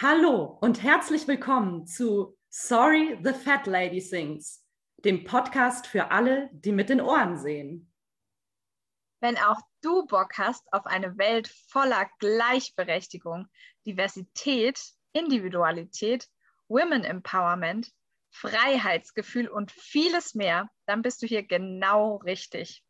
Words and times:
Hallo 0.00 0.56
und 0.60 0.84
herzlich 0.84 1.26
willkommen 1.26 1.84
zu 1.84 2.38
Sorry 2.50 3.18
the 3.24 3.32
Fat 3.32 3.66
Lady 3.66 4.00
Sings, 4.00 4.64
dem 4.98 5.24
Podcast 5.24 5.88
für 5.88 6.12
alle, 6.12 6.50
die 6.52 6.70
mit 6.70 6.88
den 6.88 7.00
Ohren 7.00 7.36
sehen. 7.36 7.92
Wenn 9.20 9.36
auch 9.38 9.60
du 9.80 10.06
Bock 10.06 10.38
hast 10.38 10.72
auf 10.72 10.86
eine 10.86 11.18
Welt 11.18 11.48
voller 11.48 12.08
Gleichberechtigung, 12.20 13.48
Diversität, 13.86 14.80
Individualität, 15.14 16.28
Women 16.68 17.02
Empowerment, 17.02 17.90
Freiheitsgefühl 18.30 19.48
und 19.48 19.72
vieles 19.72 20.36
mehr, 20.36 20.70
dann 20.86 21.02
bist 21.02 21.22
du 21.22 21.26
hier 21.26 21.42
genau 21.42 22.18
richtig. 22.18 22.84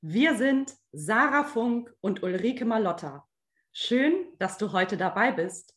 Wir 0.00 0.34
sind 0.34 0.76
Sarah 0.90 1.44
Funk 1.44 1.94
und 2.00 2.24
Ulrike 2.24 2.64
Malotta. 2.64 3.27
Schön, 3.72 4.26
dass 4.38 4.58
du 4.58 4.72
heute 4.72 4.96
dabei 4.96 5.32
bist. 5.32 5.74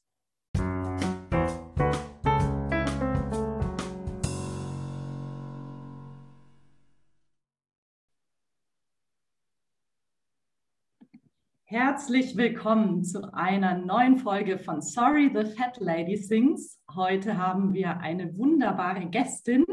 Herzlich 11.66 12.36
willkommen 12.36 13.04
zu 13.06 13.34
einer 13.34 13.78
neuen 13.78 14.18
Folge 14.18 14.60
von 14.60 14.82
Sorry 14.82 15.32
the 15.34 15.46
Fat 15.56 15.78
Lady 15.80 16.18
Sings. 16.18 16.82
Heute 16.94 17.38
haben 17.38 17.74
wir 17.74 18.00
eine 18.00 18.38
wunderbare 18.38 19.06
Gästin. 19.06 19.64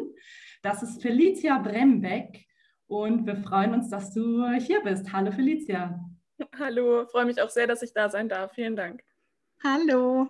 Das 0.62 0.84
ist 0.84 1.02
Felicia 1.02 1.58
Brembeck 1.58 2.46
und 2.86 3.26
wir 3.26 3.36
freuen 3.38 3.74
uns, 3.74 3.90
dass 3.90 4.12
du 4.12 4.48
hier 4.58 4.80
bist. 4.82 5.12
Hallo 5.12 5.32
Felicia. 5.32 6.07
Hallo, 6.58 7.06
freue 7.06 7.24
mich 7.24 7.40
auch 7.42 7.50
sehr, 7.50 7.66
dass 7.66 7.82
ich 7.82 7.92
da 7.92 8.08
sein 8.08 8.28
darf. 8.28 8.52
Vielen 8.52 8.76
Dank. 8.76 9.02
Hallo. 9.62 10.28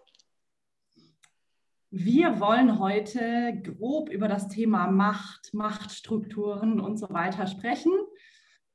Wir 1.91 2.39
wollen 2.41 2.79
heute 2.79 3.61
grob 3.63 4.11
über 4.11 4.29
das 4.29 4.49
Thema 4.49 4.91
Macht, 4.91 5.53
Machtstrukturen 5.55 6.81
und 6.81 6.99
so 6.99 7.09
weiter 7.11 7.47
sprechen. 7.47 7.93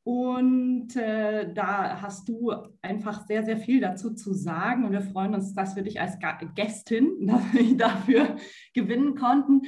Und 0.03 0.95
äh, 0.95 1.53
da 1.53 2.01
hast 2.01 2.27
du 2.27 2.51
einfach 2.81 3.25
sehr, 3.25 3.43
sehr 3.43 3.57
viel 3.57 3.79
dazu 3.79 4.13
zu 4.13 4.33
sagen. 4.33 4.85
Und 4.85 4.91
wir 4.91 5.01
freuen 5.01 5.33
uns, 5.33 5.53
dass 5.53 5.75
wir 5.75 5.83
dich 5.83 6.01
als 6.01 6.17
Gästin 6.55 7.27
dafür 7.77 8.35
gewinnen 8.73 9.15
konnten. 9.15 9.61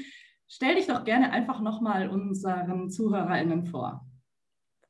Stell 0.47 0.75
dich 0.75 0.87
doch 0.87 1.03
gerne 1.03 1.31
einfach 1.31 1.61
nochmal 1.61 2.09
unseren 2.09 2.89
ZuhörerInnen 2.89 3.65
vor. 3.65 4.05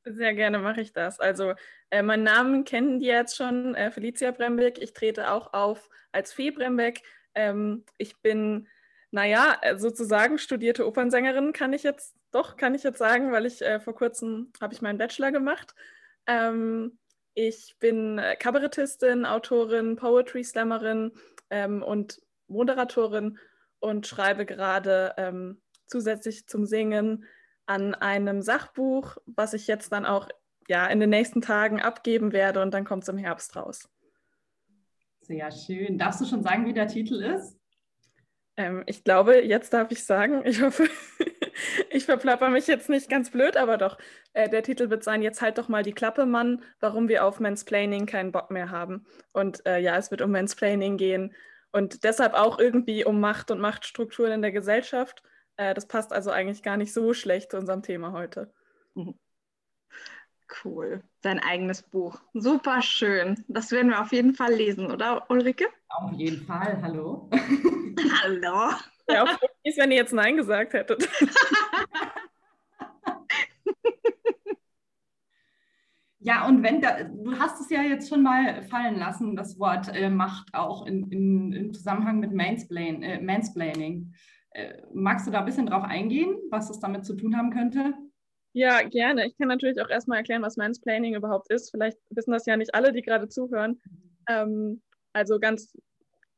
Sehr 0.08 0.36
gerne 0.36 0.60
mache 0.60 0.82
ich 0.82 0.94
das. 0.94 1.20
Also 1.20 1.54
äh, 1.90 2.04
meinen 2.04 2.24
Namen 2.24 2.64
kennen 2.64 3.00
die 3.00 3.08
jetzt 3.08 3.36
schon, 3.36 3.74
äh, 3.74 3.90
Felicia 3.90 4.30
Brembeck. 4.32 4.78
Ich 4.78 4.94
trete 4.94 5.32
auch 5.32 5.54
auf 5.54 5.90
als 6.12 6.32
Fee 6.32 6.52
Brembeck. 6.52 7.02
Ähm, 7.34 7.86
ich 7.98 8.22
bin, 8.22 8.68
naja, 9.10 9.58
äh, 9.62 9.78
sozusagen 9.78 10.38
studierte 10.38 10.86
Opernsängerin, 10.88 11.54
kann 11.54 11.74
ich 11.74 11.82
jetzt, 11.82 12.16
doch, 12.32 12.56
kann 12.56 12.76
ich 12.76 12.84
jetzt 12.84 13.00
sagen, 13.00 13.32
weil 13.32 13.48
ich 13.48 13.64
äh, 13.64 13.80
vor 13.80 13.96
kurzem 13.96 14.52
habe 14.62 14.76
ich 14.76 14.82
meinen 14.84 15.00
Bachelor 15.00 15.32
gemacht. 15.32 15.74
Ähm, 16.28 17.00
ich 17.34 17.76
bin 17.80 18.20
äh, 18.20 18.36
Kabarettistin, 18.36 19.26
Autorin, 19.26 19.96
Poetry 19.96 20.44
Slammerin 20.44 21.14
ähm, 21.50 21.82
und 21.82 22.22
Moderatorin 22.48 23.40
und 23.80 24.06
schreibe 24.06 24.46
gerade 24.46 25.16
ähm, 25.18 25.62
zusätzlich 25.88 26.48
zum 26.48 26.66
Singen 26.66 27.26
an 27.66 27.96
einem 27.96 28.42
Sachbuch, 28.42 29.18
was 29.26 29.54
ich 29.54 29.68
jetzt 29.68 29.92
dann 29.92 30.06
auch 30.06 30.30
ja, 30.68 30.88
in 30.88 31.00
den 31.00 31.10
nächsten 31.10 31.42
Tagen 31.42 31.82
abgeben 31.82 32.32
werde 32.32 32.62
und 32.62 32.74
dann 32.74 32.86
kommt 32.86 33.04
es 33.04 33.10
im 33.10 33.18
Herbst 33.18 33.56
raus. 33.56 33.90
Sehr 35.22 35.52
schön. 35.52 35.98
Darfst 35.98 36.22
du 36.22 36.26
schon 36.26 36.44
sagen, 36.44 36.66
wie 36.66 36.74
der 36.74 36.88
Titel 36.88 37.22
ist? 37.22 37.58
Ähm, 38.58 38.84
ich 38.86 39.04
glaube, 39.04 39.44
jetzt 39.44 39.74
darf 39.74 39.92
ich 39.92 40.04
sagen. 40.04 40.44
Ich 40.46 40.62
hoffe, 40.62 40.88
ich 41.90 42.06
verplapper 42.06 42.50
mich 42.50 42.68
jetzt 42.68 42.90
nicht 42.90 43.10
ganz 43.10 43.32
blöd, 43.32 43.58
aber 43.58 43.78
doch. 43.78 43.98
Äh, 44.34 44.50
der 44.50 44.64
Titel 44.64 44.90
wird 44.90 45.04
sein: 45.04 45.22
Jetzt 45.22 45.42
halt 45.42 45.58
doch 45.58 45.68
mal 45.68 45.84
die 45.84 45.94
Klappe, 45.94 46.26
Mann, 46.26 46.64
warum 46.80 47.10
wir 47.10 47.26
auf 47.26 47.40
Mansplaining 47.40 48.06
keinen 48.06 48.32
Bock 48.32 48.52
mehr 48.52 48.70
haben. 48.70 49.06
Und 49.34 49.66
äh, 49.66 49.80
ja, 49.80 49.98
es 49.98 50.12
wird 50.12 50.22
um 50.22 50.32
Mansplaining 50.32 50.98
gehen 50.98 51.34
und 51.72 52.04
deshalb 52.04 52.36
auch 52.36 52.60
irgendwie 52.60 53.04
um 53.04 53.20
Macht 53.20 53.52
und 53.52 53.60
Machtstrukturen 53.60 54.32
in 54.32 54.42
der 54.42 54.52
Gesellschaft. 54.52 55.24
Äh, 55.58 55.74
das 55.74 55.88
passt 55.88 56.12
also 56.14 56.32
eigentlich 56.32 56.64
gar 56.64 56.78
nicht 56.78 56.94
so 56.94 57.14
schlecht 57.14 57.52
zu 57.52 57.58
unserem 57.58 57.82
Thema 57.82 58.12
heute. 58.12 58.54
Mhm. 58.94 59.18
Cool. 60.64 61.04
Dein 61.22 61.40
eigenes 61.40 61.82
Buch. 61.82 62.20
Super 62.34 62.82
schön. 62.82 63.44
Das 63.48 63.72
werden 63.72 63.90
wir 63.90 64.02
auf 64.02 64.12
jeden 64.12 64.36
Fall 64.36 64.54
lesen, 64.54 64.92
oder 64.92 65.30
Ulrike? 65.30 65.66
Auf 65.90 66.12
jeden 66.14 66.46
Fall. 66.46 66.80
Hallo. 66.82 67.30
Hallo. 68.24 68.72
Ja, 69.10 69.24
auch 69.24 69.40
ist, 69.64 69.78
wenn 69.78 69.92
ihr 69.92 69.98
jetzt 69.98 70.14
Nein 70.14 70.38
gesagt 70.38 70.74
hättet. 70.74 71.08
Ja, 76.26 76.48
und 76.48 76.64
wenn 76.64 76.82
da, 76.82 77.04
du 77.04 77.38
hast 77.38 77.62
es 77.62 77.70
ja 77.70 77.84
jetzt 77.84 78.10
schon 78.10 78.24
mal 78.24 78.64
fallen 78.64 78.98
lassen, 78.98 79.36
das 79.36 79.60
Wort 79.60 79.96
äh, 79.96 80.10
Macht 80.10 80.56
auch 80.56 80.88
in, 80.88 81.12
in, 81.12 81.54
im 81.54 81.72
Zusammenhang 81.72 82.20
mit 82.20 82.34
Mansplain, 82.34 83.04
äh, 83.04 83.22
Mansplaining. 83.22 84.12
Äh, 84.56 84.82
magst 84.94 85.28
du 85.28 85.32
da 85.32 85.40
ein 85.40 85.46
bisschen 85.46 85.66
drauf 85.66 85.84
eingehen, 85.84 86.38
was 86.50 86.70
das 86.70 86.80
damit 86.80 87.06
zu 87.06 87.14
tun 87.14 87.36
haben 87.36 87.52
könnte? 87.52 87.94
Ja, 88.54 88.82
gerne. 88.84 89.28
Ich 89.28 89.38
kann 89.38 89.50
natürlich 89.50 89.82
auch 89.82 89.90
erstmal 89.90 90.20
erklären, 90.20 90.42
was 90.42 90.56
Mansplaining 90.56 91.14
überhaupt 91.14 91.52
ist. 91.52 91.72
Vielleicht 91.72 91.98
wissen 92.10 92.32
das 92.32 92.46
ja 92.46 92.56
nicht 92.56 92.74
alle, 92.74 92.94
die 92.94 93.02
gerade 93.02 93.28
zuhören. 93.28 93.82
Ähm, 94.30 94.82
also 95.12 95.40
ganz 95.40 95.78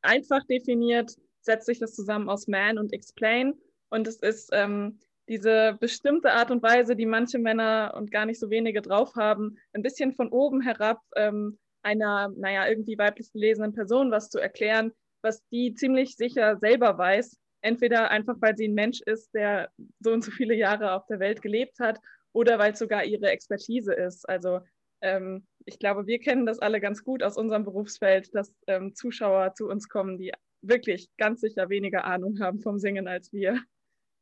einfach 0.02 0.44
definiert 0.48 1.16
setzt 1.42 1.68
sich 1.68 1.78
das 1.78 1.94
zusammen 1.94 2.28
aus 2.28 2.48
Man 2.48 2.80
und 2.80 2.92
Explain. 2.92 3.54
Und 3.92 4.08
es 4.08 4.18
ist 4.18 4.50
ähm, 4.52 4.98
diese 5.30 5.78
bestimmte 5.80 6.32
Art 6.32 6.50
und 6.50 6.64
Weise, 6.64 6.96
die 6.96 7.06
manche 7.06 7.38
Männer 7.38 7.94
und 7.96 8.10
gar 8.10 8.26
nicht 8.26 8.40
so 8.40 8.50
wenige 8.50 8.82
drauf 8.82 9.14
haben, 9.16 9.60
ein 9.74 9.84
bisschen 9.84 10.14
von 10.14 10.30
oben 10.30 10.62
herab 10.62 11.00
ähm, 11.16 11.60
einer, 11.84 12.30
naja, 12.36 12.68
irgendwie 12.68 12.98
weiblich 12.98 13.32
gelesenen 13.32 13.74
Person 13.74 14.10
was 14.10 14.32
zu 14.32 14.40
erklären, 14.40 14.92
was 15.22 15.46
die 15.50 15.76
ziemlich 15.76 16.16
sicher 16.16 16.58
selber 16.58 16.98
weiß, 16.98 17.38
Entweder 17.68 18.12
einfach, 18.12 18.38
weil 18.40 18.56
sie 18.56 18.70
ein 18.70 18.74
Mensch 18.74 19.02
ist, 19.02 19.34
der 19.34 19.70
so 20.00 20.14
und 20.14 20.24
so 20.24 20.32
viele 20.32 20.56
Jahre 20.56 20.94
auf 20.94 21.06
der 21.08 21.20
Welt 21.20 21.42
gelebt 21.42 21.80
hat, 21.80 22.00
oder 22.32 22.58
weil 22.60 22.72
es 22.72 22.80
sogar 22.80 23.04
ihre 23.04 23.30
Expertise 23.30 23.94
ist. 23.94 24.28
Also 24.30 24.62
ähm, 25.02 25.46
ich 25.66 25.80
glaube, 25.80 26.08
wir 26.08 26.20
kennen 26.20 26.46
das 26.46 26.60
alle 26.60 26.80
ganz 26.80 27.04
gut 27.04 27.24
aus 27.24 27.36
unserem 27.36 27.66
Berufsfeld, 27.66 28.34
dass 28.34 28.54
ähm, 28.68 28.96
Zuschauer 28.96 29.54
zu 29.54 29.68
uns 29.68 29.90
kommen, 29.90 30.18
die 30.18 30.32
wirklich 30.62 31.10
ganz 31.18 31.42
sicher 31.42 31.70
weniger 31.70 32.06
Ahnung 32.06 32.40
haben 32.40 32.62
vom 32.62 32.80
Singen 32.80 33.08
als 33.08 33.34
wir 33.34 33.60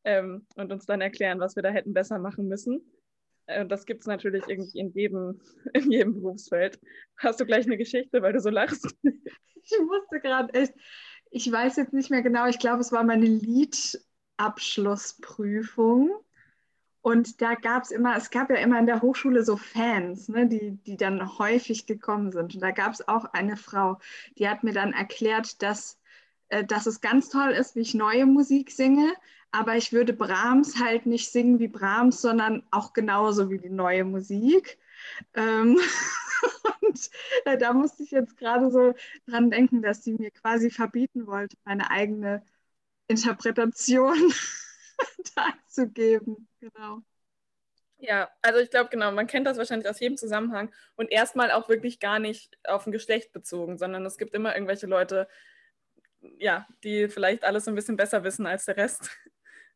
ähm, 0.05 0.47
und 0.55 0.71
uns 0.71 0.85
dann 0.85 1.01
erklären, 1.01 1.39
was 1.39 1.55
wir 1.55 1.63
da 1.63 1.69
hätten 1.69 1.93
besser 1.93 2.17
machen 2.17 2.47
müssen. 2.47 2.81
Äh, 3.47 3.65
das 3.65 3.85
gibt 3.85 4.01
es 4.01 4.07
natürlich 4.07 4.43
irgendwie 4.47 4.79
in 4.79 4.89
jedem, 4.91 5.41
in 5.73 5.91
jedem 5.91 6.13
Berufsfeld. 6.15 6.79
Hast 7.17 7.39
du 7.39 7.45
gleich 7.45 7.65
eine 7.65 7.77
Geschichte, 7.77 8.21
weil 8.21 8.33
du 8.33 8.39
so 8.39 8.49
lachst? 8.49 8.95
Ich 9.67 9.79
musste 9.79 10.19
gerade 10.19 10.53
echt, 10.53 10.73
ich 11.35 11.51
weiß 11.51 11.75
jetzt 11.75 11.91
nicht 11.91 12.09
mehr 12.11 12.21
genau, 12.21 12.45
ich 12.45 12.59
glaube, 12.59 12.79
es 12.79 12.93
war 12.93 13.03
meine 13.03 13.25
Liedabschlussprüfung. 13.25 16.11
Und 17.01 17.41
da 17.41 17.55
gab 17.55 17.83
es 17.83 17.91
immer, 17.91 18.15
es 18.15 18.29
gab 18.29 18.49
ja 18.49 18.55
immer 18.55 18.79
in 18.79 18.85
der 18.85 19.01
Hochschule 19.01 19.43
so 19.43 19.57
Fans, 19.57 20.29
ne, 20.29 20.47
die, 20.47 20.77
die 20.85 20.95
dann 20.95 21.37
häufig 21.37 21.87
gekommen 21.87 22.31
sind. 22.31 22.55
Und 22.55 22.63
da 22.63 22.71
gab 22.71 22.93
es 22.93 23.05
auch 23.09 23.25
eine 23.25 23.57
Frau, 23.57 23.99
die 24.37 24.47
hat 24.47 24.63
mir 24.63 24.71
dann 24.71 24.93
erklärt, 24.93 25.61
dass, 25.61 25.99
äh, 26.47 26.63
dass 26.63 26.85
es 26.85 27.01
ganz 27.01 27.27
toll 27.27 27.49
ist, 27.49 27.75
wie 27.75 27.81
ich 27.81 27.93
neue 27.93 28.25
Musik 28.25 28.71
singe, 28.71 29.13
aber 29.51 29.75
ich 29.75 29.91
würde 29.91 30.13
Brahms 30.13 30.81
halt 30.81 31.05
nicht 31.05 31.33
singen 31.33 31.59
wie 31.59 31.67
Brahms, 31.67 32.21
sondern 32.21 32.63
auch 32.71 32.93
genauso 32.93 33.49
wie 33.49 33.59
die 33.59 33.69
neue 33.69 34.05
Musik. 34.05 34.77
Ähm, 35.33 35.77
und 36.95 37.09
äh, 37.45 37.57
da 37.57 37.73
musste 37.73 38.03
ich 38.03 38.11
jetzt 38.11 38.37
gerade 38.37 38.71
so 38.71 38.93
dran 39.27 39.49
denken, 39.51 39.81
dass 39.81 40.03
sie 40.03 40.13
mir 40.13 40.31
quasi 40.31 40.69
verbieten 40.69 41.27
wollte, 41.27 41.57
meine 41.65 41.91
eigene 41.91 42.43
Interpretation 43.07 44.15
darzugeben. 45.35 46.47
Genau. 46.59 47.01
Ja, 47.97 48.29
also 48.41 48.59
ich 48.59 48.69
glaube, 48.69 48.89
genau, 48.89 49.11
man 49.11 49.27
kennt 49.27 49.47
das 49.47 49.57
wahrscheinlich 49.57 49.89
aus 49.89 49.99
jedem 49.99 50.17
Zusammenhang 50.17 50.71
und 50.95 51.11
erstmal 51.11 51.51
auch 51.51 51.69
wirklich 51.69 51.99
gar 51.99 52.19
nicht 52.19 52.57
auf 52.65 52.85
ein 52.85 52.91
Geschlecht 52.91 53.31
bezogen, 53.31 53.77
sondern 53.77 54.05
es 54.05 54.17
gibt 54.17 54.33
immer 54.33 54.53
irgendwelche 54.53 54.85
Leute, 54.85 55.27
ja, 56.39 56.67
die 56.83 57.07
vielleicht 57.07 57.43
alles 57.43 57.67
ein 57.67 57.75
bisschen 57.75 57.97
besser 57.97 58.23
wissen 58.23 58.45
als 58.45 58.65
der 58.65 58.77
Rest 58.77 59.09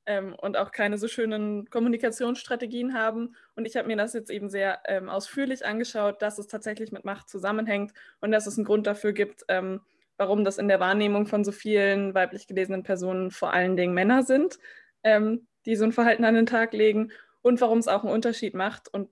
ähm, 0.05 0.33
und 0.33 0.57
auch 0.57 0.71
keine 0.71 0.97
so 0.97 1.07
schönen 1.07 1.69
Kommunikationsstrategien 1.69 2.93
haben. 2.93 3.35
Und 3.55 3.65
ich 3.65 3.75
habe 3.77 3.87
mir 3.87 3.97
das 3.97 4.13
jetzt 4.13 4.29
eben 4.29 4.49
sehr 4.49 4.79
ähm, 4.85 5.09
ausführlich 5.09 5.65
angeschaut, 5.65 6.21
dass 6.21 6.39
es 6.39 6.47
tatsächlich 6.47 6.91
mit 6.91 7.05
Macht 7.05 7.29
zusammenhängt 7.29 7.93
und 8.21 8.31
dass 8.31 8.47
es 8.47 8.57
einen 8.57 8.65
Grund 8.65 8.87
dafür 8.87 9.13
gibt, 9.13 9.43
ähm, 9.47 9.81
warum 10.17 10.43
das 10.43 10.57
in 10.57 10.67
der 10.67 10.79
Wahrnehmung 10.79 11.27
von 11.27 11.43
so 11.43 11.51
vielen 11.51 12.13
weiblich 12.13 12.47
gelesenen 12.47 12.83
Personen 12.83 13.31
vor 13.31 13.53
allen 13.53 13.77
Dingen 13.77 13.93
Männer 13.93 14.23
sind, 14.23 14.59
ähm, 15.03 15.47
die 15.65 15.75
so 15.75 15.85
ein 15.85 15.93
Verhalten 15.93 16.25
an 16.25 16.35
den 16.35 16.45
Tag 16.45 16.73
legen 16.73 17.11
und 17.41 17.61
warum 17.61 17.79
es 17.79 17.87
auch 17.87 18.03
einen 18.03 18.13
Unterschied 18.13 18.53
macht 18.53 18.93
und 18.93 19.09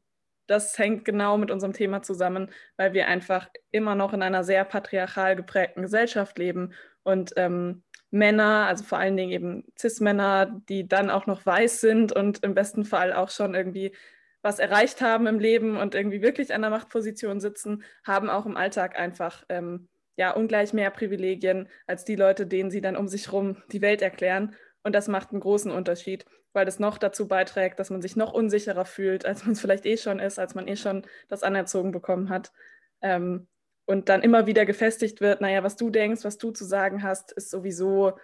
das 0.48 0.78
hängt 0.80 1.06
genau 1.06 1.38
mit 1.38 1.52
unserem 1.52 1.74
Thema 1.74 2.02
zusammen, 2.02 2.50
weil 2.78 2.94
wir 2.94 3.08
einfach 3.08 3.50
immer 3.72 3.96
noch 3.96 4.14
in 4.14 4.24
einer 4.24 4.44
sehr 4.44 4.64
patriarchal 4.64 5.36
geprägten 5.36 5.82
Gesellschaft 5.82 6.38
leben 6.38 6.74
und 7.04 7.34
ähm, 7.36 7.84
Männer, 8.12 8.68
also 8.68 8.84
vor 8.84 8.98
allen 8.98 9.18
Dingen 9.18 9.32
eben 9.32 9.64
Cis-Männer, 9.78 10.62
die 10.70 10.88
dann 10.88 11.10
auch 11.10 11.28
noch 11.28 11.46
weiß 11.46 11.82
sind 11.82 12.14
und 12.14 12.44
im 12.44 12.54
besten 12.54 12.86
Fall 12.86 13.14
auch 13.14 13.30
schon 13.30 13.54
irgendwie 13.54 13.94
was 14.42 14.60
erreicht 14.60 15.02
haben 15.02 15.28
im 15.28 15.40
Leben 15.40 15.78
und 15.78 15.96
irgendwie 15.96 16.22
wirklich 16.22 16.54
an 16.54 16.62
der 16.62 16.70
Machtposition 16.70 17.40
sitzen, 17.40 17.84
haben 18.04 18.30
auch 18.30 18.46
im 18.46 18.56
Alltag 18.56 18.98
einfach 18.98 19.44
ähm, 19.50 19.90
ja 20.16 20.32
ungleich 20.32 20.74
mehr 20.74 20.90
Privilegien 20.90 21.68
als 21.86 22.06
die 22.06 22.16
Leute, 22.16 22.48
denen 22.48 22.72
sie 22.72 22.82
dann 22.82 22.96
um 22.96 23.08
sich 23.08 23.28
herum 23.28 23.62
die 23.72 23.82
Welt 23.82 24.02
erklären. 24.02 24.56
Und 24.84 24.94
das 24.96 25.08
macht 25.10 25.32
einen 25.32 25.42
großen 25.42 25.72
Unterschied, 25.72 26.26
weil 26.54 26.66
das 26.66 26.80
noch 26.80 26.98
dazu 26.98 27.28
beiträgt, 27.28 27.80
dass 27.80 27.90
man 27.90 28.02
sich 28.02 28.16
noch 28.16 28.32
unsicherer 28.32 28.86
fühlt, 28.86 29.26
als 29.26 29.44
man 29.44 29.52
es 29.52 29.60
vielleicht 29.60 29.86
eh 29.86 29.98
schon 29.98 30.20
ist, 30.20 30.40
als 30.40 30.56
man 30.56 30.68
eh 30.68 30.78
schon 30.78 31.06
das 31.28 31.44
anerzogen 31.44 31.92
bekommen 31.92 32.30
hat. 32.30 32.54
Ähm, 33.02 33.48
und 33.88 34.10
dann 34.10 34.22
immer 34.22 34.46
wieder 34.46 34.66
gefestigt 34.66 35.22
wird, 35.22 35.40
naja, 35.40 35.64
was 35.64 35.78
du 35.78 35.90
denkst, 35.90 36.26
was 36.26 36.38
du 36.38 36.52
zu 36.52 36.66
sagen 36.66 37.04
hast, 37.04 37.32
ist 37.32 37.50
sowieso, 37.50 38.20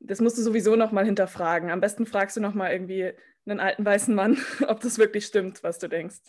das 0.00 0.20
musst 0.20 0.38
du 0.38 0.42
sowieso 0.42 0.76
nochmal 0.76 1.04
hinterfragen. 1.04 1.70
Am 1.70 1.80
besten 1.80 2.06
fragst 2.06 2.36
du 2.38 2.40
nochmal 2.40 2.72
irgendwie 2.72 3.12
einen 3.46 3.60
alten 3.60 3.84
weißen 3.84 4.14
Mann, 4.14 4.38
ob 4.66 4.80
das 4.80 4.98
wirklich 4.98 5.26
stimmt, 5.26 5.62
was 5.62 5.78
du 5.78 5.88
denkst. 5.88 6.20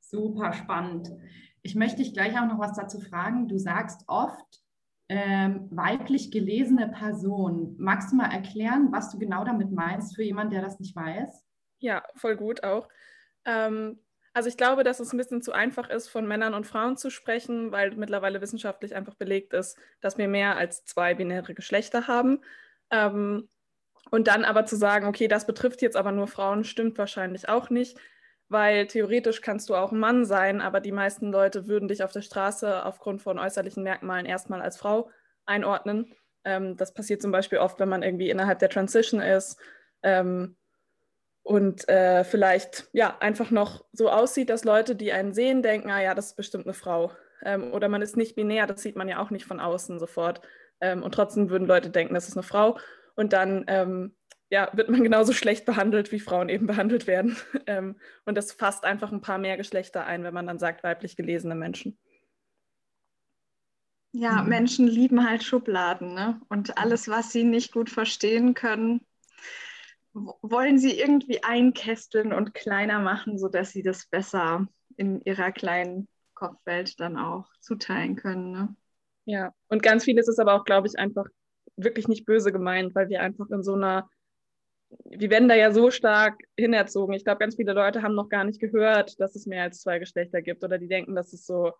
Super 0.00 0.54
spannend. 0.54 1.12
Ich 1.60 1.74
möchte 1.74 1.98
dich 1.98 2.14
gleich 2.14 2.32
auch 2.38 2.46
noch 2.46 2.58
was 2.58 2.74
dazu 2.76 2.98
fragen. 2.98 3.46
Du 3.46 3.58
sagst 3.58 4.04
oft, 4.06 4.62
ähm, 5.10 5.68
weiblich 5.70 6.30
gelesene 6.30 6.88
Person. 6.88 7.76
Magst 7.78 8.10
du 8.10 8.16
mal 8.16 8.32
erklären, 8.32 8.88
was 8.90 9.10
du 9.10 9.18
genau 9.18 9.44
damit 9.44 9.70
meinst 9.70 10.16
für 10.16 10.22
jemanden, 10.22 10.54
der 10.54 10.62
das 10.62 10.80
nicht 10.80 10.96
weiß? 10.96 11.44
Ja, 11.78 12.02
voll 12.14 12.36
gut 12.36 12.64
auch. 12.64 12.88
Ähm, 13.44 13.98
also 14.36 14.50
ich 14.50 14.58
glaube, 14.58 14.84
dass 14.84 15.00
es 15.00 15.14
ein 15.14 15.16
bisschen 15.16 15.40
zu 15.40 15.52
einfach 15.52 15.88
ist, 15.88 16.08
von 16.08 16.28
Männern 16.28 16.52
und 16.52 16.66
Frauen 16.66 16.98
zu 16.98 17.08
sprechen, 17.08 17.72
weil 17.72 17.92
mittlerweile 17.92 18.42
wissenschaftlich 18.42 18.94
einfach 18.94 19.14
belegt 19.14 19.54
ist, 19.54 19.78
dass 20.02 20.18
wir 20.18 20.28
mehr 20.28 20.58
als 20.58 20.84
zwei 20.84 21.14
binäre 21.14 21.54
Geschlechter 21.54 22.06
haben. 22.06 22.42
Ähm, 22.90 23.48
und 24.10 24.26
dann 24.28 24.44
aber 24.44 24.66
zu 24.66 24.76
sagen, 24.76 25.06
okay, 25.06 25.26
das 25.26 25.46
betrifft 25.46 25.80
jetzt 25.80 25.96
aber 25.96 26.12
nur 26.12 26.26
Frauen, 26.26 26.64
stimmt 26.64 26.98
wahrscheinlich 26.98 27.48
auch 27.48 27.70
nicht, 27.70 27.98
weil 28.50 28.86
theoretisch 28.86 29.40
kannst 29.40 29.70
du 29.70 29.74
auch 29.74 29.90
ein 29.90 29.98
Mann 29.98 30.26
sein, 30.26 30.60
aber 30.60 30.80
die 30.80 30.92
meisten 30.92 31.32
Leute 31.32 31.66
würden 31.66 31.88
dich 31.88 32.04
auf 32.04 32.12
der 32.12 32.20
Straße 32.20 32.84
aufgrund 32.84 33.22
von 33.22 33.38
äußerlichen 33.38 33.82
Merkmalen 33.82 34.26
erstmal 34.26 34.60
als 34.60 34.76
Frau 34.76 35.10
einordnen. 35.46 36.14
Ähm, 36.44 36.76
das 36.76 36.92
passiert 36.92 37.22
zum 37.22 37.32
Beispiel 37.32 37.56
oft, 37.56 37.80
wenn 37.80 37.88
man 37.88 38.02
irgendwie 38.02 38.28
innerhalb 38.28 38.58
der 38.58 38.68
Transition 38.68 39.22
ist. 39.22 39.58
Ähm, 40.02 40.58
und 41.46 41.88
äh, 41.88 42.24
vielleicht 42.24 42.88
ja 42.92 43.18
einfach 43.20 43.52
noch 43.52 43.84
so 43.92 44.10
aussieht, 44.10 44.50
dass 44.50 44.64
Leute, 44.64 44.96
die 44.96 45.12
einen 45.12 45.32
sehen, 45.32 45.62
denken, 45.62 45.92
ah 45.92 46.02
ja, 46.02 46.12
das 46.12 46.30
ist 46.30 46.36
bestimmt 46.36 46.66
eine 46.66 46.74
Frau. 46.74 47.12
Ähm, 47.44 47.72
oder 47.72 47.88
man 47.88 48.02
ist 48.02 48.16
nicht 48.16 48.34
binär, 48.34 48.66
das 48.66 48.82
sieht 48.82 48.96
man 48.96 49.06
ja 49.06 49.22
auch 49.22 49.30
nicht 49.30 49.44
von 49.44 49.60
außen 49.60 50.00
sofort. 50.00 50.40
Ähm, 50.80 51.04
und 51.04 51.14
trotzdem 51.14 51.48
würden 51.48 51.68
Leute 51.68 51.90
denken, 51.90 52.14
das 52.14 52.26
ist 52.26 52.36
eine 52.36 52.42
Frau. 52.42 52.80
Und 53.14 53.32
dann 53.32 53.64
ähm, 53.68 54.16
ja, 54.50 54.70
wird 54.72 54.88
man 54.88 55.04
genauso 55.04 55.32
schlecht 55.32 55.66
behandelt, 55.66 56.10
wie 56.10 56.18
Frauen 56.18 56.48
eben 56.48 56.66
behandelt 56.66 57.06
werden. 57.06 57.36
Ähm, 57.68 57.96
und 58.24 58.36
das 58.36 58.50
fasst 58.50 58.84
einfach 58.84 59.12
ein 59.12 59.20
paar 59.20 59.38
mehr 59.38 59.56
Geschlechter 59.56 60.04
ein, 60.04 60.24
wenn 60.24 60.34
man 60.34 60.48
dann 60.48 60.58
sagt, 60.58 60.82
weiblich 60.82 61.16
gelesene 61.16 61.54
Menschen. 61.54 61.96
Ja, 64.10 64.42
mhm. 64.42 64.48
Menschen 64.48 64.88
lieben 64.88 65.28
halt 65.28 65.44
Schubladen, 65.44 66.14
ne? 66.14 66.40
Und 66.48 66.76
alles, 66.76 67.08
was 67.08 67.30
sie 67.30 67.44
nicht 67.44 67.72
gut 67.72 67.90
verstehen 67.90 68.54
können, 68.54 69.05
wollen 70.42 70.78
sie 70.78 70.98
irgendwie 70.98 71.42
einkästeln 71.42 72.32
und 72.32 72.54
kleiner 72.54 73.00
machen, 73.00 73.38
sodass 73.38 73.70
sie 73.70 73.82
das 73.82 74.06
besser 74.06 74.66
in 74.96 75.20
ihrer 75.22 75.52
kleinen 75.52 76.08
Kopfwelt 76.34 76.98
dann 77.00 77.18
auch 77.18 77.46
zuteilen 77.60 78.16
können. 78.16 78.52
Ne? 78.52 78.76
Ja, 79.26 79.52
und 79.68 79.82
ganz 79.82 80.04
vieles 80.04 80.28
ist 80.28 80.38
aber 80.38 80.54
auch, 80.54 80.64
glaube 80.64 80.86
ich, 80.86 80.98
einfach 80.98 81.26
wirklich 81.76 82.08
nicht 82.08 82.24
böse 82.24 82.52
gemeint, 82.52 82.94
weil 82.94 83.08
wir 83.08 83.20
einfach 83.20 83.50
in 83.50 83.62
so 83.62 83.74
einer, 83.74 84.08
wir 85.04 85.30
werden 85.30 85.48
da 85.48 85.54
ja 85.54 85.70
so 85.72 85.90
stark 85.90 86.40
hinerzogen. 86.56 87.14
Ich 87.14 87.24
glaube, 87.24 87.38
ganz 87.38 87.56
viele 87.56 87.74
Leute 87.74 88.02
haben 88.02 88.14
noch 88.14 88.30
gar 88.30 88.44
nicht 88.44 88.60
gehört, 88.60 89.20
dass 89.20 89.34
es 89.34 89.46
mehr 89.46 89.64
als 89.64 89.80
zwei 89.80 89.98
Geschlechter 89.98 90.40
gibt 90.40 90.64
oder 90.64 90.78
die 90.78 90.88
denken, 90.88 91.14
dass 91.14 91.32
es 91.34 91.44
so, 91.44 91.72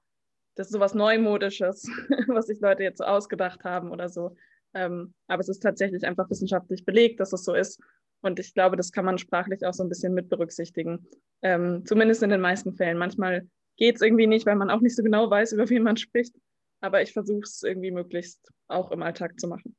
das 0.56 0.66
ist 0.66 0.72
so 0.74 0.80
was 0.80 0.94
Neumodisches, 0.94 1.88
was 2.28 2.48
sich 2.48 2.60
Leute 2.60 2.82
jetzt 2.82 2.98
so 2.98 3.04
ausgedacht 3.04 3.64
haben 3.64 3.90
oder 3.90 4.10
so. 4.10 4.36
Ähm, 4.74 5.14
aber 5.26 5.40
es 5.40 5.48
ist 5.48 5.60
tatsächlich 5.60 6.04
einfach 6.04 6.28
wissenschaftlich 6.28 6.84
belegt, 6.84 7.20
dass 7.20 7.32
es 7.32 7.44
so 7.44 7.54
ist. 7.54 7.80
Und 8.26 8.40
ich 8.40 8.54
glaube, 8.54 8.76
das 8.76 8.90
kann 8.90 9.04
man 9.04 9.18
sprachlich 9.18 9.64
auch 9.64 9.72
so 9.72 9.84
ein 9.84 9.88
bisschen 9.88 10.12
mit 10.12 10.28
berücksichtigen. 10.28 11.06
Ähm, 11.42 11.84
zumindest 11.86 12.22
in 12.22 12.30
den 12.30 12.40
meisten 12.40 12.74
Fällen. 12.74 12.98
Manchmal 12.98 13.48
geht 13.76 13.96
es 13.96 14.02
irgendwie 14.02 14.26
nicht, 14.26 14.46
weil 14.46 14.56
man 14.56 14.70
auch 14.70 14.80
nicht 14.80 14.96
so 14.96 15.02
genau 15.02 15.30
weiß, 15.30 15.52
über 15.52 15.68
wen 15.68 15.84
man 15.84 15.96
spricht. 15.96 16.34
Aber 16.80 17.02
ich 17.02 17.12
versuche 17.12 17.44
es 17.44 17.62
irgendwie 17.62 17.92
möglichst 17.92 18.52
auch 18.68 18.90
im 18.90 19.02
Alltag 19.02 19.38
zu 19.38 19.46
machen. 19.46 19.76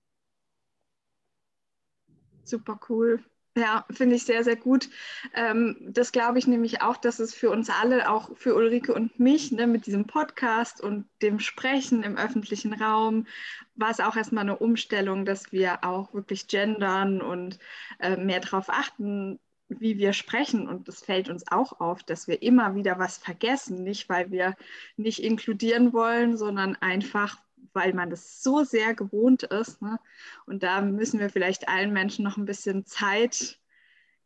Super 2.44 2.80
cool. 2.90 3.20
Ja, 3.58 3.86
finde 3.90 4.16
ich 4.16 4.24
sehr, 4.24 4.44
sehr 4.44 4.56
gut. 4.56 4.88
Ähm, 5.34 5.78
das 5.82 6.12
glaube 6.12 6.38
ich 6.38 6.46
nämlich 6.46 6.84
auch, 6.84 6.96
dass 6.96 7.18
es 7.18 7.34
für 7.34 7.50
uns 7.50 7.72
alle, 7.72 8.08
auch 8.08 8.38
für 8.38 8.54
Ulrike 8.54 8.94
und 8.94 9.20
mich, 9.20 9.52
ne, 9.52 9.66
mit 9.66 9.88
diesem 9.88 10.06
Podcast 10.06 10.80
und 10.80 11.08
dem 11.24 11.40
Sprechen 11.40 12.04
im 12.04 12.18
öffentlichen 12.18 12.74
Raum, 12.74 13.26
war 13.74 13.90
es 13.90 14.00
auch 14.00 14.16
erstmal 14.16 14.44
eine 14.44 14.60
Umstellung, 14.60 15.26
dass 15.26 15.52
wir 15.52 15.84
auch 15.84 16.14
wirklich 16.14 16.48
gendern 16.48 17.20
und 17.20 17.58
äh, 17.98 18.16
mehr 18.16 18.42
darauf 18.42 18.70
achten, 18.70 19.40
wie 19.70 19.98
wir 19.98 20.14
sprechen. 20.14 20.68
Und 20.68 20.88
es 20.88 21.02
fällt 21.02 21.28
uns 21.28 21.44
auch 21.52 21.80
auf, 21.80 22.04
dass 22.04 22.28
wir 22.28 22.44
immer 22.44 22.76
wieder 22.76 23.00
was 23.00 23.18
vergessen, 23.18 23.84
nicht 23.84 24.08
weil 24.08 24.30
wir 24.30 24.56
nicht 24.98 25.24
inkludieren 25.24 25.94
wollen, 25.94 26.38
sondern 26.38 26.76
einfach, 26.76 27.40
weil 27.78 27.94
man 27.94 28.10
das 28.10 28.42
so 28.42 28.64
sehr 28.64 28.96
gewohnt 28.96 29.44
ist. 29.44 29.82
Ne? 29.82 30.00
Und 30.48 30.64
da 30.64 30.82
müssen 30.82 31.20
wir 31.20 31.30
vielleicht 31.30 31.70
allen 31.70 31.94
Menschen 31.94 32.26
noch 32.26 32.36
ein 32.36 32.46
bisschen 32.46 32.86
Zeit 32.86 33.60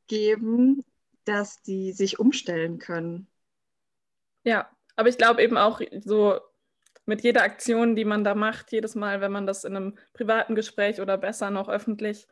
geben, 0.07 0.85
dass 1.25 1.61
die 1.61 1.91
sich 1.91 2.17
umstellen 2.17 2.79
können. 2.79 3.27
Ja, 4.43 4.69
aber 4.95 5.09
ich 5.09 5.17
glaube 5.17 5.43
eben 5.43 5.57
auch 5.57 5.81
so 6.03 6.39
mit 7.05 7.23
jeder 7.23 7.43
Aktion, 7.43 7.95
die 7.95 8.05
man 8.05 8.23
da 8.23 8.35
macht, 8.35 8.71
jedes 8.71 8.95
Mal, 8.95 9.19
wenn 9.19 9.33
man 9.33 9.45
das 9.45 9.65
in 9.65 9.75
einem 9.75 9.97
privaten 10.13 10.55
Gespräch 10.55 11.01
oder 11.01 11.17
besser 11.17 11.49
noch 11.49 11.67
öffentlich 11.67 12.27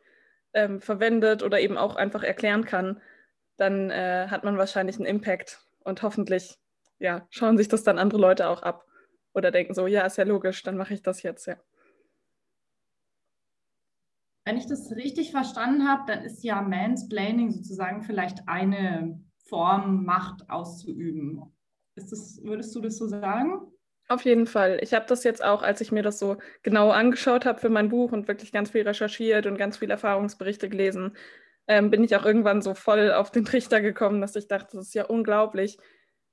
ähm, 0.54 0.80
verwendet 0.80 1.42
oder 1.42 1.60
eben 1.60 1.76
auch 1.76 1.96
einfach 1.96 2.22
erklären 2.22 2.64
kann, 2.64 3.00
dann 3.58 3.90
äh, 3.90 4.28
hat 4.28 4.42
man 4.42 4.56
wahrscheinlich 4.56 4.96
einen 4.96 5.06
Impact 5.06 5.60
und 5.84 6.02
hoffentlich 6.02 6.58
ja, 6.98 7.26
schauen 7.30 7.58
sich 7.58 7.68
das 7.68 7.82
dann 7.82 7.98
andere 7.98 8.20
Leute 8.20 8.48
auch 8.48 8.62
ab 8.62 8.86
oder 9.34 9.50
denken 9.50 9.74
so, 9.74 9.86
ja, 9.86 10.02
ist 10.06 10.18
ja 10.18 10.24
logisch, 10.24 10.62
dann 10.62 10.76
mache 10.76 10.94
ich 10.94 11.02
das 11.02 11.22
jetzt, 11.22 11.46
ja. 11.46 11.56
Wenn 14.44 14.56
ich 14.56 14.66
das 14.66 14.90
richtig 14.92 15.30
verstanden 15.30 15.86
habe, 15.86 16.02
dann 16.06 16.24
ist 16.24 16.42
ja 16.42 16.62
Mansplaining 16.62 17.50
sozusagen 17.50 18.02
vielleicht 18.02 18.48
eine 18.48 19.20
Form, 19.44 20.04
Macht 20.04 20.48
auszuüben. 20.48 21.42
Ist 21.94 22.10
das, 22.10 22.40
würdest 22.42 22.74
du 22.74 22.80
das 22.80 22.96
so 22.96 23.06
sagen? 23.06 23.70
Auf 24.08 24.22
jeden 24.22 24.46
Fall. 24.46 24.80
Ich 24.82 24.92
habe 24.92 25.06
das 25.06 25.22
jetzt 25.22 25.44
auch, 25.44 25.62
als 25.62 25.80
ich 25.80 25.92
mir 25.92 26.02
das 26.02 26.18
so 26.18 26.38
genau 26.62 26.90
angeschaut 26.90 27.44
habe 27.44 27.60
für 27.60 27.68
mein 27.68 27.90
Buch 27.90 28.10
und 28.10 28.26
wirklich 28.26 28.50
ganz 28.50 28.70
viel 28.70 28.82
recherchiert 28.82 29.46
und 29.46 29.56
ganz 29.56 29.76
viele 29.76 29.92
Erfahrungsberichte 29.92 30.68
gelesen, 30.68 31.16
ähm, 31.68 31.90
bin 31.90 32.02
ich 32.02 32.16
auch 32.16 32.24
irgendwann 32.24 32.62
so 32.62 32.74
voll 32.74 33.12
auf 33.12 33.30
den 33.30 33.44
Trichter 33.44 33.80
gekommen, 33.80 34.20
dass 34.20 34.34
ich 34.34 34.48
dachte, 34.48 34.78
das 34.78 34.88
ist 34.88 34.94
ja 34.94 35.04
unglaublich, 35.04 35.78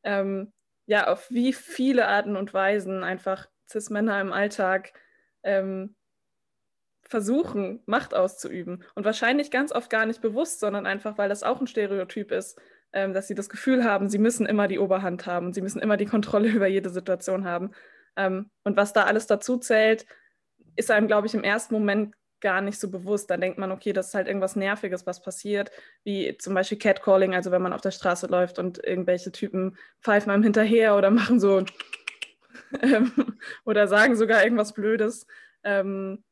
ähm, 0.01 0.51
ja, 0.88 1.08
auf 1.08 1.29
wie 1.29 1.53
viele 1.53 2.08
Arten 2.08 2.36
und 2.36 2.53
Weisen 2.53 3.03
einfach 3.03 3.48
Cis-Männer 3.70 4.20
im 4.22 4.34
Alltag 4.34 4.94
ähm, 5.44 5.96
versuchen, 7.03 7.82
Macht 7.86 8.13
auszuüben. 8.13 8.84
Und 8.96 9.06
wahrscheinlich 9.06 9.51
ganz 9.51 9.72
oft 9.72 9.89
gar 9.89 10.06
nicht 10.06 10.22
bewusst, 10.22 10.60
sondern 10.60 10.86
einfach, 10.86 11.17
weil 11.17 11.29
das 11.29 11.44
auch 11.44 11.60
ein 11.60 11.67
Stereotyp 11.67 12.32
ist, 12.32 12.60
ähm, 12.94 13.13
dass 13.13 13.27
sie 13.27 13.36
das 13.36 13.50
Gefühl 13.50 13.84
haben, 13.84 14.10
sie 14.10 14.17
müssen 14.17 14.46
immer 14.46 14.67
die 14.67 14.79
Oberhand 14.79 15.25
haben, 15.25 15.53
sie 15.53 15.62
müssen 15.62 15.82
immer 15.82 15.98
die 15.98 16.06
Kontrolle 16.06 16.48
über 16.56 16.67
jede 16.67 16.89
Situation 16.89 17.46
haben. 17.46 17.72
Ähm, 18.15 18.50
und 18.63 18.77
was 18.77 18.94
da 18.94 19.03
alles 19.03 19.27
dazu 19.27 19.58
zählt, 19.58 20.06
ist 20.77 20.89
einem, 20.89 21.08
glaube 21.08 21.27
ich, 21.27 21.34
im 21.34 21.44
ersten 21.44 21.74
Moment 21.74 22.15
gar 22.41 22.62
nicht 22.62 22.79
so 22.79 22.89
bewusst. 22.89 23.29
Dann 23.29 23.41
denkt 23.41 23.58
man, 23.58 23.72
okay, 23.72 23.94
das 23.94 24.08
ist 24.10 24.13
halt 24.13 24.27
irgendwas 24.27 24.56
Nerviges, 24.56 25.06
was 25.06 25.22
passiert, 25.22 25.72
wie 26.03 26.38
zum 26.38 26.53
Beispiel 26.53 26.77
Catcalling, 26.77 27.36
also 27.36 27.51
wenn 27.51 27.62
man 27.62 27.74
auf 27.74 27.82
der 27.82 27.91
Straße 27.91 28.27
läuft 28.27 28.60
und 28.60 28.84
irgendwelche 28.84 29.32
Typen 29.32 29.77
pfeifen 30.01 30.32
einem 30.32 30.44
hinterher 30.44 30.96
oder 30.96 31.12
machen 31.12 31.39
so 31.39 31.63
ähm, 32.82 33.12
oder 33.65 33.88
sagen 33.88 34.15
sogar 34.15 34.44
irgendwas 34.44 34.74
Blödes. 34.74 35.25
Ähm, 35.63 36.24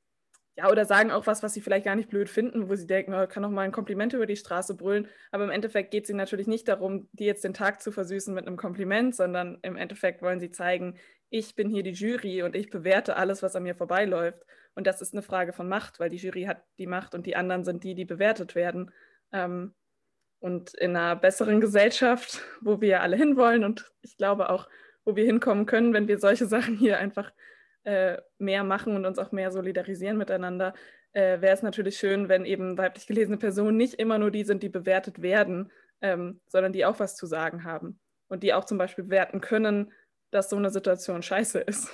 ja, 0.58 0.72
oder 0.72 0.86
sagen 0.86 1.12
auch 1.12 1.28
was, 1.28 1.44
was 1.44 1.54
sie 1.54 1.60
vielleicht 1.60 1.86
gar 1.86 1.96
nicht 1.96 2.10
blöd 2.10 2.30
finden, 2.30 2.70
wo 2.70 2.76
sie 2.76 2.88
denken, 2.88 3.14
oh, 3.14 3.28
kann 3.28 3.44
doch 3.44 3.50
mal 3.50 3.64
ein 3.64 3.74
Kompliment 3.74 4.14
über 4.14 4.26
die 4.26 4.38
Straße 4.38 4.76
brüllen. 4.76 5.10
Aber 5.32 5.44
im 5.44 5.50
Endeffekt 5.50 5.92
geht 5.92 6.06
es 6.06 6.10
ihnen 6.10 6.18
natürlich 6.18 6.48
nicht 6.48 6.70
darum, 6.70 7.10
dir 7.12 7.28
jetzt 7.28 7.44
den 7.44 7.54
Tag 7.54 7.82
zu 7.82 7.92
versüßen 7.92 8.34
mit 8.34 8.48
einem 8.48 8.56
Kompliment, 8.56 9.16
sondern 9.16 9.58
im 9.64 9.76
Endeffekt 9.76 10.22
wollen 10.22 10.40
sie 10.40 10.52
zeigen, 10.52 10.98
ich 11.30 11.56
bin 11.56 11.70
hier 11.70 11.84
die 11.84 11.92
Jury 11.92 12.44
und 12.44 12.56
ich 12.56 12.70
bewerte 12.70 13.18
alles, 13.18 13.44
was 13.44 13.56
an 13.58 13.64
mir 13.64 13.76
vorbeiläuft. 13.76 14.46
Und 14.76 14.88
das 14.88 15.02
ist 15.02 15.14
eine 15.14 15.22
Frage 15.22 15.54
von 15.54 15.68
Macht, 15.68 16.00
weil 16.00 16.10
die 16.10 16.18
Jury 16.18 16.44
hat 16.44 16.64
die 16.78 16.88
Macht 16.88 17.16
und 17.16 17.26
die 17.26 17.36
anderen 17.36 17.64
sind 17.64 17.84
die, 17.84 17.96
die 17.96 18.06
bewertet 18.06 18.56
werden. 18.56 18.92
Ähm, 19.32 19.74
und 20.40 20.74
in 20.76 20.96
einer 20.96 21.16
besseren 21.16 21.62
Gesellschaft, 21.62 22.42
wo 22.62 22.82
wir 22.82 23.02
alle 23.02 23.16
hinwollen 23.16 23.64
und 23.64 23.92
ich 24.02 24.18
glaube 24.18 24.50
auch, 24.50 24.70
wo 25.06 25.16
wir 25.16 25.26
hinkommen 25.26 25.66
können, 25.66 25.94
wenn 25.94 26.08
wir 26.08 26.20
solche 26.20 26.46
Sachen 26.56 26.78
hier 26.78 27.00
einfach 27.00 27.32
äh, 27.84 28.18
mehr 28.38 28.64
machen 28.64 28.96
und 28.96 29.06
uns 29.06 29.18
auch 29.18 29.32
mehr 29.32 29.52
solidarisieren 29.52 30.18
miteinander, 30.18 30.74
äh, 31.14 31.40
wäre 31.40 31.54
es 31.54 31.62
natürlich 31.62 31.98
schön, 31.98 32.28
wenn 32.28 32.46
eben 32.46 32.78
weiblich 32.78 33.08
gelesene 33.08 33.38
Personen 33.38 33.78
nicht 33.78 33.94
immer 33.96 34.18
nur 34.18 34.32
die 34.32 34.44
sind, 34.44 34.62
die 34.62 34.70
bewertet 34.70 35.22
werden, 35.22 35.72
ähm, 36.02 36.42
sondern 36.48 36.74
die 36.74 36.86
auch 36.86 37.00
was 37.00 37.16
zu 37.16 37.26
sagen 37.26 37.64
haben 37.64 38.00
und 38.28 38.44
die 38.44 38.54
auch 38.54 38.66
zum 38.66 38.78
Beispiel 38.78 39.06
bewerten 39.06 39.40
können, 39.40 39.94
dass 40.32 40.50
so 40.50 40.58
eine 40.58 40.70
Situation 40.70 41.22
scheiße 41.22 41.60
ist. 41.60 41.90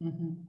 Mhm. 0.00 0.46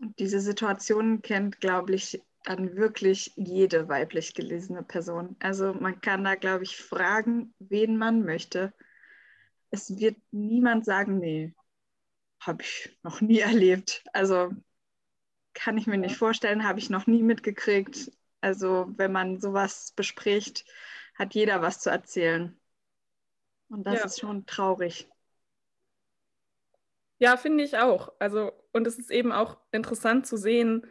Und 0.00 0.18
diese 0.18 0.40
Situation 0.40 1.22
kennt, 1.22 1.60
glaube 1.60 1.94
ich, 1.94 2.22
dann 2.44 2.76
wirklich 2.76 3.32
jede 3.36 3.88
weiblich 3.88 4.34
gelesene 4.34 4.82
Person. 4.82 5.36
Also 5.40 5.74
man 5.74 6.00
kann 6.00 6.24
da, 6.24 6.34
glaube 6.34 6.64
ich, 6.64 6.76
fragen, 6.76 7.54
wen 7.58 7.96
man 7.96 8.22
möchte. 8.24 8.72
Es 9.70 9.98
wird 9.98 10.16
niemand 10.30 10.84
sagen, 10.84 11.18
nee, 11.18 11.54
habe 12.40 12.62
ich 12.62 12.96
noch 13.02 13.20
nie 13.20 13.40
erlebt. 13.40 14.04
Also 14.12 14.52
kann 15.52 15.76
ich 15.76 15.86
mir 15.86 15.98
nicht 15.98 16.16
vorstellen, 16.16 16.64
habe 16.64 16.78
ich 16.78 16.90
noch 16.90 17.06
nie 17.06 17.22
mitgekriegt. 17.22 18.12
Also 18.40 18.86
wenn 18.96 19.12
man 19.12 19.40
sowas 19.40 19.92
bespricht, 19.96 20.64
hat 21.16 21.34
jeder 21.34 21.60
was 21.60 21.80
zu 21.80 21.90
erzählen. 21.90 22.58
Und 23.68 23.84
das 23.84 23.98
ja. 23.98 24.04
ist 24.06 24.20
schon 24.20 24.46
traurig. 24.46 25.08
Ja, 27.18 27.36
finde 27.36 27.64
ich 27.64 27.76
auch. 27.76 28.12
Also, 28.20 28.52
und 28.78 28.86
es 28.86 28.98
ist 28.98 29.10
eben 29.10 29.32
auch 29.32 29.58
interessant 29.72 30.26
zu 30.26 30.36
sehen, 30.36 30.86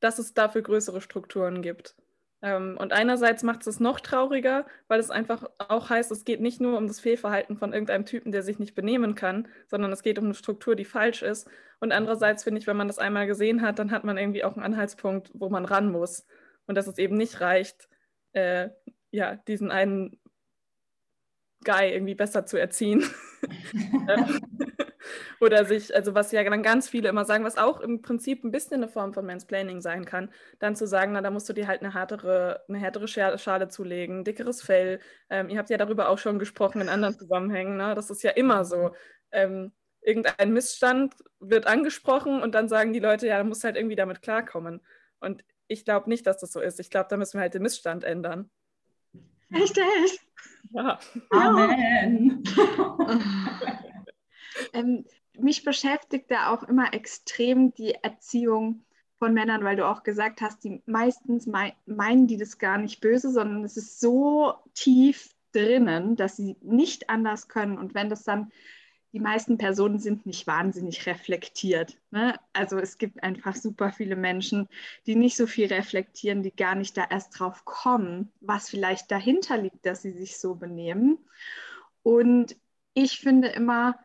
dass 0.00 0.18
es 0.18 0.34
dafür 0.34 0.62
größere 0.62 1.00
Strukturen 1.00 1.62
gibt. 1.62 1.96
Ähm, 2.42 2.76
und 2.78 2.92
einerseits 2.92 3.44
macht 3.44 3.66
es 3.66 3.78
noch 3.78 4.00
trauriger, 4.00 4.66
weil 4.88 4.98
es 4.98 5.10
einfach 5.10 5.48
auch 5.58 5.88
heißt, 5.88 6.10
es 6.10 6.24
geht 6.24 6.40
nicht 6.40 6.60
nur 6.60 6.76
um 6.76 6.88
das 6.88 7.00
Fehlverhalten 7.00 7.56
von 7.56 7.72
irgendeinem 7.72 8.04
Typen, 8.04 8.32
der 8.32 8.42
sich 8.42 8.58
nicht 8.58 8.74
benehmen 8.74 9.14
kann, 9.14 9.48
sondern 9.68 9.92
es 9.92 10.02
geht 10.02 10.18
um 10.18 10.24
eine 10.24 10.34
Struktur, 10.34 10.74
die 10.74 10.84
falsch 10.84 11.22
ist. 11.22 11.48
Und 11.80 11.92
andererseits 11.92 12.42
finde 12.44 12.60
ich, 12.60 12.66
wenn 12.66 12.76
man 12.76 12.88
das 12.88 12.98
einmal 12.98 13.26
gesehen 13.28 13.62
hat, 13.62 13.78
dann 13.78 13.92
hat 13.92 14.02
man 14.04 14.18
irgendwie 14.18 14.44
auch 14.44 14.54
einen 14.56 14.64
Anhaltspunkt, 14.64 15.30
wo 15.34 15.48
man 15.48 15.64
ran 15.64 15.90
muss. 15.92 16.26
Und 16.66 16.74
dass 16.74 16.88
es 16.88 16.98
eben 16.98 17.16
nicht 17.16 17.40
reicht, 17.40 17.88
äh, 18.32 18.70
ja, 19.12 19.36
diesen 19.36 19.70
einen 19.70 20.18
Guy 21.64 21.92
irgendwie 21.92 22.16
besser 22.16 22.44
zu 22.44 22.58
erziehen. 22.58 23.04
Oder 25.42 25.64
sich, 25.64 25.92
also 25.92 26.14
was 26.14 26.30
ja 26.30 26.44
dann 26.44 26.62
ganz 26.62 26.88
viele 26.88 27.08
immer 27.08 27.24
sagen, 27.24 27.42
was 27.42 27.58
auch 27.58 27.80
im 27.80 28.00
Prinzip 28.00 28.44
ein 28.44 28.52
bisschen 28.52 28.76
eine 28.76 28.86
Form 28.86 29.12
von 29.12 29.26
Mansplaining 29.26 29.80
sein 29.80 30.04
kann, 30.04 30.30
dann 30.60 30.76
zu 30.76 30.86
sagen, 30.86 31.14
na, 31.14 31.20
da 31.20 31.32
musst 31.32 31.48
du 31.48 31.52
dir 31.52 31.66
halt 31.66 31.82
eine 31.82 31.92
härtere, 31.92 32.62
eine 32.68 32.78
härtere 32.78 33.08
Schale 33.08 33.66
zulegen, 33.66 34.20
ein 34.20 34.24
dickeres 34.24 34.62
Fell. 34.62 35.00
Ähm, 35.30 35.48
ihr 35.48 35.58
habt 35.58 35.68
ja 35.68 35.78
darüber 35.78 36.10
auch 36.10 36.18
schon 36.18 36.38
gesprochen 36.38 36.80
in 36.80 36.88
anderen 36.88 37.18
Zusammenhängen, 37.18 37.76
ne? 37.76 37.96
das 37.96 38.08
ist 38.08 38.22
ja 38.22 38.30
immer 38.30 38.64
so. 38.64 38.94
Ähm, 39.32 39.72
irgendein 40.00 40.52
Missstand 40.52 41.12
wird 41.40 41.66
angesprochen 41.66 42.40
und 42.40 42.54
dann 42.54 42.68
sagen 42.68 42.92
die 42.92 43.00
Leute, 43.00 43.26
ja, 43.26 43.38
da 43.38 43.42
musst 43.42 43.64
du 43.64 43.66
halt 43.66 43.76
irgendwie 43.76 43.96
damit 43.96 44.22
klarkommen. 44.22 44.80
Und 45.18 45.44
ich 45.66 45.84
glaube 45.84 46.08
nicht, 46.08 46.24
dass 46.24 46.38
das 46.38 46.52
so 46.52 46.60
ist. 46.60 46.78
Ich 46.78 46.88
glaube, 46.88 47.08
da 47.10 47.16
müssen 47.16 47.38
wir 47.38 47.40
halt 47.40 47.54
den 47.54 47.62
Missstand 47.62 48.04
ändern. 48.04 48.48
Echt, 49.50 49.76
echt? 49.76 50.20
Ja. 50.70 51.00
Amen. 51.30 52.44
ähm, 54.72 55.04
mich 55.38 55.64
beschäftigt 55.64 56.30
da 56.30 56.48
auch 56.52 56.62
immer 56.62 56.94
extrem 56.94 57.72
die 57.74 57.94
Erziehung 57.94 58.84
von 59.18 59.34
Männern, 59.34 59.64
weil 59.64 59.76
du 59.76 59.86
auch 59.86 60.02
gesagt 60.02 60.40
hast, 60.40 60.64
die 60.64 60.82
meistens 60.86 61.46
mei 61.46 61.74
meinen 61.86 62.26
die 62.26 62.36
das 62.36 62.58
gar 62.58 62.78
nicht 62.78 63.00
böse, 63.00 63.30
sondern 63.30 63.62
es 63.64 63.76
ist 63.76 64.00
so 64.00 64.54
tief 64.74 65.30
drinnen, 65.52 66.16
dass 66.16 66.36
sie 66.36 66.56
nicht 66.60 67.08
anders 67.08 67.48
können. 67.48 67.78
Und 67.78 67.94
wenn 67.94 68.10
das 68.10 68.24
dann, 68.24 68.50
die 69.12 69.20
meisten 69.20 69.58
Personen 69.58 69.98
sind 69.98 70.26
nicht 70.26 70.46
wahnsinnig 70.46 71.06
reflektiert. 71.06 71.98
Ne? 72.10 72.38
Also 72.52 72.78
es 72.78 72.98
gibt 72.98 73.22
einfach 73.22 73.54
super 73.54 73.92
viele 73.92 74.16
Menschen, 74.16 74.68
die 75.06 75.14
nicht 75.14 75.36
so 75.36 75.46
viel 75.46 75.66
reflektieren, 75.66 76.42
die 76.42 76.56
gar 76.56 76.74
nicht 76.74 76.96
da 76.96 77.04
erst 77.08 77.38
drauf 77.38 77.64
kommen, 77.64 78.32
was 78.40 78.70
vielleicht 78.70 79.10
dahinter 79.10 79.58
liegt, 79.58 79.84
dass 79.84 80.02
sie 80.02 80.12
sich 80.12 80.38
so 80.38 80.54
benehmen. 80.54 81.18
Und 82.02 82.56
ich 82.94 83.20
finde 83.20 83.48
immer, 83.48 83.98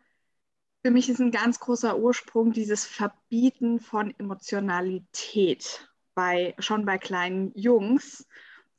für 0.88 0.92
mich 0.92 1.10
ist 1.10 1.20
ein 1.20 1.32
ganz 1.32 1.60
großer 1.60 1.98
Ursprung 1.98 2.54
dieses 2.54 2.86
Verbieten 2.86 3.82
von 3.82 4.18
Emotionalität 4.18 5.86
bei, 6.16 6.56
schon 6.60 6.86
bei 6.86 6.98
kleinen 6.98 7.52
Jungs. 7.56 8.26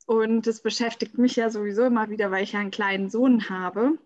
Und 0.07 0.47
das 0.47 0.63
beschäftigt 0.63 1.19
mich 1.19 1.35
ja 1.35 1.51
sowieso 1.51 1.83
immer 1.83 2.09
wieder, 2.09 2.31
weil 2.31 2.41
ich 2.41 2.53
ja 2.53 2.61
einen 2.61 2.71
kleinen 2.71 3.11
Sohn 3.11 3.51
habe. 3.51 3.99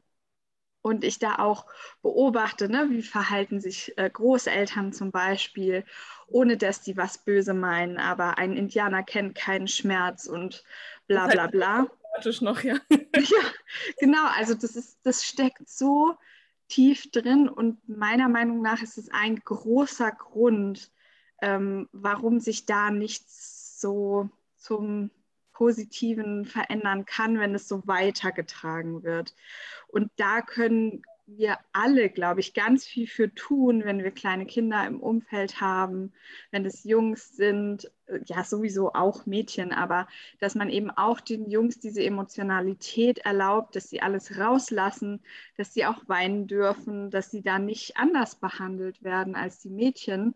Und 0.82 1.06
ich 1.06 1.18
da 1.18 1.38
auch 1.38 1.66
beobachte, 2.02 2.68
ne, 2.68 2.88
wie 2.90 3.04
verhalten 3.04 3.62
sich 3.62 3.98
äh, 3.98 4.10
Großeltern 4.10 4.92
zum 4.92 5.12
Beispiel, 5.12 5.86
ohne 6.28 6.58
dass 6.58 6.82
die 6.82 6.98
was 6.98 7.20
böse 7.20 7.54
meinen. 7.54 8.00
Aber 8.00 8.38
ein 8.38 8.58
Indianer 8.58 9.04
kennt 9.04 9.36
keinen 9.36 9.70
Schmerz 9.70 10.26
und 10.26 10.66
bla 11.08 11.28
bla 11.28 11.48
bla. 11.48 11.88
Noch, 12.42 12.62
ja. 12.64 12.76
ja, 12.92 13.44
genau. 13.98 14.28
Also 14.36 14.56
das 14.56 14.76
ist, 14.76 15.00
das 15.04 15.24
steckt 15.24 15.70
so 15.70 16.18
tief 16.68 17.12
drin 17.12 17.50
und 17.50 17.88
meiner 17.88 18.30
Meinung 18.30 18.62
nach 18.62 18.82
ist 18.82 18.98
es 18.98 19.10
ein 19.10 19.38
großer 19.38 20.12
Grund, 20.12 20.92
ähm, 21.42 21.90
warum 21.92 22.40
sich 22.40 22.66
da 22.66 22.90
nichts 22.90 23.80
so 23.80 24.30
zum 24.56 25.12
Positiven 25.52 26.46
verändern 26.46 27.06
kann, 27.06 27.40
wenn 27.40 27.54
es 27.54 27.68
so 27.68 27.86
weitergetragen 27.86 29.04
wird. 29.04 29.36
Und 29.88 30.12
da 30.16 30.42
können 30.42 31.04
wir 31.26 31.58
alle, 31.72 32.10
glaube 32.10 32.42
ich, 32.42 32.54
ganz 32.54 32.86
viel 32.86 33.08
für 33.08 33.34
tun, 33.34 33.84
wenn 33.86 34.04
wir 34.04 34.12
kleine 34.12 34.46
Kinder 34.46 34.86
im 34.86 35.00
Umfeld 35.00 35.62
haben, 35.62 36.14
wenn 36.52 36.66
es 36.66 36.84
Jungs 36.84 37.36
sind, 37.36 37.92
äh, 38.08 38.20
ja 38.26 38.44
sowieso 38.44 38.94
auch 38.94 39.26
Mädchen, 39.26 39.72
aber 39.72 40.08
dass 40.40 40.56
man 40.56 40.70
eben 40.70 40.92
auch 40.92 41.22
den 41.22 41.50
Jungs 41.50 41.80
diese 41.80 42.04
Emotionalität 42.04 43.20
erlaubt, 43.20 43.76
dass 43.76 43.90
sie 43.90 44.02
alles 44.02 44.38
rauslassen, 44.38 45.22
dass 45.58 45.74
sie 45.74 45.86
auch 45.86 46.08
weinen 46.08 46.48
dürfen, 46.48 47.10
dass 47.10 47.32
sie 47.32 47.42
da 47.42 47.60
nicht 47.60 47.98
anders 47.98 48.36
behandelt 48.36 49.04
werden 49.04 49.36
als 49.36 49.60
die 49.60 49.70
Mädchen, 49.70 50.36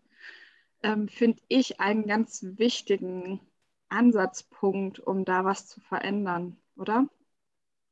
ähm, 0.82 1.08
finde 1.08 1.42
ich 1.48 1.80
einen 1.80 2.06
ganz 2.06 2.42
wichtigen 2.42 3.40
Ansatzpunkt, 3.88 5.00
um 5.00 5.24
da 5.24 5.44
was 5.44 5.66
zu 5.66 5.80
verändern, 5.80 6.56
oder? 6.76 7.08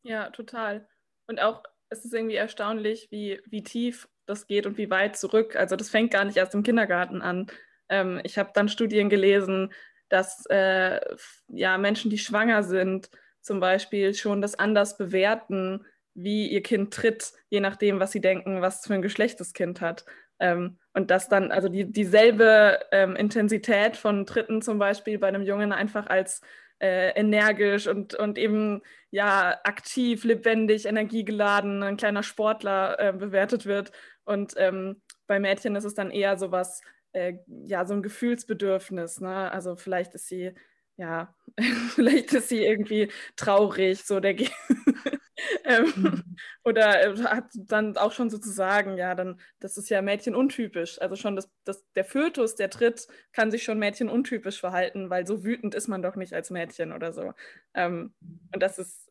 Ja, 0.03 0.31
total. 0.31 0.89
Und 1.27 1.41
auch 1.41 1.63
es 1.89 2.05
ist 2.05 2.15
irgendwie 2.15 2.37
erstaunlich, 2.37 3.09
wie, 3.11 3.41
wie 3.47 3.63
tief 3.63 4.09
das 4.27 4.47
geht 4.47 4.67
und 4.67 4.79
wie 4.79 4.91
weit 4.91 5.17
zurück. 5.17 5.57
Also 5.57 5.77
das 5.77 5.91
fängt 5.91 6.13
gar 6.13 6.25
nicht 6.25 6.37
erst 6.37 6.55
im 6.55 6.63
Kindergarten 6.63 7.23
an. 7.23 7.47
Ähm, 7.89 8.21
ich 8.25 8.39
habe 8.39 8.51
dann 8.55 8.69
Studien 8.69 9.09
gelesen, 9.09 9.73
dass 10.09 10.47
äh, 10.47 11.01
ja, 11.49 11.79
Menschen, 11.79 12.11
die 12.11 12.19
schwanger 12.19 12.63
sind, 12.63 13.11
zum 13.41 13.61
Beispiel 13.61 14.15
schon 14.15 14.43
das 14.43 14.59
anders 14.59 14.97
bewerten, 14.97 15.85
wie 16.15 16.49
ihr 16.49 16.63
Kind 16.63 16.93
tritt, 16.93 17.33
je 17.49 17.61
nachdem, 17.61 18.01
was 18.01 18.13
sie 18.13 18.21
denken, 18.21 18.63
was 18.63 18.87
für 18.87 18.95
ein 18.95 19.03
Geschlecht 19.03 19.39
das 19.39 19.53
Kind 19.53 19.81
hat. 19.81 20.05
Ähm, 20.39 20.79
und 20.93 21.11
dass 21.11 21.29
dann 21.29 21.53
also 21.53 21.69
die, 21.69 21.91
dieselbe 21.91 22.81
ähm, 22.91 23.17
Intensität 23.17 23.97
von 23.97 24.27
Tritten 24.27 24.63
zum 24.63 24.79
Beispiel 24.79 25.19
bei 25.19 25.29
einem 25.29 25.43
Jungen 25.43 25.73
einfach 25.73 26.09
als 26.09 26.41
äh, 26.81 27.11
energisch 27.19 27.87
und, 27.87 28.15
und 28.15 28.39
eben 28.39 28.83
ja 29.11 29.59
aktiv, 29.65 30.25
lebendig, 30.25 30.87
energiegeladen, 30.87 31.83
ein 31.83 31.97
kleiner 31.97 32.23
Sportler 32.23 32.99
äh, 32.99 33.13
bewertet 33.13 33.67
wird. 33.67 33.93
Und 34.25 34.55
ähm, 34.57 35.01
bei 35.27 35.41
Mädchen 35.41 35.77
ist 35.77 35.85
es 35.85 35.95
dann 35.95 36.11
eher 36.11 36.37
so 36.37 36.53
was, 36.53 36.83
äh, 37.13 37.35
ja, 37.47 37.87
so 37.87 37.95
ein 37.95 38.03
Gefühlsbedürfnis. 38.03 39.21
Ne? 39.21 39.51
Also 39.51 39.77
vielleicht 39.77 40.15
ist 40.15 40.29
sie, 40.29 40.53
ja, 40.97 41.35
vielleicht 41.95 42.33
ist 42.35 42.49
sie 42.49 42.65
irgendwie 42.65 43.11
traurig, 43.37 44.05
so 44.05 44.21
der 44.21 44.37
ähm, 45.65 45.93
mhm. 45.97 46.23
Oder 46.65 47.03
äh, 47.03 47.17
hat 47.25 47.47
dann 47.55 47.97
auch 47.97 48.13
schon 48.13 48.31
sozusagen, 48.31 48.97
ja, 48.97 49.15
dann, 49.15 49.41
das 49.61 49.77
ist 49.77 49.89
ja 49.89 50.03
Mädchen 50.03 50.35
untypisch. 50.35 51.01
Also 51.01 51.17
schon 51.17 51.37
das, 51.37 51.51
das, 51.65 51.85
der 51.95 52.05
Fötus, 52.05 52.55
der 52.55 52.71
tritt, 52.71 53.07
kann 53.33 53.51
sich 53.51 53.63
schon 53.63 53.79
Mädchen 53.79 54.09
untypisch 54.09 54.61
verhalten, 54.61 55.11
weil 55.11 55.27
so 55.27 55.45
wütend 55.45 55.75
ist 55.75 55.89
man 55.89 56.03
doch 56.03 56.17
nicht 56.17 56.33
als 56.33 56.51
Mädchen 56.51 56.93
oder 56.93 57.13
so. 57.13 57.33
Ähm, 57.75 58.15
und 58.53 58.63
das 58.63 58.79
ist, 58.79 59.11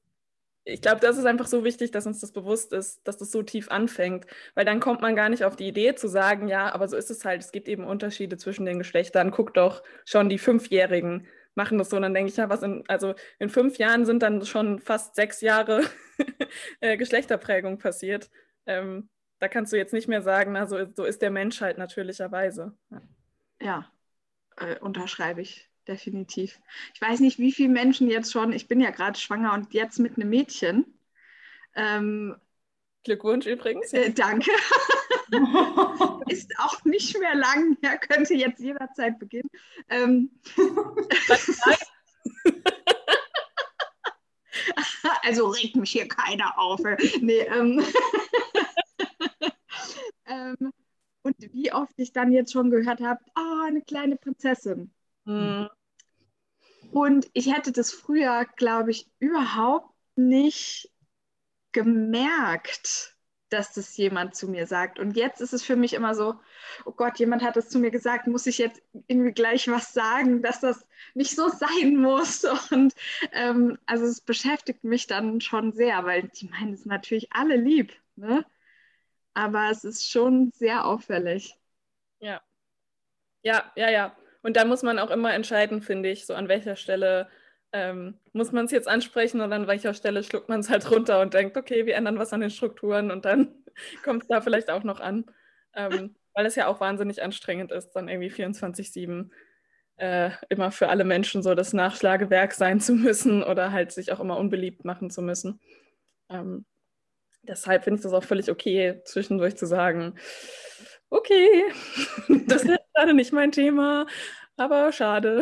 ich 0.64 0.82
glaube, 0.82 1.00
das 1.00 1.18
ist 1.18 1.26
einfach 1.26 1.48
so 1.48 1.64
wichtig, 1.64 1.92
dass 1.92 2.08
uns 2.08 2.22
das 2.22 2.32
bewusst 2.32 2.74
ist, 2.74 3.08
dass 3.08 3.18
das 3.18 3.32
so 3.32 3.44
tief 3.44 3.70
anfängt, 3.70 4.26
weil 4.56 4.66
dann 4.66 4.80
kommt 4.80 5.02
man 5.02 5.16
gar 5.16 5.30
nicht 5.30 5.44
auf 5.44 5.56
die 5.56 5.68
Idee 5.68 5.94
zu 5.94 6.08
sagen, 6.08 6.48
ja, 6.48 6.74
aber 6.74 6.88
so 6.88 6.98
ist 6.98 7.12
es 7.12 7.24
halt, 7.24 7.42
es 7.42 7.52
gibt 7.52 7.68
eben 7.68 7.84
Unterschiede 7.84 8.38
zwischen 8.38 8.66
den 8.66 8.80
Geschlechtern. 8.80 9.30
Guck 9.30 9.54
doch 9.54 9.84
schon 10.06 10.28
die 10.28 10.40
Fünfjährigen 10.40 11.28
machen 11.56 11.78
das 11.78 11.90
so. 11.90 11.96
Und 11.96 12.04
dann 12.04 12.14
denke 12.14 12.30
ich, 12.30 12.38
ja, 12.38 12.50
was 12.50 12.64
in, 12.64 12.84
also 12.88 13.16
in 13.40 13.50
fünf 13.50 13.78
Jahren 13.78 14.06
sind 14.06 14.22
dann 14.22 14.46
schon 14.46 14.80
fast 14.80 15.16
sechs 15.16 15.42
Jahre 15.42 15.84
äh, 16.80 16.98
Geschlechterprägung 16.98 17.78
passiert. 17.78 18.30
Ähm, 18.66 19.10
da 19.40 19.48
kannst 19.48 19.74
du 19.74 19.78
jetzt 19.78 19.94
nicht 19.94 20.08
mehr 20.08 20.22
sagen, 20.22 20.54
na, 20.54 20.66
so, 20.66 20.86
so 20.94 21.04
ist 21.04 21.22
der 21.22 21.32
Mensch 21.32 21.62
halt 21.62 21.78
natürlicherweise. 21.78 22.78
Ja, 22.90 23.02
ja 23.62 23.92
äh, 24.58 24.80
unterschreibe 24.80 25.42
ich 25.42 25.70
definitiv. 25.88 26.60
Ich 26.94 27.02
weiß 27.02 27.20
nicht, 27.20 27.40
wie 27.40 27.52
viele 27.52 27.70
Menschen 27.70 28.10
jetzt 28.10 28.32
schon, 28.32 28.54
ich 28.54 28.68
bin 28.68 28.82
ja 28.82 28.92
gerade 28.92 29.20
schwanger 29.20 29.54
und 29.54 29.74
jetzt 29.74 30.00
mit 30.00 30.18
einem 30.18 30.30
Mädchen. 30.30 30.86
Ähm, 31.76 32.36
Glückwunsch 33.04 33.46
übrigens. 33.46 33.94
Äh, 33.94 34.12
danke. 34.12 34.52
Ist 36.30 36.54
auch 36.60 36.84
nicht 36.86 37.18
mehr 37.20 37.36
lang, 37.36 37.78
ja, 37.82 37.98
könnte 37.98 38.34
jetzt 38.34 38.60
jederzeit 38.60 39.20
beginnen. 39.20 39.50
Ähm, 39.90 40.32
also 45.24 45.48
regt 45.48 45.76
mich 45.76 45.92
hier 45.92 46.08
keiner 46.08 46.58
auf. 46.60 46.80
Nee, 47.22 47.42
ähm, 47.42 47.84
ähm, 50.26 50.72
und 51.24 51.36
wie 51.54 51.74
oft 51.74 51.94
ich 51.98 52.14
dann 52.14 52.32
jetzt 52.32 52.54
schon 52.54 52.70
gehört 52.70 53.02
habe, 53.02 53.20
oh, 53.36 53.64
eine 53.66 53.82
kleine 53.82 54.16
Prinzessin. 54.16 54.94
Mhm. 55.26 55.70
Und 56.92 57.28
ich 57.34 57.52
hätte 57.52 57.72
das 57.72 57.92
früher, 57.92 58.46
glaube 58.58 58.92
ich, 58.92 59.10
überhaupt 59.20 59.90
nicht 60.16 60.92
gemerkt, 61.72 63.15
dass 63.56 63.74
das 63.74 63.96
jemand 63.98 64.36
zu 64.36 64.48
mir 64.48 64.68
sagt. 64.68 65.00
Und 65.00 65.16
jetzt 65.16 65.42
ist 65.42 65.54
es 65.54 65.64
für 65.64 65.76
mich 65.76 65.94
immer 65.94 66.14
so, 66.14 66.36
oh 66.86 66.92
Gott, 66.92 67.18
jemand 67.18 67.42
hat 67.42 67.56
das 67.56 67.70
zu 67.70 67.80
mir 67.80 67.92
gesagt, 67.92 68.28
muss 68.28 68.46
ich 68.46 68.58
jetzt 68.58 68.82
irgendwie 69.08 69.32
gleich 69.32 69.68
was 69.70 69.94
sagen, 69.94 70.42
dass 70.42 70.60
das 70.60 70.86
nicht 71.14 71.36
so 71.36 71.50
sein 71.50 71.96
muss. 71.98 72.44
Und 72.72 72.94
ähm, 73.32 73.78
also 73.86 74.06
es 74.06 74.22
beschäftigt 74.22 74.84
mich 74.84 75.08
dann 75.08 75.42
schon 75.42 75.72
sehr, 75.72 76.04
weil 76.06 76.24
die 76.24 76.48
meinen 76.48 76.74
es 76.74 76.86
natürlich 76.86 77.32
alle 77.34 77.56
lieb. 77.56 77.94
Ne? 78.16 78.46
Aber 79.34 79.70
es 79.72 79.84
ist 79.84 80.10
schon 80.10 80.52
sehr 80.54 80.86
auffällig. 80.86 81.56
Ja. 82.20 82.42
Ja, 83.42 83.72
ja, 83.76 83.90
ja. 83.90 84.16
Und 84.42 84.58
da 84.58 84.66
muss 84.66 84.84
man 84.84 85.00
auch 85.00 85.10
immer 85.10 85.34
entscheiden, 85.34 85.82
finde 85.82 86.10
ich, 86.10 86.26
so 86.26 86.34
an 86.34 86.48
welcher 86.48 86.76
Stelle 86.76 87.30
ähm, 87.76 88.18
muss 88.32 88.54
man 88.54 88.66
es 88.66 88.72
jetzt 88.72 88.88
ansprechen 88.88 89.42
und 89.42 89.52
an 89.52 89.68
welcher 89.68 89.94
Stelle 89.94 90.24
schluckt 90.24 90.48
man 90.48 90.62
es 90.62 90.70
halt 90.70 90.90
runter 90.90 91.20
und 91.20 91.34
denkt, 91.34 91.58
okay, 91.58 91.86
wir 91.86 91.96
ändern 91.96 92.18
was 92.18 92.32
an 92.32 92.40
den 92.40 92.50
Strukturen 92.50 93.12
und 93.12 93.26
dann 93.26 93.54
kommt 94.04 94.24
es 94.24 94.30
da 94.30 94.40
vielleicht 94.40 94.72
auch 94.72 94.84
noch 94.84 95.02
an. 95.02 95.26
Ähm, 95.76 96.16
weil 96.34 96.46
es 96.46 96.56
ja 96.56 96.68
auch 96.68 96.80
wahnsinnig 96.80 97.22
anstrengend 97.22 97.72
ist, 97.74 97.92
dann 97.92 98.08
irgendwie 98.08 98.32
24-7 98.32 99.30
äh, 99.98 100.32
immer 100.48 100.72
für 100.72 100.88
alle 100.88 101.04
Menschen 101.04 101.44
so 101.44 101.54
das 101.54 101.74
Nachschlagewerk 101.74 102.54
sein 102.54 102.80
zu 102.80 102.94
müssen 102.94 103.44
oder 103.44 103.74
halt 103.74 103.92
sich 103.92 104.14
auch 104.14 104.22
immer 104.22 104.38
unbeliebt 104.38 104.86
machen 104.86 105.10
zu 105.10 105.22
müssen. 105.22 105.60
Ähm, 106.30 106.66
deshalb 107.44 107.84
finde 107.84 107.98
ich 107.98 108.04
das 108.04 108.14
auch 108.14 108.24
völlig 108.24 108.50
okay, 108.50 109.02
zwischendurch 109.04 109.58
zu 109.58 109.66
sagen, 109.66 110.16
okay, 111.10 111.66
das 112.48 112.64
ist 112.64 112.80
gerade 112.94 113.14
nicht 113.14 113.34
mein 113.34 113.52
Thema, 113.52 114.08
aber 114.56 114.94
schade. 114.94 115.42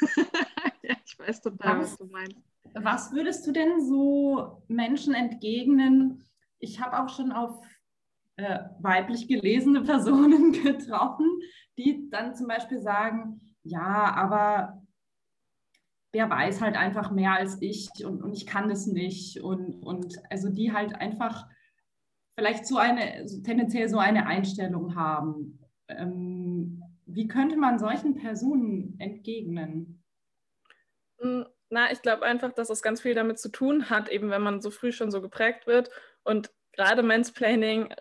ja, 0.82 0.94
ich 1.04 1.18
weiß 1.18 1.40
total, 1.42 1.80
was, 1.80 1.92
was 1.92 1.98
du 1.98 2.04
meinst. 2.06 2.36
Was 2.74 3.12
würdest 3.12 3.46
du 3.46 3.52
denn 3.52 3.80
so 3.80 4.62
Menschen 4.68 5.14
entgegnen? 5.14 6.24
Ich 6.58 6.80
habe 6.80 7.02
auch 7.02 7.08
schon 7.08 7.32
auf 7.32 7.60
äh, 8.36 8.60
weiblich 8.78 9.28
gelesene 9.28 9.82
Personen 9.82 10.52
getroffen, 10.64 11.26
die 11.78 12.08
dann 12.10 12.34
zum 12.34 12.46
Beispiel 12.46 12.80
sagen, 12.80 13.40
ja, 13.62 14.14
aber 14.14 14.82
wer 16.12 16.28
weiß 16.28 16.60
halt 16.60 16.76
einfach 16.76 17.10
mehr 17.10 17.32
als 17.32 17.60
ich 17.60 17.88
und, 18.04 18.22
und 18.22 18.32
ich 18.32 18.46
kann 18.46 18.68
das 18.68 18.86
nicht. 18.86 19.40
Und, 19.40 19.82
und 19.82 20.16
also 20.30 20.48
die 20.48 20.72
halt 20.72 20.94
einfach 20.94 21.46
vielleicht 22.36 22.66
so 22.66 22.78
eine, 22.78 23.28
so 23.28 23.42
tendenziell 23.42 23.88
so 23.88 23.98
eine 23.98 24.26
Einstellung 24.26 24.94
haben. 24.94 25.58
Ähm, 25.88 26.82
wie 27.14 27.28
könnte 27.28 27.56
man 27.56 27.78
solchen 27.78 28.14
Personen 28.14 28.96
entgegnen? 28.98 30.02
Hm, 31.18 31.46
na, 31.68 31.92
ich 31.92 32.02
glaube 32.02 32.24
einfach, 32.24 32.52
dass 32.52 32.70
es 32.70 32.82
ganz 32.82 33.00
viel 33.00 33.14
damit 33.14 33.38
zu 33.38 33.50
tun 33.50 33.90
hat, 33.90 34.08
eben 34.08 34.30
wenn 34.30 34.42
man 34.42 34.60
so 34.60 34.70
früh 34.70 34.92
schon 34.92 35.10
so 35.10 35.20
geprägt 35.20 35.66
wird. 35.66 35.90
Und 36.24 36.50
gerade 36.72 37.02
Mansplaining, 37.02 37.94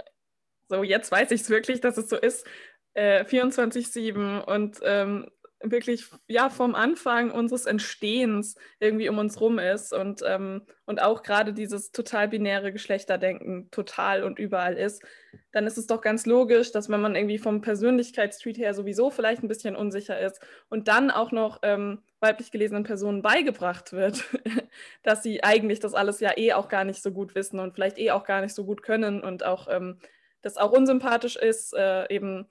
so 0.70 0.84
jetzt 0.84 1.12
weiß 1.12 1.32
ich 1.32 1.42
es 1.42 1.50
wirklich, 1.50 1.82
dass 1.82 1.98
es 1.98 2.10
so 2.10 2.16
ist, 2.16 2.48
äh, 2.94 3.24
24-7 3.26 4.42
und 4.42 4.80
ähm, 4.84 5.30
wirklich 5.62 6.06
ja 6.28 6.50
vom 6.50 6.74
Anfang 6.74 7.32
unseres 7.32 7.66
Entstehens 7.66 8.56
irgendwie 8.80 9.10
um 9.10 9.18
uns 9.18 9.42
rum 9.42 9.60
ist 9.60 9.94
und, 9.94 10.22
ähm, 10.26 10.62
und 10.86 11.02
auch 11.02 11.22
gerade 11.22 11.54
dieses 11.54 11.92
total 11.92 12.30
binäre 12.30 12.72
Geschlechterdenken 12.72 13.70
total 13.70 14.24
und 14.24 14.40
überall 14.40 14.78
ist, 14.78 15.04
dann 15.52 15.68
ist 15.68 15.78
es 15.78 15.88
doch 15.88 16.02
ganz 16.02 16.26
logisch, 16.26 16.72
dass 16.72 16.90
wenn 16.90 17.02
man 17.02 17.16
irgendwie 17.16 17.38
vom 17.38 17.62
Persönlichkeitstreet 17.62 18.58
her 18.58 18.74
sowieso 18.74 19.10
vielleicht 19.10 19.44
ein 19.44 19.50
bisschen 19.50 19.76
unsicher 19.76 20.20
ist 20.20 20.40
und 20.70 20.88
dann 20.88 21.12
auch 21.12 21.32
noch 21.32 21.60
ähm, 21.64 22.02
weiblich 22.22 22.52
gelesenen 22.52 22.84
Personen 22.84 23.22
beigebracht 23.22 23.92
wird, 23.92 24.24
dass 25.04 25.24
sie 25.24 25.44
eigentlich 25.44 25.80
das 25.80 25.94
alles 25.94 26.22
ja 26.22 26.38
eh 26.38 26.54
auch 26.54 26.70
gar 26.70 26.86
nicht 26.86 27.04
so 27.04 27.12
gut 27.12 27.36
wissen 27.36 27.60
und 27.60 27.74
vielleicht 27.74 27.98
eh 27.98 28.12
auch 28.12 28.24
gar 28.24 28.42
nicht 28.42 28.56
so 28.56 28.64
gut 28.66 28.82
können 28.82 29.22
und 29.22 29.44
auch 29.44 29.68
ähm, 29.70 30.00
das 30.42 30.56
auch 30.56 30.72
unsympathisch 30.72 31.36
ist, 31.36 31.74
äh, 31.74 32.08
eben 32.14 32.48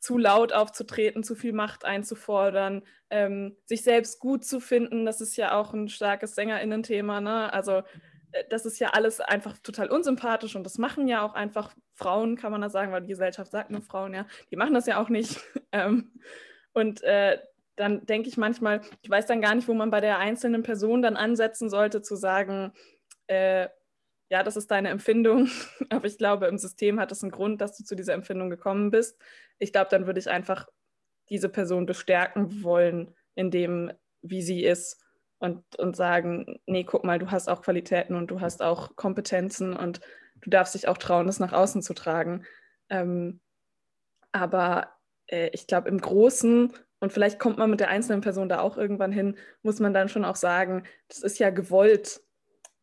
zu 0.00 0.16
laut 0.18 0.52
aufzutreten, 0.52 1.22
zu 1.22 1.34
viel 1.34 1.52
Macht 1.52 1.84
einzufordern, 1.84 2.82
ähm, 3.10 3.56
sich 3.66 3.82
selbst 3.82 4.18
gut 4.18 4.44
zu 4.44 4.58
finden. 4.58 5.04
Das 5.04 5.20
ist 5.20 5.36
ja 5.36 5.58
auch 5.58 5.74
ein 5.74 5.88
starkes 5.88 6.34
Sängerinnen-Thema. 6.34 7.20
Ne? 7.20 7.52
Also 7.52 7.82
äh, 8.32 8.44
das 8.48 8.64
ist 8.64 8.78
ja 8.78 8.90
alles 8.90 9.20
einfach 9.20 9.58
total 9.58 9.90
unsympathisch 9.90 10.56
und 10.56 10.64
das 10.64 10.78
machen 10.78 11.06
ja 11.06 11.22
auch 11.22 11.34
einfach 11.34 11.74
Frauen, 11.94 12.36
kann 12.36 12.50
man 12.50 12.62
da 12.62 12.70
sagen, 12.70 12.92
weil 12.92 13.02
die 13.02 13.08
Gesellschaft 13.08 13.52
sagt 13.52 13.70
nur 13.70 13.82
Frauen, 13.82 14.14
ja, 14.14 14.26
die 14.50 14.56
machen 14.56 14.74
das 14.74 14.86
ja 14.86 15.00
auch 15.00 15.10
nicht. 15.10 15.38
ähm, 15.72 16.12
und 16.72 17.02
äh, 17.02 17.38
dann 17.76 18.06
denke 18.06 18.28
ich 18.28 18.36
manchmal, 18.36 18.80
ich 19.02 19.10
weiß 19.10 19.26
dann 19.26 19.42
gar 19.42 19.54
nicht, 19.54 19.68
wo 19.68 19.74
man 19.74 19.90
bei 19.90 20.00
der 20.00 20.18
einzelnen 20.18 20.62
Person 20.62 21.02
dann 21.02 21.16
ansetzen 21.16 21.68
sollte, 21.68 22.00
zu 22.00 22.16
sagen, 22.16 22.72
äh, 23.26 23.68
ja, 24.30 24.42
das 24.44 24.56
ist 24.56 24.70
deine 24.70 24.88
Empfindung, 24.90 25.48
aber 25.90 26.06
ich 26.06 26.16
glaube, 26.16 26.46
im 26.46 26.56
System 26.56 27.00
hat 27.00 27.12
es 27.12 27.22
einen 27.22 27.32
Grund, 27.32 27.60
dass 27.60 27.76
du 27.76 27.84
zu 27.84 27.96
dieser 27.96 28.14
Empfindung 28.14 28.48
gekommen 28.48 28.90
bist. 28.90 29.18
Ich 29.58 29.72
glaube, 29.72 29.88
dann 29.90 30.06
würde 30.06 30.20
ich 30.20 30.30
einfach 30.30 30.66
diese 31.28 31.48
Person 31.48 31.86
bestärken 31.86 32.62
wollen, 32.62 33.14
in 33.34 33.50
dem, 33.50 33.92
wie 34.22 34.42
sie 34.42 34.64
ist 34.64 35.02
und, 35.38 35.64
und 35.76 35.96
sagen, 35.96 36.60
nee, 36.66 36.84
guck 36.84 37.04
mal, 37.04 37.18
du 37.18 37.30
hast 37.30 37.48
auch 37.48 37.62
Qualitäten 37.62 38.14
und 38.14 38.30
du 38.30 38.40
hast 38.40 38.62
auch 38.62 38.96
Kompetenzen 38.96 39.74
und 39.74 40.00
du 40.40 40.50
darfst 40.50 40.74
dich 40.74 40.88
auch 40.88 40.98
trauen, 40.98 41.26
das 41.26 41.40
nach 41.40 41.52
außen 41.52 41.82
zu 41.82 41.94
tragen. 41.94 42.44
Ähm, 42.88 43.40
aber 44.32 44.92
äh, 45.26 45.50
ich 45.52 45.66
glaube, 45.66 45.88
im 45.88 46.00
Großen, 46.00 46.72
und 47.00 47.12
vielleicht 47.12 47.38
kommt 47.38 47.58
man 47.58 47.70
mit 47.70 47.80
der 47.80 47.88
einzelnen 47.88 48.20
Person 48.20 48.48
da 48.48 48.60
auch 48.60 48.76
irgendwann 48.76 49.12
hin, 49.12 49.36
muss 49.62 49.80
man 49.80 49.94
dann 49.94 50.08
schon 50.08 50.24
auch 50.24 50.36
sagen, 50.36 50.84
das 51.08 51.20
ist 51.20 51.38
ja 51.38 51.50
gewollt, 51.50 52.20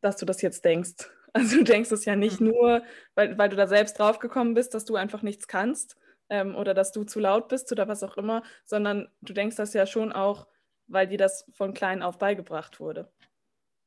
dass 0.01 0.17
du 0.17 0.25
das 0.25 0.41
jetzt 0.41 0.65
denkst. 0.65 1.09
Also 1.33 1.57
du 1.57 1.63
denkst 1.63 1.91
es 1.91 2.05
ja 2.05 2.15
nicht 2.15 2.39
mhm. 2.39 2.47
nur, 2.47 2.83
weil, 3.15 3.37
weil 3.37 3.49
du 3.49 3.55
da 3.55 3.67
selbst 3.67 3.99
drauf 3.99 4.19
gekommen 4.19 4.53
bist, 4.53 4.73
dass 4.73 4.85
du 4.85 4.95
einfach 4.95 5.21
nichts 5.21 5.47
kannst 5.47 5.97
ähm, 6.29 6.55
oder 6.55 6.73
dass 6.73 6.91
du 6.91 7.03
zu 7.03 7.19
laut 7.19 7.47
bist 7.47 7.71
oder 7.71 7.87
was 7.87 8.03
auch 8.03 8.17
immer, 8.17 8.43
sondern 8.65 9.09
du 9.21 9.33
denkst 9.33 9.55
das 9.55 9.73
ja 9.73 9.85
schon 9.85 10.11
auch, 10.11 10.47
weil 10.87 11.07
dir 11.07 11.17
das 11.17 11.45
von 11.53 11.73
klein 11.73 12.01
auf 12.01 12.17
beigebracht 12.17 12.79
wurde. 12.79 13.11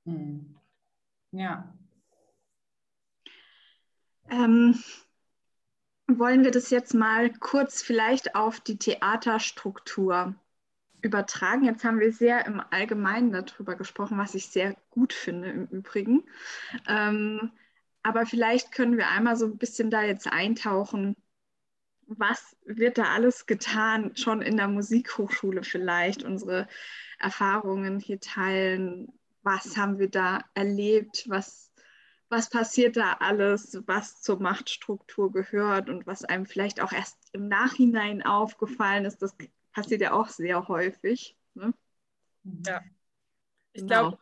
Mhm. 0.05 0.57
Ja. 1.33 1.73
Ähm, 4.31 4.83
wollen 6.07 6.45
wir 6.45 6.51
das 6.51 6.71
jetzt 6.71 6.95
mal 6.95 7.33
kurz 7.33 7.83
vielleicht 7.83 8.35
auf 8.35 8.61
die 8.61 8.79
Theaterstruktur 8.79 10.35
übertragen. 11.03 11.65
Jetzt 11.65 11.85
haben 11.85 12.01
wir 12.01 12.13
sehr 12.13 12.47
im 12.47 12.63
Allgemeinen 12.71 13.33
darüber 13.33 13.77
gesprochen, 13.77 14.19
was 14.19 14.35
ich 14.35 14.49
sehr 14.49 14.77
gut 14.91 15.13
finde 15.13 15.51
im 15.51 15.67
Übrigen. 15.67 16.25
Ähm, 16.89 17.53
aber 18.03 18.27
vielleicht 18.27 18.73
können 18.73 18.97
wir 18.97 19.09
einmal 19.09 19.37
so 19.37 19.47
ein 19.47 19.59
bisschen 19.59 19.91
da 19.91 20.03
jetzt 20.03 20.27
eintauchen. 20.27 21.17
Was 22.07 22.57
wird 22.65 22.99
da 22.99 23.05
alles 23.15 23.47
getan, 23.47 24.17
schon 24.17 24.43
in 24.43 24.57
der 24.57 24.69
Musikhochschule 24.69 25.63
vielleicht, 25.63 26.25
unsere 26.25 26.67
Erfahrungen 27.19 28.01
hier 28.01 28.21
teilen? 28.21 29.13
Was 29.43 29.77
haben 29.77 29.99
wir 29.99 30.11
da 30.11 30.41
erlebt? 30.55 31.25
Was, 31.29 31.73
was 32.29 32.51
passiert 32.51 32.97
da 32.97 33.15
alles, 33.21 33.83
was 33.87 34.23
zur 34.23 34.41
Machtstruktur 34.41 35.31
gehört 35.31 35.89
und 35.89 36.07
was 36.07 36.25
einem 36.25 36.47
vielleicht 36.47 36.81
auch 36.81 36.93
erst 36.93 37.17
im 37.33 37.49
Nachhinein 37.49 38.23
aufgefallen 38.23 39.05
ist? 39.05 39.23
Das 39.23 39.37
passiert 39.73 40.01
ja 40.01 40.13
auch 40.13 40.29
sehr 40.29 40.69
häufig. 40.69 41.37
Ne? 41.55 41.73
Ja, 42.67 42.81
ich 43.73 43.83
genau. 43.83 43.87
glaube, 43.87 44.19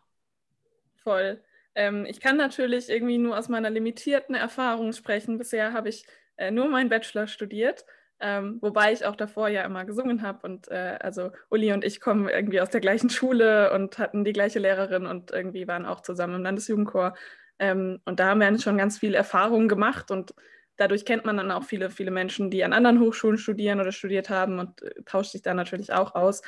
voll. 1.02 1.42
Ähm, 1.74 2.06
ich 2.06 2.20
kann 2.20 2.36
natürlich 2.36 2.88
irgendwie 2.88 3.18
nur 3.18 3.38
aus 3.38 3.48
meiner 3.48 3.70
limitierten 3.70 4.34
Erfahrung 4.34 4.92
sprechen. 4.92 5.38
Bisher 5.38 5.72
habe 5.72 5.88
ich 5.88 6.06
äh, 6.36 6.50
nur 6.50 6.68
meinen 6.68 6.88
Bachelor 6.88 7.26
studiert. 7.26 7.84
Ähm, 8.20 8.58
wobei 8.60 8.92
ich 8.92 9.06
auch 9.06 9.14
davor 9.14 9.48
ja 9.48 9.62
immer 9.62 9.84
gesungen 9.84 10.22
habe 10.22 10.44
und 10.44 10.68
äh, 10.72 10.98
also 11.00 11.30
Uli 11.50 11.72
und 11.72 11.84
ich 11.84 12.00
kommen 12.00 12.28
irgendwie 12.28 12.60
aus 12.60 12.70
der 12.70 12.80
gleichen 12.80 13.10
Schule 13.10 13.72
und 13.72 13.98
hatten 13.98 14.24
die 14.24 14.32
gleiche 14.32 14.58
Lehrerin 14.58 15.06
und 15.06 15.30
irgendwie 15.30 15.68
waren 15.68 15.86
auch 15.86 16.00
zusammen 16.00 16.34
im 16.34 16.42
Landesjugendchor. 16.42 17.14
Ähm, 17.60 18.00
und 18.06 18.18
da 18.18 18.30
haben 18.30 18.40
wir 18.40 18.58
schon 18.58 18.76
ganz 18.76 18.98
viel 18.98 19.14
Erfahrung 19.14 19.68
gemacht 19.68 20.10
und 20.10 20.34
dadurch 20.78 21.04
kennt 21.04 21.26
man 21.26 21.36
dann 21.36 21.50
auch 21.50 21.64
viele, 21.64 21.90
viele 21.90 22.10
Menschen, 22.10 22.50
die 22.50 22.64
an 22.64 22.72
anderen 22.72 23.00
Hochschulen 23.00 23.36
studieren 23.36 23.80
oder 23.80 23.92
studiert 23.92 24.30
haben 24.30 24.58
und 24.58 24.80
äh, 24.82 25.02
tauscht 25.04 25.32
sich 25.32 25.42
da 25.42 25.52
natürlich 25.52 25.92
auch 25.92 26.14
aus. 26.14 26.40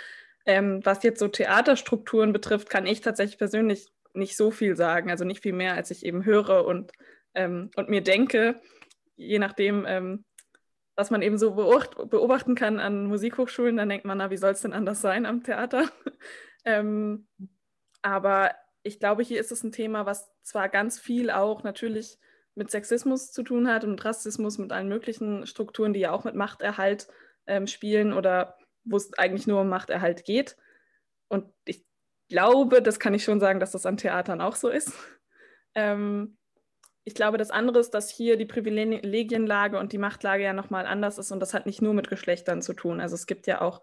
Ähm, 0.46 0.80
was 0.84 1.02
jetzt 1.02 1.20
so 1.20 1.28
Theaterstrukturen 1.28 2.32
betrifft, 2.32 2.70
kann 2.70 2.86
ich 2.86 3.02
tatsächlich 3.02 3.36
persönlich 3.36 3.88
nicht 4.14 4.36
so 4.36 4.50
viel 4.50 4.74
sagen, 4.76 5.10
also 5.10 5.24
nicht 5.24 5.42
viel 5.42 5.52
mehr, 5.52 5.74
als 5.74 5.90
ich 5.90 6.06
eben 6.06 6.24
höre 6.24 6.64
und, 6.64 6.92
ähm, 7.34 7.70
und 7.76 7.88
mir 7.90 8.02
denke, 8.02 8.60
je 9.16 9.38
nachdem, 9.38 9.84
ähm, 9.86 10.24
was 10.96 11.10
man 11.10 11.22
eben 11.22 11.38
so 11.38 11.52
beobachten 11.52 12.54
kann 12.54 12.80
an 12.80 13.06
Musikhochschulen, 13.06 13.76
dann 13.76 13.88
denkt 13.88 14.04
man, 14.04 14.18
na, 14.18 14.30
wie 14.30 14.36
soll 14.36 14.52
es 14.52 14.62
denn 14.62 14.72
anders 14.72 15.00
sein 15.00 15.26
am 15.26 15.42
Theater? 15.42 15.88
ähm, 16.64 17.26
aber 18.02 18.50
ich 18.82 18.98
glaube, 18.98 19.22
hier 19.22 19.40
ist 19.40 19.52
es 19.52 19.62
ein 19.62 19.72
Thema, 19.72 20.06
was 20.06 20.30
zwar 20.42 20.68
ganz 20.68 20.98
viel 20.98 21.30
auch 21.30 21.62
natürlich 21.62 22.18
mit 22.54 22.70
Sexismus 22.70 23.32
zu 23.32 23.42
tun 23.42 23.68
hat 23.68 23.84
und 23.84 24.04
Rassismus, 24.04 24.58
mit 24.58 24.72
allen 24.72 24.88
möglichen 24.88 25.46
Strukturen, 25.46 25.92
die 25.92 26.00
ja 26.00 26.12
auch 26.12 26.24
mit 26.24 26.34
Machterhalt 26.34 27.08
ähm, 27.46 27.66
spielen 27.66 28.12
oder 28.12 28.56
wo 28.84 28.96
es 28.96 29.16
eigentlich 29.18 29.46
nur 29.46 29.60
um 29.60 29.68
Machterhalt 29.68 30.24
geht. 30.24 30.56
Und 31.28 31.46
ich 31.64 31.84
glaube, 32.28 32.82
das 32.82 32.98
kann 32.98 33.14
ich 33.14 33.24
schon 33.24 33.40
sagen, 33.40 33.60
dass 33.60 33.72
das 33.72 33.86
an 33.86 33.96
Theatern 33.96 34.40
auch 34.40 34.56
so 34.56 34.68
ist. 34.68 34.92
Ähm, 35.76 36.36
ich 37.04 37.14
glaube, 37.14 37.38
das 37.38 37.52
andere 37.52 37.78
ist, 37.78 37.92
dass 37.92 38.10
hier 38.10 38.36
die 38.36 38.44
Privilegienlage 38.44 39.78
und 39.78 39.92
die 39.92 39.98
Machtlage 39.98 40.42
ja 40.42 40.52
nochmal 40.52 40.84
anders 40.84 41.16
ist 41.16 41.30
und 41.30 41.38
das 41.38 41.54
hat 41.54 41.64
nicht 41.64 41.80
nur 41.80 41.94
mit 41.94 42.08
Geschlechtern 42.08 42.60
zu 42.60 42.72
tun. 42.72 43.00
Also 43.00 43.14
es 43.14 43.28
gibt 43.28 43.46
ja 43.46 43.60
auch 43.60 43.80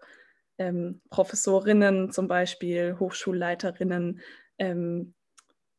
ähm, 0.58 1.00
Professorinnen 1.08 2.10
zum 2.10 2.28
Beispiel, 2.28 2.96
Hochschulleiterinnen, 2.98 4.20
ähm, 4.58 5.14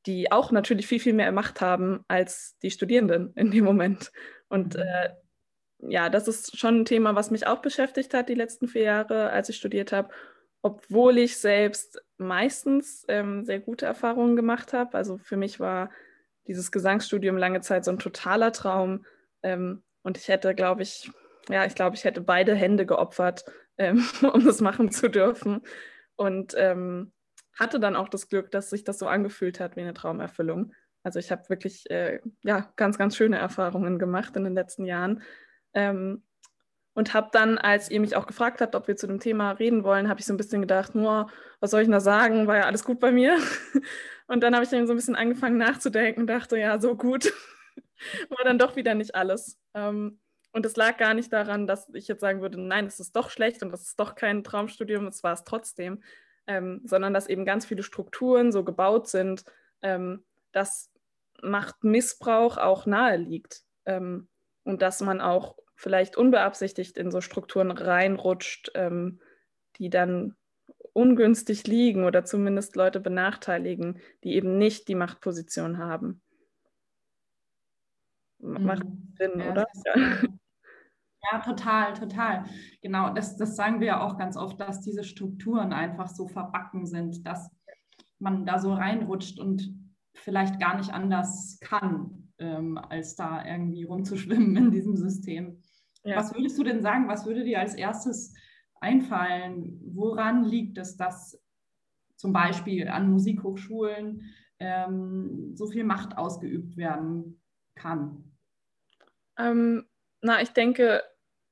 die 0.06 0.32
auch 0.32 0.52
natürlich 0.52 0.88
viel, 0.88 1.00
viel 1.00 1.14
mehr 1.14 1.32
Macht 1.32 1.62
haben 1.62 2.04
als 2.08 2.58
die 2.62 2.72
Studierenden 2.72 3.34
in 3.36 3.52
dem 3.52 3.66
Moment. 3.66 4.12
Und 4.48 4.76
mhm. 4.76 4.82
äh, 4.82 5.10
ja, 5.80 6.10
das 6.10 6.28
ist 6.28 6.58
schon 6.58 6.82
ein 6.82 6.86
Thema, 6.86 7.16
was 7.16 7.32
mich 7.32 7.48
auch 7.48 7.62
beschäftigt 7.62 8.14
hat 8.14 8.30
die 8.30 8.36
letzten 8.36 8.68
vier 8.68 8.84
Jahre, 8.84 9.30
als 9.32 9.50
ich 9.50 9.58
studiert 9.58 9.92
habe, 9.92 10.10
obwohl 10.62 11.18
ich 11.18 11.38
selbst 11.38 12.02
meistens 12.18 13.06
ähm, 13.08 13.46
sehr 13.46 13.60
gute 13.60 13.86
Erfahrungen 13.86 14.36
gemacht 14.36 14.74
habe. 14.74 14.98
Also 14.98 15.18
für 15.18 15.38
mich 15.38 15.60
war 15.60 15.90
dieses 16.48 16.72
Gesangsstudium 16.72 17.38
lange 17.38 17.62
Zeit 17.62 17.86
so 17.86 17.92
ein 17.92 18.00
totaler 18.00 18.52
Traum. 18.52 19.06
Ähm, 19.42 19.84
und 20.02 20.18
ich 20.18 20.28
hätte, 20.28 20.54
glaube 20.56 20.82
ich, 20.82 21.10
ja, 21.50 21.66
ich 21.66 21.76
glaube, 21.76 21.96
ich 21.96 22.04
hätte 22.04 22.22
beide 22.22 22.56
Hände 22.56 22.86
geopfert, 22.86 23.46
ähm, 23.78 24.04
um 24.34 24.46
das 24.46 24.60
machen 24.60 24.92
zu 24.92 25.10
dürfen. 25.10 25.62
Und 26.16 26.54
ähm, 26.58 27.14
hatte 27.60 27.80
dann 27.80 27.96
auch 27.96 28.10
das 28.10 28.30
Glück, 28.30 28.52
dass 28.52 28.70
sich 28.70 28.84
das 28.84 29.00
so 29.00 29.08
angefühlt 29.08 29.60
hat 29.60 29.76
wie 29.76 29.82
eine 29.82 29.94
Traumerfüllung. 29.94 30.74
Also 31.04 31.20
ich 31.20 31.32
habe 31.32 31.48
wirklich 31.50 31.90
äh, 31.90 32.20
ja, 32.44 32.72
ganz, 32.76 32.98
ganz 32.98 33.16
schöne 33.16 33.38
Erfahrungen 33.38 34.00
gemacht 34.00 34.36
in 34.36 34.44
den 34.44 34.54
letzten 34.54 34.86
Jahren. 34.86 35.22
Ähm, 35.74 36.24
und 36.94 37.14
habe 37.14 37.30
dann, 37.32 37.58
als 37.58 37.90
ihr 37.90 38.00
mich 38.00 38.16
auch 38.16 38.28
gefragt 38.28 38.62
habt, 38.62 38.76
ob 38.76 38.88
wir 38.88 38.96
zu 38.98 39.08
dem 39.08 39.20
Thema 39.20 39.52
reden 39.52 39.84
wollen, 39.84 40.10
habe 40.10 40.20
ich 40.20 40.26
so 40.26 40.34
ein 40.34 40.38
bisschen 40.38 40.62
gedacht, 40.62 40.96
nur, 40.96 41.30
was 41.60 41.72
soll 41.72 41.82
ich 41.82 41.90
da 41.90 42.00
sagen? 42.00 42.48
War 42.48 42.58
ja 42.58 42.64
alles 42.66 42.84
gut 42.84 43.00
bei 43.00 43.12
mir. 43.12 43.38
Und 44.28 44.42
dann 44.42 44.54
habe 44.54 44.64
ich 44.64 44.70
dann 44.70 44.86
so 44.86 44.94
ein 44.94 44.98
bisschen 44.98 45.16
angefangen 45.16 45.58
nachzudenken 45.58 46.22
und 46.22 46.28
dachte, 46.28 46.56
ja, 46.58 46.80
so 46.80 46.96
gut. 46.96 47.34
War 48.30 48.44
dann 48.44 48.60
doch 48.60 48.76
wieder 48.76 48.94
nicht 48.94 49.16
alles. 49.16 49.60
Ähm, 49.74 50.20
und 50.52 50.66
es 50.66 50.76
lag 50.76 50.98
gar 50.98 51.14
nicht 51.14 51.34
daran, 51.34 51.66
dass 51.68 51.90
ich 51.94 52.08
jetzt 52.08 52.22
sagen 52.22 52.42
würde, 52.42 52.62
nein, 52.62 52.86
es 52.86 53.00
ist 53.00 53.16
doch 53.16 53.30
schlecht 53.30 53.64
und 53.64 53.72
das 53.72 53.84
ist 53.84 54.00
doch 54.00 54.16
kein 54.16 54.44
Traumstudium, 54.44 55.08
es 55.08 55.24
war 55.24 55.34
es 55.34 55.44
trotzdem, 55.44 56.04
ähm, 56.50 56.82
sondern 56.84 57.14
dass 57.14 57.28
eben 57.28 57.46
ganz 57.46 57.66
viele 57.68 57.84
Strukturen 57.84 58.52
so 58.52 58.64
gebaut 58.66 59.08
sind, 59.08 59.46
ähm, 59.84 60.26
dass 60.52 60.92
Machtmissbrauch 61.44 62.58
auch 62.58 62.88
nahe 62.88 63.18
liegt 63.18 63.62
ähm, 63.86 64.28
und 64.64 64.82
dass 64.82 65.00
man 65.00 65.22
auch 65.22 65.56
vielleicht 65.76 66.18
unbeabsichtigt 66.18 66.98
in 66.98 67.12
so 67.12 67.22
Strukturen 67.22 67.70
reinrutscht, 67.70 68.72
ähm, 68.74 69.22
die 69.78 69.92
dann 69.92 70.36
ungünstig 70.94 71.68
liegen 71.68 72.04
oder 72.04 72.26
zumindest 72.26 72.76
Leute 72.76 73.00
benachteiligen, 73.00 74.02
die 74.24 74.34
eben 74.34 74.58
nicht 74.58 74.88
die 74.88 74.96
Machtposition 74.96 75.78
haben. 75.78 76.20
Macht 78.40 78.86
mhm. 78.86 79.14
Sinn, 79.18 79.40
ja, 79.40 79.52
oder? 79.52 79.68
Ja. 79.86 80.22
Ja. 81.32 81.40
total, 81.40 81.94
total. 81.94 82.46
Genau, 82.82 83.14
das, 83.14 83.38
das 83.38 83.56
sagen 83.56 83.80
wir 83.80 83.88
ja 83.88 84.02
auch 84.02 84.18
ganz 84.18 84.38
oft, 84.38 84.60
dass 84.60 84.82
diese 84.82 85.04
Strukturen 85.04 85.74
einfach 85.74 86.08
so 86.08 86.28
verbacken 86.28 86.86
sind, 86.86 87.26
dass 87.26 87.50
man 88.20 88.46
da 88.46 88.60
so 88.60 88.74
reinrutscht 88.74 89.40
und 89.40 89.74
vielleicht 90.14 90.60
gar 90.60 90.78
nicht 90.78 90.94
anders 90.94 91.60
kann, 91.62 92.32
ähm, 92.38 92.78
als 92.78 93.16
da 93.16 93.46
irgendwie 93.46 93.84
rumzuschwimmen 93.84 94.56
in 94.58 94.72
diesem 94.72 94.96
System. 94.96 95.62
Ja. 96.04 96.18
Was 96.18 96.34
würdest 96.34 96.58
du 96.58 96.64
denn 96.64 96.82
sagen, 96.82 97.08
was 97.08 97.26
würde 97.26 97.44
dir 97.44 97.60
als 97.60 97.76
erstes 97.76 98.34
einfallen? 98.80 99.80
Woran 99.94 100.44
liegt 100.44 100.78
es, 100.78 100.96
dass 100.96 101.42
zum 102.16 102.34
Beispiel 102.34 102.88
an 102.88 103.10
Musikhochschulen 103.10 104.22
ähm, 104.60 105.52
so 105.56 105.68
viel 105.68 105.84
Macht 105.84 106.18
ausgeübt 106.18 106.78
werden 106.78 107.42
kann? 107.76 108.36
Ähm, 109.38 109.86
na, 110.22 110.42
ich 110.42 110.50
denke, 110.50 111.04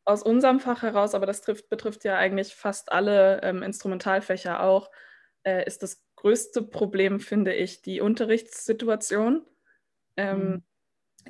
aus 0.06 0.24
unserem 0.24 0.60
Fach 0.60 0.84
heraus, 0.84 1.16
aber 1.16 1.26
das 1.26 1.42
trifft, 1.42 1.70
betrifft 1.70 2.04
ja 2.06 2.18
eigentlich 2.18 2.56
fast 2.56 2.92
alle 2.92 3.42
ähm, 3.44 3.64
Instrumentalfächer 3.64 4.64
auch, 4.64 4.90
äh, 5.44 5.66
ist 5.66 5.84
das 5.84 6.04
größte 6.16 6.64
Problem, 6.64 7.20
finde 7.20 7.54
ich, 7.54 7.82
die 7.82 8.02
Unterrichtssituation. 8.02 9.46
Ähm, 10.18 10.40
mhm 10.40 10.64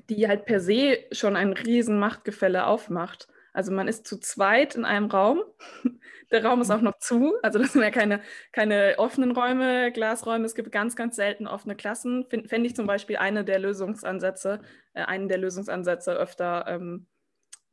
die 0.09 0.27
halt 0.27 0.45
per 0.45 0.59
se 0.59 0.99
schon 1.11 1.35
ein 1.35 1.53
riesen 1.53 1.99
Machtgefälle 1.99 2.65
aufmacht. 2.65 3.27
Also 3.53 3.71
man 3.71 3.87
ist 3.87 4.05
zu 4.05 4.19
zweit 4.19 4.75
in 4.75 4.85
einem 4.85 5.07
Raum. 5.07 5.41
Der 6.31 6.43
Raum 6.43 6.61
ist 6.61 6.71
auch 6.71 6.81
noch 6.81 6.97
zu. 6.99 7.33
Also 7.41 7.57
das 7.57 7.73
sind 7.73 7.81
ja 7.81 7.89
keine, 7.89 8.21
keine 8.51 8.95
offenen 8.97 9.31
Räume, 9.31 9.91
Glasräume. 9.93 10.45
Es 10.45 10.55
gibt 10.55 10.71
ganz, 10.71 10.95
ganz 10.95 11.15
selten 11.15 11.47
offene 11.47 11.75
Klassen. 11.75 12.25
Fände 12.29 12.67
ich 12.67 12.75
zum 12.75 12.85
Beispiel 12.85 13.15
eine 13.17 13.45
der 13.45 13.59
Lösungsansätze, 13.59 14.59
äh, 14.93 15.03
einen 15.03 15.29
der 15.29 15.37
Lösungsansätze 15.37 16.11
öfter 16.13 16.65
ähm, 16.67 17.07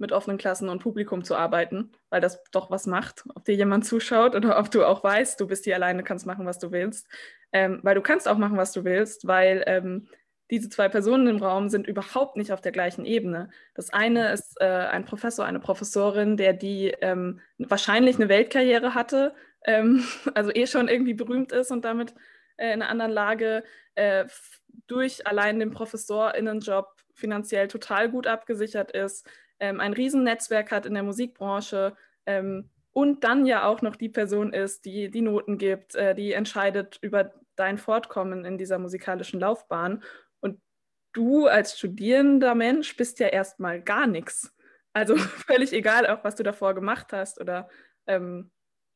mit 0.05 0.12
offenen 0.12 0.37
Klassen 0.37 0.69
und 0.69 0.81
Publikum 0.81 1.25
zu 1.25 1.35
arbeiten, 1.35 1.93
weil 2.11 2.21
das 2.21 2.45
doch 2.53 2.71
was 2.71 2.87
macht, 2.87 3.25
ob 3.35 3.47
dir 3.47 3.55
jemand 3.55 3.87
zuschaut 3.87 4.37
oder 4.37 4.59
ob 4.59 4.71
du 4.71 4.85
auch 4.85 5.03
weißt, 5.03 5.40
du 5.40 5.47
bist 5.47 5.64
hier 5.64 5.77
alleine, 5.77 6.05
kannst 6.05 6.27
machen, 6.27 6.45
was 6.45 6.59
du 6.59 6.73
willst. 6.73 7.09
Ähm, 7.53 7.81
weil 7.83 7.95
du 7.95 8.03
kannst 8.03 8.29
auch 8.29 8.37
machen, 8.37 8.59
was 8.59 8.73
du 8.73 8.85
willst, 8.85 9.27
weil 9.27 9.64
ähm, 9.67 10.09
diese 10.51 10.69
zwei 10.69 10.90
Personen 10.90 11.27
im 11.27 11.38
Raum 11.38 11.71
sind 11.71 11.87
überhaupt 11.87 12.37
nicht 12.37 12.53
auf 12.53 12.61
der 12.61 12.73
gleichen 12.73 13.07
Ebene. 13.07 13.49
Das 13.75 13.90
eine 13.95 14.31
ist 14.31 14.61
äh, 14.61 14.67
ein 14.67 15.07
Professor, 15.07 15.47
eine 15.47 15.61
Professorin, 15.61 16.37
der 16.37 16.53
die 16.53 16.95
ähm, 17.01 17.40
wahrscheinlich 17.57 18.17
eine 18.17 18.29
Weltkarriere 18.29 18.95
hatte, 18.95 19.35
ähm, 19.64 20.05
also 20.35 20.51
eh 20.55 20.67
schon 20.67 20.88
irgendwie 20.88 21.14
berühmt 21.14 21.51
ist 21.53 21.71
und 21.71 21.87
damit 21.87 22.14
äh, 22.59 22.75
in 22.75 22.83
einer 22.83 22.90
anderen 22.90 23.12
Lage 23.12 23.64
äh, 23.95 24.27
durch 24.87 25.27
allein 25.27 25.61
den 25.61 25.71
Professorinnenjob 25.71 26.88
finanziell 27.14 27.69
total 27.69 28.11
gut 28.11 28.27
abgesichert 28.27 28.90
ist, 28.90 29.27
ähm, 29.64 29.81
ein 29.81 29.92
Riesennetzwerk 29.92 30.70
hat 30.70 30.87
in 30.87 30.94
der 30.94 31.03
Musikbranche 31.03 31.96
ähm, 32.27 32.70
und 32.92 33.24
dann 33.24 33.46
ja 33.46 33.66
auch 33.66 33.83
noch 33.83 33.96
die 33.96 34.09
Person 34.09 34.53
ist, 34.53 34.85
die 34.85 35.11
die 35.11 35.22
Noten 35.22 35.59
gibt, 35.59 35.94
äh, 35.94 36.14
die 36.14 36.33
entscheidet 36.33 36.98
über 37.00 37.33
dein 37.57 37.79
Fortkommen 37.79 38.44
in 38.44 38.59
dieser 38.59 38.79
musikalischen 38.79 39.40
Laufbahn 39.40 40.03
du 41.14 41.46
als 41.46 41.79
studierender 41.79 42.55
Mensch 42.55 42.96
bist 42.96 43.18
ja 43.20 43.29
erstmal 43.29 43.81
gar 43.81 44.07
nichts. 44.07 44.55
Also 44.92 45.16
völlig 45.46 45.72
egal, 45.72 46.07
auch 46.07 46.22
was 46.22 46.35
du 46.35 46.42
davor 46.42 46.74
gemacht 46.74 47.12
hast 47.12 47.40
oder, 47.40 47.68
ähm, 48.07 48.50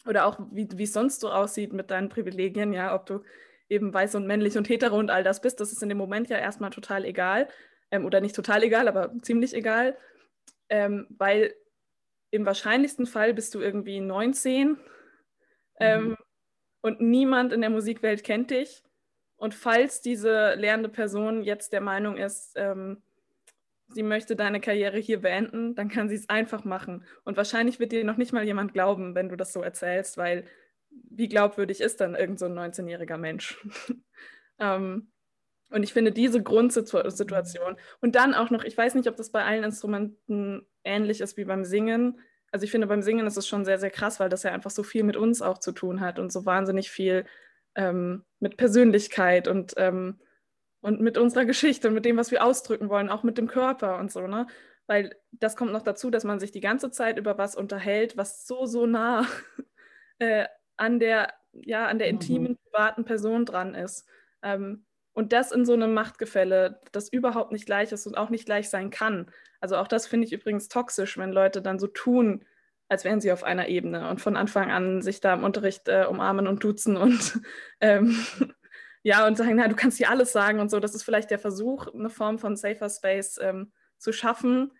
oder 0.06 0.26
auch 0.26 0.38
wie 0.50 0.82
es 0.82 0.92
sonst 0.92 1.20
so 1.20 1.30
aussieht 1.30 1.72
mit 1.72 1.90
deinen 1.90 2.10
Privilegien, 2.10 2.72
ja, 2.72 2.94
ob 2.94 3.06
du 3.06 3.22
eben 3.70 3.92
weiß 3.92 4.14
und 4.16 4.26
männlich 4.26 4.56
und 4.58 4.68
hetero 4.68 4.98
und 4.98 5.10
all 5.10 5.24
das 5.24 5.40
bist, 5.40 5.60
das 5.60 5.72
ist 5.72 5.82
in 5.82 5.88
dem 5.88 5.98
Moment 5.98 6.28
ja 6.28 6.38
erstmal 6.38 6.70
total 6.70 7.04
egal. 7.04 7.48
Ähm, 7.90 8.04
oder 8.04 8.20
nicht 8.20 8.34
total 8.34 8.62
egal, 8.62 8.86
aber 8.88 9.12
ziemlich 9.22 9.54
egal. 9.54 9.96
Ähm, 10.70 11.06
weil 11.10 11.54
im 12.30 12.44
wahrscheinlichsten 12.44 13.06
Fall 13.06 13.32
bist 13.34 13.54
du 13.54 13.60
irgendwie 13.60 14.00
19 14.00 14.78
ähm, 15.80 16.04
mhm. 16.04 16.16
und 16.82 17.00
niemand 17.00 17.52
in 17.52 17.60
der 17.60 17.70
Musikwelt 17.70 18.24
kennt 18.24 18.50
dich. 18.50 18.82
Und 19.36 19.54
falls 19.54 20.00
diese 20.00 20.54
lernende 20.54 20.88
Person 20.88 21.42
jetzt 21.42 21.72
der 21.72 21.80
Meinung 21.80 22.16
ist, 22.16 22.52
ähm, 22.56 23.02
sie 23.88 24.02
möchte 24.02 24.36
deine 24.36 24.60
Karriere 24.60 24.98
hier 24.98 25.20
beenden, 25.20 25.74
dann 25.74 25.88
kann 25.88 26.08
sie 26.08 26.16
es 26.16 26.28
einfach 26.28 26.64
machen. 26.64 27.04
Und 27.24 27.36
wahrscheinlich 27.36 27.80
wird 27.80 27.92
dir 27.92 28.04
noch 28.04 28.16
nicht 28.16 28.32
mal 28.32 28.44
jemand 28.44 28.72
glauben, 28.72 29.14
wenn 29.14 29.28
du 29.28 29.36
das 29.36 29.52
so 29.52 29.62
erzählst, 29.62 30.18
weil 30.18 30.44
wie 30.90 31.28
glaubwürdig 31.28 31.80
ist 31.80 32.00
dann 32.00 32.14
irgend 32.14 32.38
so 32.38 32.46
ein 32.46 32.58
19-jähriger 32.58 33.16
Mensch? 33.16 33.58
ähm, 34.58 35.10
und 35.70 35.82
ich 35.82 35.92
finde 35.92 36.12
diese 36.12 36.42
Grundsituation 36.42 37.76
und 38.00 38.14
dann 38.14 38.34
auch 38.34 38.50
noch, 38.50 38.64
ich 38.64 38.76
weiß 38.76 38.94
nicht, 38.94 39.08
ob 39.08 39.16
das 39.16 39.30
bei 39.30 39.44
allen 39.44 39.64
Instrumenten 39.64 40.66
ähnlich 40.84 41.20
ist 41.20 41.36
wie 41.36 41.44
beim 41.44 41.64
Singen. 41.64 42.20
Also 42.50 42.64
ich 42.64 42.70
finde, 42.70 42.86
beim 42.86 43.02
Singen 43.02 43.26
ist 43.26 43.36
es 43.36 43.46
schon 43.46 43.64
sehr, 43.64 43.78
sehr 43.78 43.90
krass, 43.90 44.18
weil 44.18 44.30
das 44.30 44.42
ja 44.42 44.52
einfach 44.52 44.70
so 44.70 44.82
viel 44.82 45.04
mit 45.04 45.16
uns 45.16 45.42
auch 45.42 45.58
zu 45.58 45.72
tun 45.72 46.00
hat 46.00 46.18
und 46.18 46.32
so 46.32 46.46
wahnsinnig 46.46 46.90
viel 46.90 47.26
ähm, 47.74 48.24
mit 48.40 48.56
Persönlichkeit 48.56 49.46
und, 49.46 49.74
ähm, 49.76 50.20
und 50.80 51.00
mit 51.00 51.18
unserer 51.18 51.44
Geschichte 51.44 51.88
und 51.88 51.94
mit 51.94 52.06
dem, 52.06 52.16
was 52.16 52.30
wir 52.30 52.44
ausdrücken 52.44 52.88
wollen, 52.88 53.10
auch 53.10 53.22
mit 53.22 53.36
dem 53.36 53.48
Körper 53.48 53.98
und 53.98 54.10
so, 54.10 54.26
ne? 54.26 54.46
Weil 54.86 55.14
das 55.32 55.54
kommt 55.54 55.72
noch 55.72 55.82
dazu, 55.82 56.10
dass 56.10 56.24
man 56.24 56.40
sich 56.40 56.50
die 56.50 56.62
ganze 56.62 56.90
Zeit 56.90 57.18
über 57.18 57.36
was 57.36 57.54
unterhält, 57.54 58.16
was 58.16 58.46
so, 58.46 58.64
so 58.64 58.86
nah 58.86 59.26
äh, 60.18 60.46
an 60.78 60.98
der, 60.98 61.34
ja, 61.52 61.86
an 61.86 61.98
der 61.98 62.08
mhm. 62.08 62.14
intimen, 62.14 62.58
privaten 62.64 63.04
Person 63.04 63.44
dran 63.44 63.74
ist. 63.74 64.08
Ähm, 64.42 64.86
und 65.18 65.32
das 65.32 65.50
in 65.50 65.66
so 65.66 65.72
einem 65.72 65.94
Machtgefälle, 65.94 66.80
das 66.92 67.08
überhaupt 67.08 67.50
nicht 67.50 67.66
gleich 67.66 67.90
ist 67.90 68.06
und 68.06 68.16
auch 68.16 68.30
nicht 68.30 68.46
gleich 68.46 68.70
sein 68.70 68.90
kann. 68.90 69.28
Also 69.58 69.74
auch 69.74 69.88
das 69.88 70.06
finde 70.06 70.28
ich 70.28 70.32
übrigens 70.32 70.68
toxisch, 70.68 71.18
wenn 71.18 71.32
Leute 71.32 71.60
dann 71.60 71.80
so 71.80 71.88
tun, 71.88 72.44
als 72.88 73.02
wären 73.02 73.20
sie 73.20 73.32
auf 73.32 73.42
einer 73.42 73.66
Ebene 73.66 74.10
und 74.10 74.20
von 74.20 74.36
Anfang 74.36 74.70
an 74.70 75.02
sich 75.02 75.20
da 75.20 75.34
im 75.34 75.42
Unterricht 75.42 75.88
äh, 75.88 76.06
umarmen 76.08 76.46
und 76.46 76.62
duzen 76.62 76.96
und 76.96 77.40
ähm, 77.80 78.16
ja, 79.02 79.26
und 79.26 79.36
sagen, 79.36 79.56
na, 79.56 79.66
du 79.66 79.74
kannst 79.74 79.98
hier 79.98 80.08
alles 80.08 80.30
sagen 80.30 80.60
und 80.60 80.70
so. 80.70 80.78
Das 80.78 80.94
ist 80.94 81.02
vielleicht 81.02 81.32
der 81.32 81.40
Versuch, 81.40 81.92
eine 81.92 82.10
Form 82.10 82.38
von 82.38 82.54
Safer 82.54 82.88
Space 82.88 83.40
ähm, 83.42 83.72
zu 83.96 84.12
schaffen, 84.12 84.70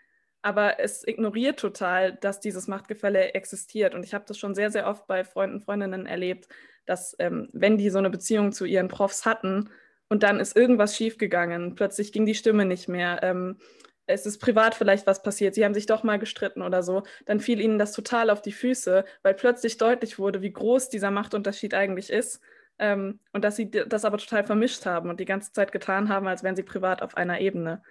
aber 0.40 0.78
es 0.78 1.04
ignoriert 1.04 1.58
total, 1.58 2.12
dass 2.12 2.38
dieses 2.38 2.68
Machtgefälle 2.68 3.34
existiert. 3.34 3.92
Und 3.92 4.04
ich 4.04 4.14
habe 4.14 4.24
das 4.28 4.38
schon 4.38 4.54
sehr, 4.54 4.70
sehr 4.70 4.86
oft 4.86 5.08
bei 5.08 5.24
Freunden, 5.24 5.60
Freundinnen 5.60 6.06
erlebt, 6.06 6.46
dass 6.86 7.16
ähm, 7.18 7.48
wenn 7.52 7.76
die 7.76 7.90
so 7.90 7.98
eine 7.98 8.08
Beziehung 8.08 8.52
zu 8.52 8.66
ihren 8.66 8.86
Profs 8.86 9.26
hatten, 9.26 9.70
und 10.08 10.22
dann 10.22 10.40
ist 10.40 10.56
irgendwas 10.56 10.96
schiefgegangen. 10.96 11.74
Plötzlich 11.74 12.12
ging 12.12 12.26
die 12.26 12.34
Stimme 12.34 12.64
nicht 12.64 12.88
mehr. 12.88 13.20
Ähm, 13.22 13.58
es 14.06 14.24
ist 14.24 14.38
privat 14.38 14.74
vielleicht 14.74 15.06
was 15.06 15.22
passiert. 15.22 15.54
Sie 15.54 15.64
haben 15.64 15.74
sich 15.74 15.86
doch 15.86 16.02
mal 16.02 16.18
gestritten 16.18 16.62
oder 16.62 16.82
so. 16.82 17.02
Dann 17.26 17.40
fiel 17.40 17.60
ihnen 17.60 17.78
das 17.78 17.92
total 17.92 18.30
auf 18.30 18.40
die 18.40 18.52
Füße, 18.52 19.04
weil 19.22 19.34
plötzlich 19.34 19.76
deutlich 19.76 20.18
wurde, 20.18 20.40
wie 20.40 20.52
groß 20.52 20.88
dieser 20.88 21.10
Machtunterschied 21.10 21.74
eigentlich 21.74 22.10
ist. 22.10 22.40
Ähm, 22.78 23.20
und 23.32 23.44
dass 23.44 23.56
sie 23.56 23.70
das 23.70 24.04
aber 24.04 24.18
total 24.18 24.44
vermischt 24.44 24.86
haben 24.86 25.10
und 25.10 25.20
die 25.20 25.24
ganze 25.24 25.52
Zeit 25.52 25.72
getan 25.72 26.08
haben, 26.08 26.26
als 26.26 26.42
wären 26.42 26.56
sie 26.56 26.62
privat 26.62 27.02
auf 27.02 27.16
einer 27.16 27.40
Ebene. 27.40 27.82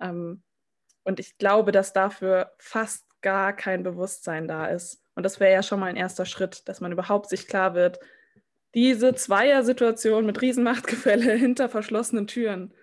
Ähm, 0.00 0.42
und 1.04 1.20
ich 1.20 1.38
glaube, 1.38 1.72
dass 1.72 1.92
dafür 1.92 2.52
fast 2.58 3.06
gar 3.22 3.52
kein 3.54 3.82
Bewusstsein 3.82 4.46
da 4.46 4.66
ist. 4.66 5.02
Und 5.14 5.24
das 5.24 5.40
wäre 5.40 5.52
ja 5.52 5.62
schon 5.62 5.80
mal 5.80 5.86
ein 5.86 5.96
erster 5.96 6.26
Schritt, 6.26 6.68
dass 6.68 6.80
man 6.80 6.92
überhaupt 6.92 7.28
sich 7.28 7.48
klar 7.48 7.74
wird, 7.74 7.98
diese 8.76 9.14
Zweier-Situation 9.14 10.26
mit 10.26 10.42
Riesenmachtgefälle 10.42 11.32
hinter 11.34 11.68
verschlossenen 11.68 12.26
Türen 12.26 12.74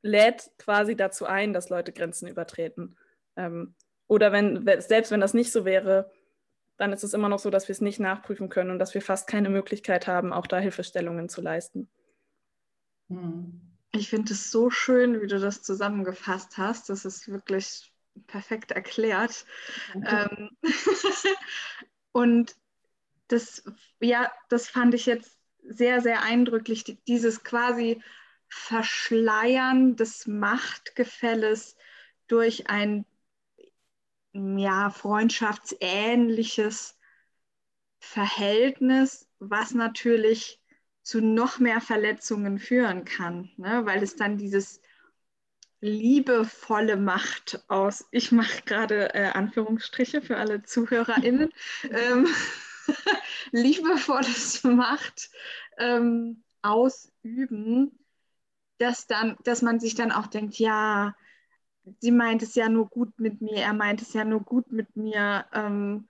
lädt 0.00 0.50
quasi 0.58 0.96
dazu 0.96 1.26
ein, 1.26 1.52
dass 1.52 1.68
Leute 1.68 1.92
Grenzen 1.92 2.26
übertreten. 2.26 2.96
Ähm, 3.36 3.74
oder 4.08 4.32
wenn, 4.32 4.66
selbst 4.80 5.12
wenn 5.12 5.20
das 5.20 5.34
nicht 5.34 5.52
so 5.52 5.64
wäre, 5.64 6.10
dann 6.78 6.92
ist 6.92 7.04
es 7.04 7.12
immer 7.12 7.28
noch 7.28 7.38
so, 7.38 7.50
dass 7.50 7.68
wir 7.68 7.74
es 7.74 7.82
nicht 7.82 8.00
nachprüfen 8.00 8.48
können 8.48 8.70
und 8.70 8.78
dass 8.78 8.94
wir 8.94 9.02
fast 9.02 9.28
keine 9.28 9.50
Möglichkeit 9.50 10.06
haben, 10.06 10.32
auch 10.32 10.46
da 10.46 10.58
Hilfestellungen 10.58 11.28
zu 11.28 11.42
leisten. 11.42 11.88
Hm. 13.08 13.60
Ich 13.94 14.08
finde 14.08 14.32
es 14.32 14.50
so 14.50 14.70
schön, 14.70 15.20
wie 15.20 15.26
du 15.26 15.38
das 15.38 15.62
zusammengefasst 15.62 16.56
hast. 16.56 16.88
Das 16.88 17.04
ist 17.04 17.28
wirklich 17.28 17.92
perfekt 18.26 18.72
erklärt. 18.72 19.44
Ähm, 19.94 20.50
und 22.12 22.56
das, 23.28 23.62
ja, 24.00 24.32
das 24.48 24.68
fand 24.68 24.94
ich 24.94 25.04
jetzt 25.04 25.41
sehr, 25.62 26.00
sehr 26.00 26.22
eindrücklich, 26.22 26.84
dieses 27.06 27.44
quasi 27.44 28.02
Verschleiern 28.48 29.96
des 29.96 30.26
Machtgefälles 30.26 31.76
durch 32.26 32.68
ein 32.68 33.06
ja, 34.32 34.90
freundschaftsähnliches 34.90 36.98
Verhältnis, 38.00 39.28
was 39.38 39.74
natürlich 39.74 40.60
zu 41.02 41.20
noch 41.20 41.58
mehr 41.58 41.80
Verletzungen 41.80 42.58
führen 42.58 43.04
kann, 43.04 43.50
ne? 43.56 43.84
weil 43.84 44.02
es 44.02 44.16
dann 44.16 44.38
dieses 44.38 44.80
liebevolle 45.80 46.96
Macht 46.96 47.64
aus, 47.68 48.06
ich 48.12 48.30
mache 48.30 48.62
gerade 48.64 49.14
äh, 49.14 49.32
Anführungsstriche 49.32 50.22
für 50.22 50.36
alle 50.36 50.62
ZuhörerInnen, 50.62 51.50
ähm, 51.90 52.28
liebevolles 53.52 54.64
Macht 54.64 55.30
ähm, 55.78 56.42
ausüben, 56.62 57.98
dass, 58.78 59.06
dann, 59.06 59.36
dass 59.44 59.62
man 59.62 59.80
sich 59.80 59.94
dann 59.94 60.12
auch 60.12 60.26
denkt, 60.26 60.58
ja, 60.58 61.14
sie 62.00 62.12
meint 62.12 62.42
es 62.42 62.54
ja 62.54 62.68
nur 62.68 62.88
gut 62.88 63.18
mit 63.18 63.40
mir, 63.40 63.58
er 63.58 63.74
meint 63.74 64.02
es 64.02 64.12
ja 64.12 64.24
nur 64.24 64.40
gut 64.40 64.70
mit 64.72 64.96
mir. 64.96 65.46
Ähm, 65.52 66.08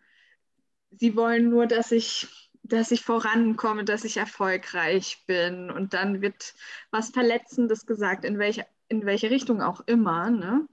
sie 0.90 1.16
wollen 1.16 1.48
nur, 1.48 1.66
dass 1.66 1.92
ich, 1.92 2.28
dass 2.62 2.90
ich 2.90 3.02
vorankomme, 3.02 3.84
dass 3.84 4.04
ich 4.04 4.16
erfolgreich 4.16 5.24
bin. 5.26 5.70
Und 5.70 5.94
dann 5.94 6.20
wird 6.20 6.54
was 6.90 7.10
Verletzendes 7.10 7.86
gesagt, 7.86 8.24
in 8.24 8.38
welche, 8.38 8.66
in 8.88 9.06
welche 9.06 9.30
Richtung 9.30 9.62
auch 9.62 9.80
immer. 9.86 10.30
Ne? 10.30 10.66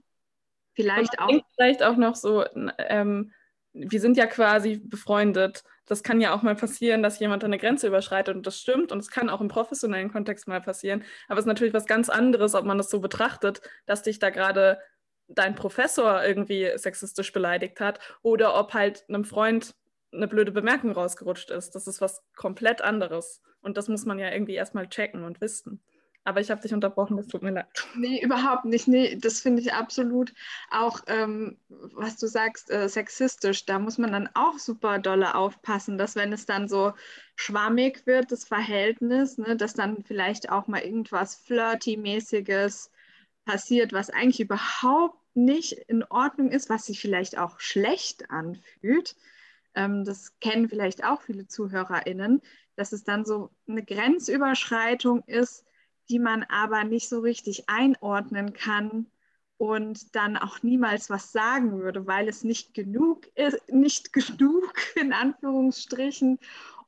Vielleicht 0.74 1.18
auch. 1.18 1.30
Vielleicht 1.54 1.82
auch 1.82 1.96
noch 1.96 2.16
so, 2.16 2.44
ähm, 2.78 3.32
wir 3.72 4.00
sind 4.00 4.16
ja 4.16 4.26
quasi 4.26 4.76
befreundet. 4.76 5.64
Das 5.90 6.04
kann 6.04 6.20
ja 6.20 6.32
auch 6.32 6.42
mal 6.42 6.54
passieren, 6.54 7.02
dass 7.02 7.18
jemand 7.18 7.42
eine 7.42 7.58
Grenze 7.58 7.88
überschreitet 7.88 8.36
und 8.36 8.46
das 8.46 8.60
stimmt 8.60 8.92
und 8.92 9.00
es 9.00 9.10
kann 9.10 9.28
auch 9.28 9.40
im 9.40 9.48
professionellen 9.48 10.12
Kontext 10.12 10.46
mal 10.46 10.60
passieren. 10.60 11.02
Aber 11.26 11.40
es 11.40 11.46
ist 11.46 11.48
natürlich 11.48 11.74
was 11.74 11.86
ganz 11.86 12.08
anderes, 12.08 12.54
ob 12.54 12.64
man 12.64 12.78
das 12.78 12.90
so 12.90 13.00
betrachtet, 13.00 13.60
dass 13.86 14.02
dich 14.04 14.20
da 14.20 14.30
gerade 14.30 14.78
dein 15.26 15.56
Professor 15.56 16.22
irgendwie 16.22 16.70
sexistisch 16.76 17.32
beleidigt 17.32 17.80
hat 17.80 17.98
oder 18.22 18.54
ob 18.54 18.72
halt 18.72 19.04
einem 19.08 19.24
Freund 19.24 19.74
eine 20.12 20.28
blöde 20.28 20.52
Bemerkung 20.52 20.92
rausgerutscht 20.92 21.50
ist. 21.50 21.74
Das 21.74 21.88
ist 21.88 22.00
was 22.00 22.22
komplett 22.36 22.82
anderes. 22.82 23.42
Und 23.60 23.76
das 23.76 23.88
muss 23.88 24.04
man 24.04 24.20
ja 24.20 24.30
irgendwie 24.30 24.54
erstmal 24.54 24.88
checken 24.88 25.24
und 25.24 25.40
wissen. 25.40 25.82
Aber 26.30 26.40
ich 26.40 26.48
habe 26.48 26.62
dich 26.62 26.72
unterbrochen, 26.72 27.16
das 27.16 27.26
tut 27.26 27.42
mir 27.42 27.50
leid. 27.50 27.66
Nee, 27.96 28.22
überhaupt 28.22 28.64
nicht. 28.64 28.86
Nee, 28.86 29.16
das 29.16 29.40
finde 29.40 29.62
ich 29.62 29.72
absolut 29.72 30.32
auch, 30.70 31.00
ähm, 31.08 31.58
was 31.68 32.18
du 32.18 32.28
sagst, 32.28 32.70
äh, 32.70 32.88
sexistisch. 32.88 33.66
Da 33.66 33.80
muss 33.80 33.98
man 33.98 34.12
dann 34.12 34.28
auch 34.34 34.56
super 34.60 35.00
dolle 35.00 35.34
aufpassen, 35.34 35.98
dass 35.98 36.14
wenn 36.14 36.32
es 36.32 36.46
dann 36.46 36.68
so 36.68 36.92
schwammig 37.34 38.06
wird, 38.06 38.30
das 38.30 38.44
Verhältnis, 38.44 39.38
ne, 39.38 39.56
dass 39.56 39.74
dann 39.74 40.04
vielleicht 40.04 40.52
auch 40.52 40.68
mal 40.68 40.82
irgendwas 40.82 41.34
Flirty-mäßiges 41.34 42.92
passiert, 43.44 43.92
was 43.92 44.10
eigentlich 44.10 44.38
überhaupt 44.38 45.18
nicht 45.34 45.72
in 45.72 46.04
Ordnung 46.04 46.52
ist, 46.52 46.70
was 46.70 46.86
sich 46.86 47.00
vielleicht 47.00 47.38
auch 47.38 47.58
schlecht 47.58 48.30
anfühlt. 48.30 49.16
Ähm, 49.74 50.04
das 50.04 50.38
kennen 50.38 50.68
vielleicht 50.68 51.02
auch 51.02 51.22
viele 51.22 51.48
ZuhörerInnen, 51.48 52.40
dass 52.76 52.92
es 52.92 53.02
dann 53.02 53.24
so 53.24 53.50
eine 53.66 53.84
Grenzüberschreitung 53.84 55.24
ist, 55.26 55.64
die 56.10 56.18
man 56.18 56.42
aber 56.44 56.84
nicht 56.84 57.08
so 57.08 57.20
richtig 57.20 57.68
einordnen 57.68 58.52
kann 58.52 59.06
und 59.56 60.14
dann 60.16 60.36
auch 60.36 60.62
niemals 60.62 61.08
was 61.08 61.32
sagen 61.32 61.80
würde, 61.80 62.06
weil 62.06 62.28
es 62.28 62.44
nicht 62.44 62.74
genug 62.74 63.26
ist, 63.36 63.72
nicht 63.72 64.12
genug 64.12 64.74
in 64.96 65.12
Anführungsstrichen, 65.12 66.38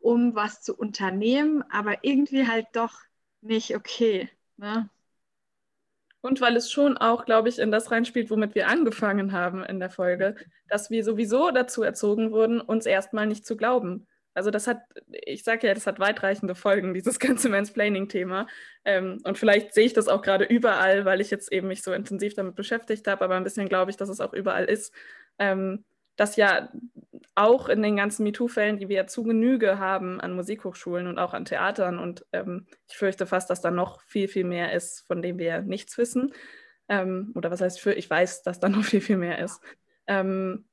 um 0.01 0.35
was 0.35 0.63
zu 0.63 0.75
unternehmen, 0.75 1.63
aber 1.71 2.03
irgendwie 2.03 2.49
halt 2.49 2.67
doch 2.73 2.95
nicht 3.41 3.77
okay. 3.77 4.29
Ne? 4.57 4.91
Und 6.21 6.41
weil 6.41 6.57
es 6.57 6.71
schon 6.71 6.97
auch, 6.97 7.25
glaube 7.25 7.49
ich, 7.49 7.59
in 7.59 7.73
das 7.73 7.91
reinspielt, 7.91 8.31
womit 8.31 8.55
wir 8.55 8.69
angefangen 8.69 9.33
haben 9.33 9.65
in 9.65 9.81
der 9.81 9.91
Folge, 9.91 10.37
dass 10.69 10.89
wir 10.89 11.05
sowieso 11.05 11.51
dazu 11.51 11.83
erzogen 11.83 12.31
wurden, 12.31 12.61
uns 12.61 12.87
erstmal 12.87 13.27
nicht 13.27 13.45
zu 13.45 13.57
glauben. 13.57 14.07
Also 14.35 14.51
das 14.51 14.67
hat, 14.67 14.83
ich 15.11 15.45
sage 15.45 15.67
ja, 15.67 15.75
das 15.75 15.87
hat 15.87 16.01
weitreichende 16.01 16.55
Folgen, 16.55 16.95
dieses 16.95 17.19
ganze 17.21 17.49
Mansplaining-Thema. 17.49 18.47
Ähm, 18.85 19.19
und 19.25 19.39
vielleicht 19.39 19.75
sehe 19.75 19.87
ich 19.87 19.93
das 19.93 20.09
auch 20.09 20.23
gerade 20.23 20.45
überall, 20.45 21.05
weil 21.05 21.21
ich 21.21 21.31
jetzt 21.31 21.53
eben 21.53 21.69
mich 21.69 21.83
so 21.83 21.93
intensiv 21.93 22.35
damit 22.35 22.55
beschäftigt 22.55 23.07
habe, 23.09 23.25
aber 23.25 23.37
ein 23.37 23.45
bisschen 23.45 23.69
glaube 23.69 23.91
ich, 23.91 23.97
dass 23.97 24.09
es 24.09 24.21
auch 24.21 24.33
überall 24.33 24.65
ist. 24.65 24.93
Ähm, 25.39 25.85
dass 26.17 26.37
ja 26.37 26.71
auch 27.35 27.71
in 27.71 27.83
den 27.83 27.97
ganzen 27.97 28.25
MeToo-Fällen, 28.25 28.77
die 28.77 28.91
wir 28.91 28.97
ja 28.97 29.07
zu 29.07 29.23
Genüge 29.23 29.79
haben 29.79 30.21
an 30.21 30.35
Musikhochschulen 30.35 31.07
und 31.07 31.19
auch 31.19 31.33
an 31.33 31.47
Theatern, 31.47 31.99
und 31.99 32.27
ähm, 32.33 32.67
ich 32.89 32.97
fürchte 32.97 33.27
fast, 33.27 33.49
dass 33.49 33.63
da 33.63 33.71
noch 33.71 34.03
viel, 34.03 34.29
viel 34.29 34.45
mehr 34.45 34.73
ist, 34.73 35.07
von 35.07 35.23
dem 35.23 35.39
wir 35.39 35.63
nichts 35.63 35.97
wissen. 35.97 36.35
Ähm, 36.89 37.33
oder 37.35 37.51
was 37.51 37.63
heißt 37.63 37.81
für, 37.81 37.95
ich 37.95 38.11
weiß, 38.11 38.43
dass 38.43 38.61
da 38.61 38.69
noch 38.69 38.85
viel, 38.85 39.01
viel 39.01 39.17
mehr 39.17 39.39
ist 39.39 39.61
ähm, 40.07 40.65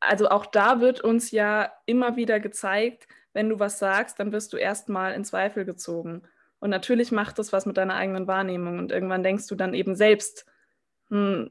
also 0.00 0.28
auch 0.28 0.46
da 0.46 0.80
wird 0.80 1.00
uns 1.00 1.30
ja 1.30 1.72
immer 1.86 2.16
wieder 2.16 2.40
gezeigt, 2.40 3.08
wenn 3.32 3.48
du 3.48 3.58
was 3.58 3.78
sagst, 3.78 4.18
dann 4.18 4.32
wirst 4.32 4.52
du 4.52 4.56
erstmal 4.56 5.14
in 5.14 5.24
Zweifel 5.24 5.64
gezogen. 5.64 6.22
Und 6.60 6.70
natürlich 6.70 7.12
macht 7.12 7.38
das 7.38 7.52
was 7.52 7.66
mit 7.66 7.76
deiner 7.76 7.94
eigenen 7.94 8.26
Wahrnehmung. 8.26 8.78
Und 8.78 8.92
irgendwann 8.92 9.22
denkst 9.22 9.46
du 9.46 9.54
dann 9.54 9.74
eben 9.74 9.94
selbst, 9.94 10.46
hm, 11.08 11.50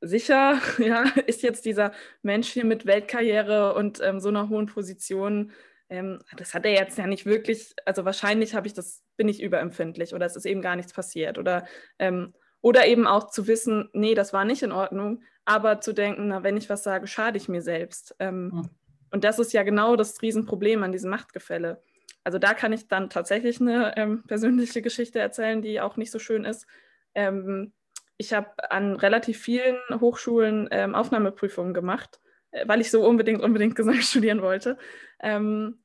sicher, 0.00 0.60
ja, 0.78 1.04
ist 1.26 1.42
jetzt 1.42 1.64
dieser 1.64 1.92
Mensch 2.22 2.48
hier 2.48 2.64
mit 2.64 2.86
Weltkarriere 2.86 3.74
und 3.74 4.00
ähm, 4.02 4.20
so 4.20 4.28
einer 4.28 4.48
hohen 4.48 4.66
Position, 4.66 5.52
ähm, 5.90 6.18
das 6.36 6.54
hat 6.54 6.66
er 6.66 6.72
jetzt 6.72 6.98
ja 6.98 7.06
nicht 7.06 7.24
wirklich, 7.24 7.74
also 7.84 8.04
wahrscheinlich 8.04 8.54
habe 8.54 8.66
ich 8.66 8.74
das, 8.74 9.02
bin 9.16 9.28
ich 9.28 9.42
überempfindlich 9.42 10.14
oder 10.14 10.26
es 10.26 10.36
ist 10.36 10.46
eben 10.46 10.62
gar 10.62 10.76
nichts 10.76 10.92
passiert. 10.92 11.38
Oder, 11.38 11.66
ähm, 11.98 12.34
oder 12.60 12.86
eben 12.86 13.06
auch 13.06 13.30
zu 13.30 13.46
wissen, 13.46 13.88
nee, 13.92 14.14
das 14.14 14.32
war 14.32 14.44
nicht 14.44 14.62
in 14.62 14.72
Ordnung, 14.72 15.22
aber 15.44 15.80
zu 15.80 15.92
denken, 15.92 16.28
na, 16.28 16.42
wenn 16.42 16.56
ich 16.56 16.68
was 16.68 16.82
sage, 16.82 17.06
schade 17.06 17.36
ich 17.38 17.48
mir 17.48 17.62
selbst. 17.62 18.14
Ähm, 18.18 18.48
mhm. 18.48 18.70
Und 19.10 19.24
das 19.24 19.38
ist 19.38 19.52
ja 19.52 19.62
genau 19.62 19.96
das 19.96 20.20
Riesenproblem 20.20 20.82
an 20.82 20.92
diesem 20.92 21.10
Machtgefälle. 21.10 21.82
Also 22.24 22.38
da 22.38 22.52
kann 22.52 22.72
ich 22.72 22.88
dann 22.88 23.08
tatsächlich 23.08 23.60
eine 23.60 23.96
ähm, 23.96 24.22
persönliche 24.26 24.82
Geschichte 24.82 25.18
erzählen, 25.18 25.62
die 25.62 25.80
auch 25.80 25.96
nicht 25.96 26.10
so 26.10 26.18
schön 26.18 26.44
ist. 26.44 26.66
Ähm, 27.14 27.72
ich 28.18 28.34
habe 28.34 28.50
an 28.70 28.96
relativ 28.96 29.40
vielen 29.40 29.78
Hochschulen 30.00 30.68
ähm, 30.70 30.94
Aufnahmeprüfungen 30.94 31.72
gemacht, 31.72 32.20
äh, 32.50 32.68
weil 32.68 32.80
ich 32.82 32.90
so 32.90 33.06
unbedingt, 33.06 33.40
unbedingt 33.40 33.74
Gesang 33.76 34.02
studieren 34.02 34.42
wollte. 34.42 34.76
Ähm, 35.20 35.78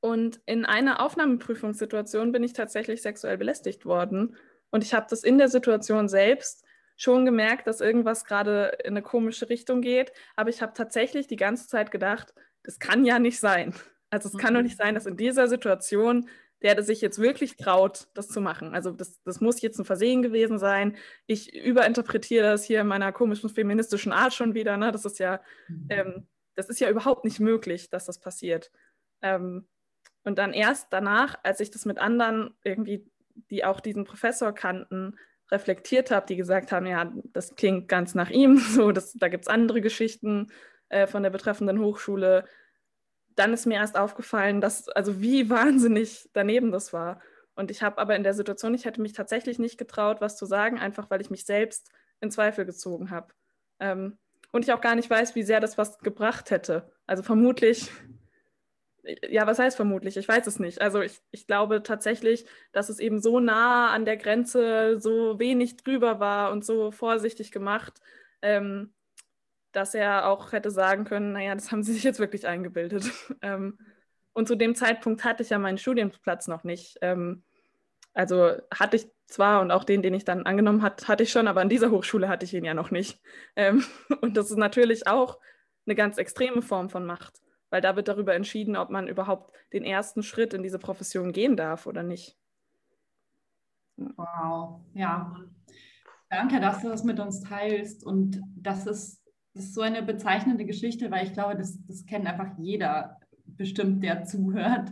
Und 0.00 0.40
in 0.46 0.64
einer 0.64 1.00
Aufnahmeprüfungssituation 1.00 2.32
bin 2.32 2.44
ich 2.44 2.52
tatsächlich 2.52 3.02
sexuell 3.02 3.36
belästigt 3.36 3.84
worden. 3.84 4.36
Und 4.76 4.84
ich 4.84 4.92
habe 4.92 5.06
das 5.08 5.24
in 5.24 5.38
der 5.38 5.48
Situation 5.48 6.06
selbst 6.06 6.62
schon 6.98 7.24
gemerkt, 7.24 7.66
dass 7.66 7.80
irgendwas 7.80 8.26
gerade 8.26 8.76
in 8.84 8.90
eine 8.90 9.00
komische 9.00 9.48
Richtung 9.48 9.80
geht. 9.80 10.12
Aber 10.36 10.50
ich 10.50 10.60
habe 10.60 10.74
tatsächlich 10.74 11.26
die 11.26 11.36
ganze 11.36 11.66
Zeit 11.66 11.90
gedacht, 11.90 12.34
das 12.62 12.78
kann 12.78 13.06
ja 13.06 13.18
nicht 13.18 13.40
sein. 13.40 13.72
Also 14.10 14.28
es 14.28 14.36
kann 14.36 14.52
doch 14.52 14.60
nicht 14.60 14.76
sein, 14.76 14.94
dass 14.94 15.06
in 15.06 15.16
dieser 15.16 15.48
Situation 15.48 16.28
der 16.60 16.82
sich 16.82 17.00
jetzt 17.00 17.18
wirklich 17.18 17.56
traut, 17.56 18.08
das 18.12 18.28
zu 18.28 18.42
machen. 18.42 18.74
Also 18.74 18.90
das, 18.90 19.22
das 19.22 19.40
muss 19.40 19.62
jetzt 19.62 19.78
ein 19.78 19.86
Versehen 19.86 20.20
gewesen 20.20 20.58
sein. 20.58 20.96
Ich 21.26 21.54
überinterpretiere 21.54 22.50
das 22.50 22.64
hier 22.64 22.82
in 22.82 22.86
meiner 22.86 23.12
komischen 23.12 23.48
feministischen 23.48 24.12
Art 24.12 24.34
schon 24.34 24.52
wieder. 24.52 24.76
Ne? 24.76 24.92
Das 24.92 25.06
ist 25.06 25.18
ja, 25.18 25.40
mhm. 25.68 25.86
ähm, 25.88 26.26
das 26.54 26.68
ist 26.68 26.80
ja 26.80 26.90
überhaupt 26.90 27.24
nicht 27.24 27.40
möglich, 27.40 27.88
dass 27.88 28.04
das 28.04 28.18
passiert. 28.20 28.70
Ähm, 29.22 29.66
und 30.24 30.38
dann 30.38 30.52
erst 30.52 30.88
danach, 30.90 31.38
als 31.44 31.60
ich 31.60 31.70
das 31.70 31.86
mit 31.86 31.98
anderen 31.98 32.54
irgendwie, 32.64 33.08
die 33.50 33.64
auch 33.64 33.80
diesen 33.80 34.04
Professor 34.04 34.52
kannten, 34.52 35.16
reflektiert 35.50 36.10
habe, 36.10 36.26
die 36.26 36.36
gesagt 36.36 36.72
haben, 36.72 36.86
ja, 36.86 37.12
das 37.32 37.54
klingt 37.54 37.88
ganz 37.88 38.14
nach 38.14 38.30
ihm, 38.30 38.58
so, 38.74 38.92
das, 38.92 39.12
da 39.12 39.28
gibt 39.28 39.44
es 39.44 39.48
andere 39.48 39.80
Geschichten 39.80 40.48
äh, 40.88 41.06
von 41.06 41.22
der 41.22 41.30
betreffenden 41.30 41.80
Hochschule 41.80 42.44
dann 43.36 43.52
ist 43.52 43.66
mir 43.66 43.74
erst 43.74 43.96
aufgefallen, 43.96 44.60
dass, 44.60 44.88
also 44.88 45.20
wie 45.20 45.48
wahnsinnig 45.50 46.28
daneben 46.32 46.72
das 46.72 46.92
war. 46.92 47.20
Und 47.54 47.70
ich 47.70 47.82
habe 47.82 47.98
aber 47.98 48.16
in 48.16 48.22
der 48.22 48.34
Situation, 48.34 48.74
ich 48.74 48.84
hätte 48.84 49.00
mich 49.00 49.12
tatsächlich 49.12 49.58
nicht 49.58 49.78
getraut, 49.78 50.20
was 50.20 50.36
zu 50.36 50.44
sagen, 50.44 50.78
einfach 50.78 51.08
weil 51.08 51.20
ich 51.20 51.30
mich 51.30 51.46
selbst 51.46 51.90
in 52.20 52.30
Zweifel 52.30 52.66
gezogen 52.66 53.10
habe. 53.10 53.28
Ähm, 53.78 54.18
und 54.52 54.64
ich 54.64 54.72
auch 54.72 54.80
gar 54.80 54.94
nicht 54.94 55.08
weiß, 55.08 55.34
wie 55.34 55.42
sehr 55.42 55.60
das 55.60 55.78
was 55.78 55.98
gebracht 55.98 56.50
hätte. 56.50 56.90
Also 57.06 57.22
vermutlich, 57.22 57.90
ja, 59.28 59.46
was 59.46 59.58
heißt 59.58 59.76
vermutlich? 59.76 60.16
Ich 60.16 60.28
weiß 60.28 60.46
es 60.46 60.58
nicht. 60.58 60.80
Also 60.80 61.00
ich, 61.00 61.20
ich 61.30 61.46
glaube 61.46 61.82
tatsächlich, 61.82 62.46
dass 62.72 62.88
es 62.88 62.98
eben 62.98 63.20
so 63.20 63.40
nah 63.40 63.90
an 63.90 64.04
der 64.04 64.16
Grenze, 64.16 65.00
so 65.00 65.38
wenig 65.38 65.76
drüber 65.76 66.20
war 66.20 66.52
und 66.52 66.64
so 66.64 66.90
vorsichtig 66.90 67.52
gemacht, 67.52 68.00
ähm, 68.42 68.92
dass 69.72 69.94
er 69.94 70.28
auch 70.28 70.52
hätte 70.52 70.70
sagen 70.70 71.04
können, 71.04 71.32
naja, 71.32 71.54
das 71.54 71.70
haben 71.70 71.82
sie 71.82 71.92
sich 71.92 72.02
jetzt 72.02 72.18
wirklich 72.18 72.46
eingebildet. 72.46 73.10
ähm, 73.42 73.78
und 74.32 74.48
zu 74.48 74.56
dem 74.56 74.74
Zeitpunkt 74.74 75.24
hatte 75.24 75.42
ich 75.42 75.50
ja 75.50 75.58
meinen 75.58 75.78
Studienplatz 75.78 76.48
noch 76.48 76.64
nicht. 76.64 76.98
Ähm, 77.00 77.42
also 78.14 78.52
hatte 78.72 78.96
ich 78.96 79.08
zwar 79.26 79.60
und 79.60 79.70
auch 79.70 79.84
den, 79.84 80.02
den 80.02 80.14
ich 80.14 80.24
dann 80.24 80.46
angenommen 80.46 80.82
hat, 80.82 81.08
hatte 81.08 81.22
ich 81.22 81.32
schon, 81.32 81.48
aber 81.48 81.60
an 81.60 81.68
dieser 81.68 81.90
Hochschule 81.90 82.28
hatte 82.28 82.44
ich 82.44 82.54
ihn 82.54 82.64
ja 82.64 82.74
noch 82.74 82.90
nicht. 82.90 83.20
Ähm, 83.56 83.84
und 84.20 84.36
das 84.36 84.50
ist 84.50 84.56
natürlich 84.56 85.06
auch 85.06 85.38
eine 85.86 85.94
ganz 85.94 86.18
extreme 86.18 86.62
Form 86.62 86.88
von 86.88 87.04
Macht, 87.04 87.40
weil 87.76 87.82
da 87.82 87.94
wird 87.94 88.08
darüber 88.08 88.34
entschieden, 88.34 88.74
ob 88.74 88.88
man 88.88 89.06
überhaupt 89.06 89.52
den 89.74 89.84
ersten 89.84 90.22
Schritt 90.22 90.54
in 90.54 90.62
diese 90.62 90.78
Profession 90.78 91.32
gehen 91.32 91.58
darf 91.58 91.86
oder 91.86 92.02
nicht. 92.02 92.38
Wow, 93.96 94.80
ja. 94.94 95.36
Danke, 96.30 96.58
dass 96.58 96.80
du 96.80 96.88
das 96.88 97.04
mit 97.04 97.20
uns 97.20 97.42
teilst. 97.42 98.02
Und 98.02 98.40
das 98.56 98.86
ist 98.86 99.22
das 99.52 99.64
ist 99.64 99.74
so 99.74 99.82
eine 99.82 100.02
bezeichnende 100.02 100.64
Geschichte, 100.64 101.10
weil 101.10 101.26
ich 101.26 101.34
glaube, 101.34 101.54
das, 101.54 101.78
das 101.86 102.06
kennt 102.06 102.26
einfach 102.26 102.56
jeder 102.56 103.18
bestimmt, 103.44 104.02
der 104.02 104.24
zuhört. 104.24 104.90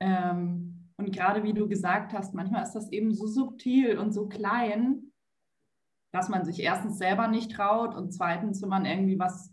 Ähm, 0.00 0.90
und 0.96 1.12
gerade 1.12 1.42
wie 1.42 1.52
du 1.52 1.68
gesagt 1.68 2.14
hast, 2.14 2.32
manchmal 2.32 2.62
ist 2.62 2.72
das 2.72 2.90
eben 2.90 3.12
so 3.12 3.26
subtil 3.26 3.98
und 3.98 4.12
so 4.12 4.28
klein, 4.28 5.10
dass 6.10 6.30
man 6.30 6.46
sich 6.46 6.60
erstens 6.60 6.96
selber 6.96 7.28
nicht 7.28 7.52
traut 7.52 7.94
und 7.94 8.12
zweitens, 8.12 8.62
wenn 8.62 8.70
man 8.70 8.86
irgendwie 8.86 9.18
was, 9.18 9.52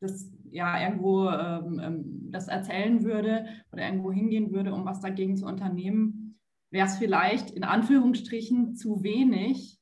das 0.00 0.30
ja 0.56 0.80
irgendwo 0.80 1.28
ähm, 1.28 1.80
ähm 1.82 2.12
das 2.30 2.48
erzählen 2.48 3.04
würde 3.04 3.46
oder 3.72 3.86
irgendwo 3.86 4.12
hingehen 4.12 4.52
würde, 4.52 4.74
um 4.74 4.84
was 4.84 5.00
dagegen 5.00 5.36
zu 5.36 5.46
unternehmen, 5.46 6.38
wäre 6.70 6.86
es 6.86 6.96
vielleicht 6.96 7.50
in 7.50 7.64
Anführungsstrichen 7.64 8.74
zu 8.74 9.02
wenig. 9.02 9.78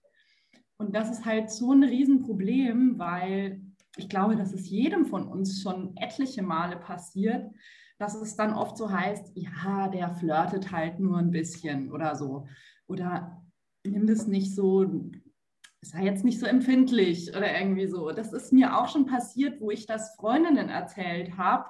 Und 0.76 0.94
das 0.94 1.10
ist 1.10 1.24
halt 1.24 1.50
so 1.50 1.72
ein 1.72 1.82
Riesenproblem, 1.82 2.98
weil 2.98 3.62
ich 3.96 4.08
glaube, 4.08 4.36
dass 4.36 4.52
es 4.52 4.68
jedem 4.68 5.06
von 5.06 5.26
uns 5.26 5.62
schon 5.62 5.96
etliche 5.96 6.42
Male 6.42 6.76
passiert, 6.76 7.50
dass 7.98 8.14
es 8.14 8.36
dann 8.36 8.52
oft 8.52 8.76
so 8.76 8.90
heißt, 8.90 9.32
ja, 9.34 9.88
der 9.88 10.14
flirtet 10.14 10.72
halt 10.72 10.98
nur 10.98 11.18
ein 11.18 11.30
bisschen 11.30 11.92
oder 11.92 12.16
so. 12.16 12.46
Oder 12.86 13.42
nimm 13.84 14.06
das 14.06 14.26
nicht 14.26 14.54
so, 14.54 15.10
sei 15.84 16.04
jetzt 16.04 16.24
nicht 16.24 16.40
so 16.40 16.46
empfindlich 16.46 17.30
oder 17.30 17.58
irgendwie 17.58 17.86
so. 17.86 18.10
Das 18.10 18.32
ist 18.32 18.52
mir 18.52 18.76
auch 18.76 18.88
schon 18.88 19.06
passiert, 19.06 19.60
wo 19.60 19.70
ich 19.70 19.86
das 19.86 20.14
Freundinnen 20.16 20.68
erzählt 20.68 21.36
habe, 21.36 21.68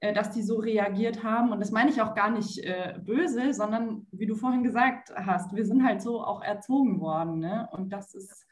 äh, 0.00 0.12
dass 0.12 0.30
die 0.30 0.42
so 0.42 0.58
reagiert 0.58 1.22
haben. 1.22 1.52
Und 1.52 1.60
das 1.60 1.70
meine 1.70 1.90
ich 1.90 2.00
auch 2.00 2.14
gar 2.14 2.30
nicht 2.30 2.58
äh, 2.58 2.98
böse, 3.04 3.52
sondern 3.52 4.06
wie 4.12 4.26
du 4.26 4.34
vorhin 4.34 4.62
gesagt 4.62 5.12
hast, 5.14 5.54
wir 5.54 5.66
sind 5.66 5.84
halt 5.84 6.00
so 6.02 6.22
auch 6.22 6.42
erzogen 6.42 7.00
worden. 7.00 7.40
Ne? 7.40 7.68
Und 7.72 7.92
das 7.92 8.14
ist, 8.14 8.46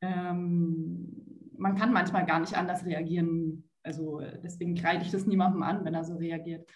ähm, 0.00 1.50
man 1.56 1.76
kann 1.76 1.92
manchmal 1.92 2.26
gar 2.26 2.40
nicht 2.40 2.56
anders 2.56 2.84
reagieren. 2.84 3.68
Also 3.84 4.20
deswegen 4.42 4.74
kreide 4.74 5.02
ich 5.02 5.10
das 5.10 5.26
niemandem 5.26 5.62
an, 5.62 5.84
wenn 5.84 5.94
er 5.94 6.04
so 6.04 6.16
reagiert. 6.16 6.68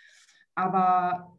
Aber 0.54 1.35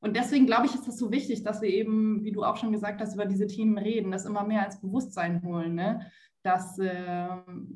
und 0.00 0.16
deswegen 0.16 0.46
glaube 0.46 0.66
ich, 0.66 0.74
ist 0.74 0.86
das 0.86 0.98
so 0.98 1.10
wichtig, 1.10 1.42
dass 1.42 1.62
wir 1.62 1.68
eben, 1.68 2.22
wie 2.24 2.32
du 2.32 2.44
auch 2.44 2.56
schon 2.56 2.72
gesagt 2.72 3.00
hast, 3.00 3.14
über 3.14 3.26
diese 3.26 3.46
Themen 3.46 3.78
reden, 3.78 4.12
das 4.12 4.24
immer 4.24 4.44
mehr 4.44 4.64
als 4.64 4.80
Bewusstsein 4.80 5.42
holen, 5.42 5.74
ne? 5.74 6.10
dass 6.42 6.78
äh, 6.78 7.28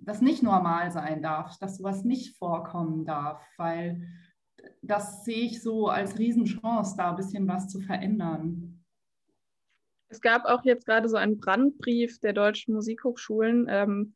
das 0.05 0.21
nicht 0.21 0.43
normal 0.43 0.93
sein 0.93 1.23
darf, 1.23 1.59
dass 1.59 1.79
sowas 1.79 2.05
nicht 2.05 2.37
vorkommen 2.37 3.05
darf, 3.05 3.43
weil 3.57 4.07
das 4.83 5.25
sehe 5.25 5.47
ich 5.47 5.63
so 5.63 5.89
als 5.89 6.19
Riesenchance, 6.19 6.95
da 6.97 7.11
ein 7.11 7.17
bisschen 7.17 7.49
was 7.49 7.69
zu 7.69 7.81
verändern. 7.81 8.85
Es 10.09 10.21
gab 10.21 10.45
auch 10.45 10.65
jetzt 10.65 10.87
gerade 10.87 11.09
so 11.09 11.17
einen 11.17 11.39
Brandbrief 11.39 12.21
der 12.21 12.33
deutschen 12.33 12.75
Musikhochschulen, 12.75 13.67
ähm, 13.69 14.15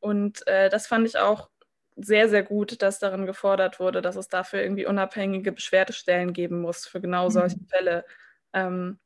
und 0.00 0.46
äh, 0.46 0.70
das 0.70 0.86
fand 0.86 1.06
ich 1.06 1.18
auch 1.18 1.50
sehr, 1.96 2.28
sehr 2.28 2.42
gut, 2.42 2.82
dass 2.82 2.98
darin 2.98 3.26
gefordert 3.26 3.80
wurde, 3.80 4.02
dass 4.02 4.16
es 4.16 4.28
dafür 4.28 4.62
irgendwie 4.62 4.86
unabhängige 4.86 5.52
Beschwerdestellen 5.52 6.32
geben 6.32 6.60
muss 6.60 6.86
für 6.86 7.00
genau 7.00 7.26
mhm. 7.26 7.30
solche 7.30 7.58
mhm. 7.58 7.66
Fälle. 7.68 8.04
Ähm, 8.52 8.98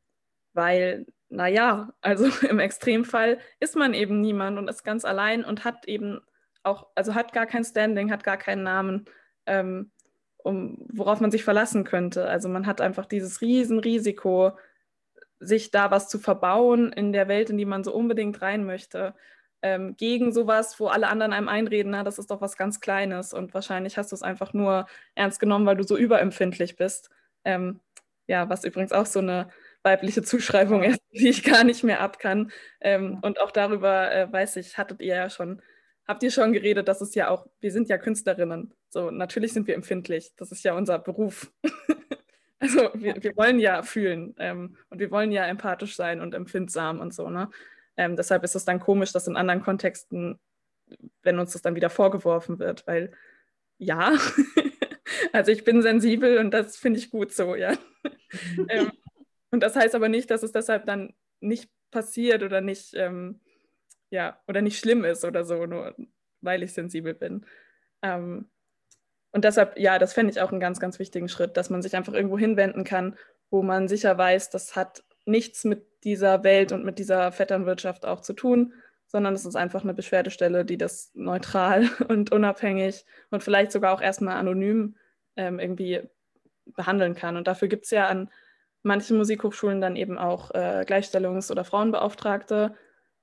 weil, 0.52 1.06
naja, 1.28 1.92
also 2.00 2.26
im 2.48 2.58
Extremfall 2.60 3.38
ist 3.60 3.76
man 3.76 3.94
eben 3.94 4.20
niemand 4.20 4.58
und 4.58 4.68
ist 4.68 4.84
ganz 4.84 5.04
allein 5.04 5.44
und 5.44 5.64
hat 5.64 5.86
eben 5.86 6.20
auch, 6.62 6.86
also 6.94 7.14
hat 7.14 7.32
gar 7.32 7.46
kein 7.46 7.64
Standing, 7.64 8.10
hat 8.10 8.24
gar 8.24 8.36
keinen 8.36 8.62
Namen, 8.62 9.04
ähm, 9.46 9.90
um, 10.38 10.86
worauf 10.92 11.20
man 11.20 11.30
sich 11.30 11.44
verlassen 11.44 11.84
könnte. 11.84 12.26
Also 12.28 12.48
man 12.48 12.66
hat 12.66 12.80
einfach 12.80 13.06
dieses 13.06 13.40
Riesenrisiko, 13.40 14.52
sich 15.40 15.70
da 15.70 15.90
was 15.90 16.08
zu 16.08 16.18
verbauen 16.18 16.92
in 16.92 17.12
der 17.12 17.28
Welt, 17.28 17.50
in 17.50 17.58
die 17.58 17.64
man 17.66 17.84
so 17.84 17.92
unbedingt 17.92 18.40
rein 18.40 18.64
möchte 18.64 19.14
ähm, 19.64 19.96
gegen 19.96 20.30
sowas, 20.30 20.78
wo 20.78 20.88
alle 20.88 21.08
anderen 21.08 21.32
einem 21.32 21.48
einreden, 21.48 21.92
na, 21.92 22.04
das 22.04 22.18
ist 22.18 22.30
doch 22.30 22.42
was 22.42 22.58
ganz 22.58 22.80
Kleines 22.80 23.32
und 23.32 23.54
wahrscheinlich 23.54 23.96
hast 23.96 24.12
du 24.12 24.14
es 24.14 24.22
einfach 24.22 24.52
nur 24.52 24.86
ernst 25.14 25.40
genommen, 25.40 25.64
weil 25.64 25.76
du 25.76 25.84
so 25.84 25.96
überempfindlich 25.96 26.76
bist. 26.76 27.08
Ähm, 27.46 27.80
ja, 28.26 28.50
was 28.50 28.64
übrigens 28.64 28.92
auch 28.92 29.06
so 29.06 29.20
eine 29.20 29.48
weibliche 29.82 30.22
Zuschreibung 30.22 30.82
ist, 30.82 31.00
die 31.12 31.30
ich 31.30 31.42
gar 31.42 31.64
nicht 31.64 31.82
mehr 31.82 32.00
ab 32.00 32.18
kann. 32.18 32.52
Ähm, 32.82 33.20
und 33.22 33.40
auch 33.40 33.50
darüber, 33.50 34.12
äh, 34.12 34.30
weiß 34.30 34.56
ich, 34.56 34.76
hattet 34.76 35.00
ihr 35.00 35.14
ja 35.14 35.30
schon, 35.30 35.62
habt 36.06 36.22
ihr 36.22 36.30
schon 36.30 36.52
geredet, 36.52 36.86
dass 36.86 37.00
es 37.00 37.14
ja 37.14 37.30
auch, 37.30 37.46
wir 37.60 37.72
sind 37.72 37.88
ja 37.88 37.96
Künstlerinnen. 37.96 38.74
So, 38.90 39.10
natürlich 39.10 39.54
sind 39.54 39.66
wir 39.66 39.76
empfindlich. 39.76 40.32
Das 40.36 40.52
ist 40.52 40.62
ja 40.62 40.74
unser 40.74 40.98
Beruf. 40.98 41.50
also 42.58 42.90
wir, 42.92 43.14
wir, 43.22 43.34
wollen 43.34 43.58
ja 43.58 43.82
fühlen 43.82 44.34
ähm, 44.38 44.76
und 44.90 44.98
wir 44.98 45.10
wollen 45.10 45.32
ja 45.32 45.46
empathisch 45.46 45.96
sein 45.96 46.20
und 46.20 46.34
empfindsam 46.34 47.00
und 47.00 47.14
so, 47.14 47.30
ne? 47.30 47.48
Ähm, 47.96 48.16
deshalb 48.16 48.44
ist 48.44 48.56
es 48.56 48.64
dann 48.64 48.80
komisch, 48.80 49.12
dass 49.12 49.28
in 49.28 49.36
anderen 49.36 49.62
Kontexten, 49.62 50.38
wenn 51.22 51.38
uns 51.38 51.52
das 51.52 51.62
dann 51.62 51.76
wieder 51.76 51.90
vorgeworfen 51.90 52.58
wird, 52.58 52.86
weil 52.86 53.12
ja, 53.78 54.16
also 55.32 55.52
ich 55.52 55.64
bin 55.64 55.82
sensibel 55.82 56.38
und 56.38 56.50
das 56.52 56.76
finde 56.76 56.98
ich 56.98 57.10
gut 57.10 57.32
so, 57.32 57.54
ja. 57.54 57.76
ähm, 58.68 58.92
und 59.50 59.62
das 59.62 59.76
heißt 59.76 59.94
aber 59.94 60.08
nicht, 60.08 60.30
dass 60.30 60.42
es 60.42 60.52
deshalb 60.52 60.86
dann 60.86 61.14
nicht 61.40 61.70
passiert 61.90 62.42
oder 62.42 62.60
nicht, 62.60 62.94
ähm, 62.94 63.40
ja, 64.10 64.40
oder 64.48 64.62
nicht 64.62 64.78
schlimm 64.78 65.04
ist 65.04 65.24
oder 65.24 65.44
so, 65.44 65.66
nur 65.66 65.94
weil 66.40 66.62
ich 66.62 66.72
sensibel 66.72 67.14
bin. 67.14 67.46
Ähm, 68.02 68.50
und 69.32 69.44
deshalb, 69.44 69.78
ja, 69.78 69.98
das 69.98 70.12
fände 70.12 70.30
ich 70.30 70.40
auch 70.40 70.52
einen 70.52 70.60
ganz, 70.60 70.78
ganz 70.78 70.98
wichtigen 70.98 71.28
Schritt, 71.28 71.56
dass 71.56 71.70
man 71.70 71.82
sich 71.82 71.96
einfach 71.96 72.12
irgendwo 72.12 72.38
hinwenden 72.38 72.84
kann, 72.84 73.16
wo 73.50 73.62
man 73.62 73.88
sicher 73.88 74.16
weiß, 74.16 74.50
das 74.50 74.76
hat 74.76 75.04
nichts 75.24 75.64
mit 75.64 75.93
dieser 76.04 76.44
Welt 76.44 76.72
und 76.72 76.84
mit 76.84 76.98
dieser 76.98 77.32
Vetternwirtschaft 77.32 78.06
auch 78.06 78.20
zu 78.20 78.32
tun, 78.32 78.74
sondern 79.06 79.34
es 79.34 79.44
ist 79.44 79.56
einfach 79.56 79.82
eine 79.82 79.94
Beschwerdestelle, 79.94 80.64
die 80.64 80.78
das 80.78 81.10
neutral 81.14 81.88
und 82.08 82.32
unabhängig 82.32 83.04
und 83.30 83.42
vielleicht 83.42 83.72
sogar 83.72 83.94
auch 83.94 84.00
erstmal 84.00 84.36
anonym 84.36 84.96
ähm, 85.36 85.58
irgendwie 85.58 86.02
behandeln 86.66 87.14
kann. 87.14 87.36
Und 87.36 87.46
dafür 87.46 87.68
gibt 87.68 87.84
es 87.84 87.90
ja 87.90 88.08
an 88.08 88.30
manchen 88.82 89.16
Musikhochschulen 89.16 89.80
dann 89.80 89.96
eben 89.96 90.18
auch 90.18 90.50
äh, 90.52 90.84
Gleichstellungs- 90.86 91.50
oder 91.50 91.64
Frauenbeauftragte. 91.64 92.74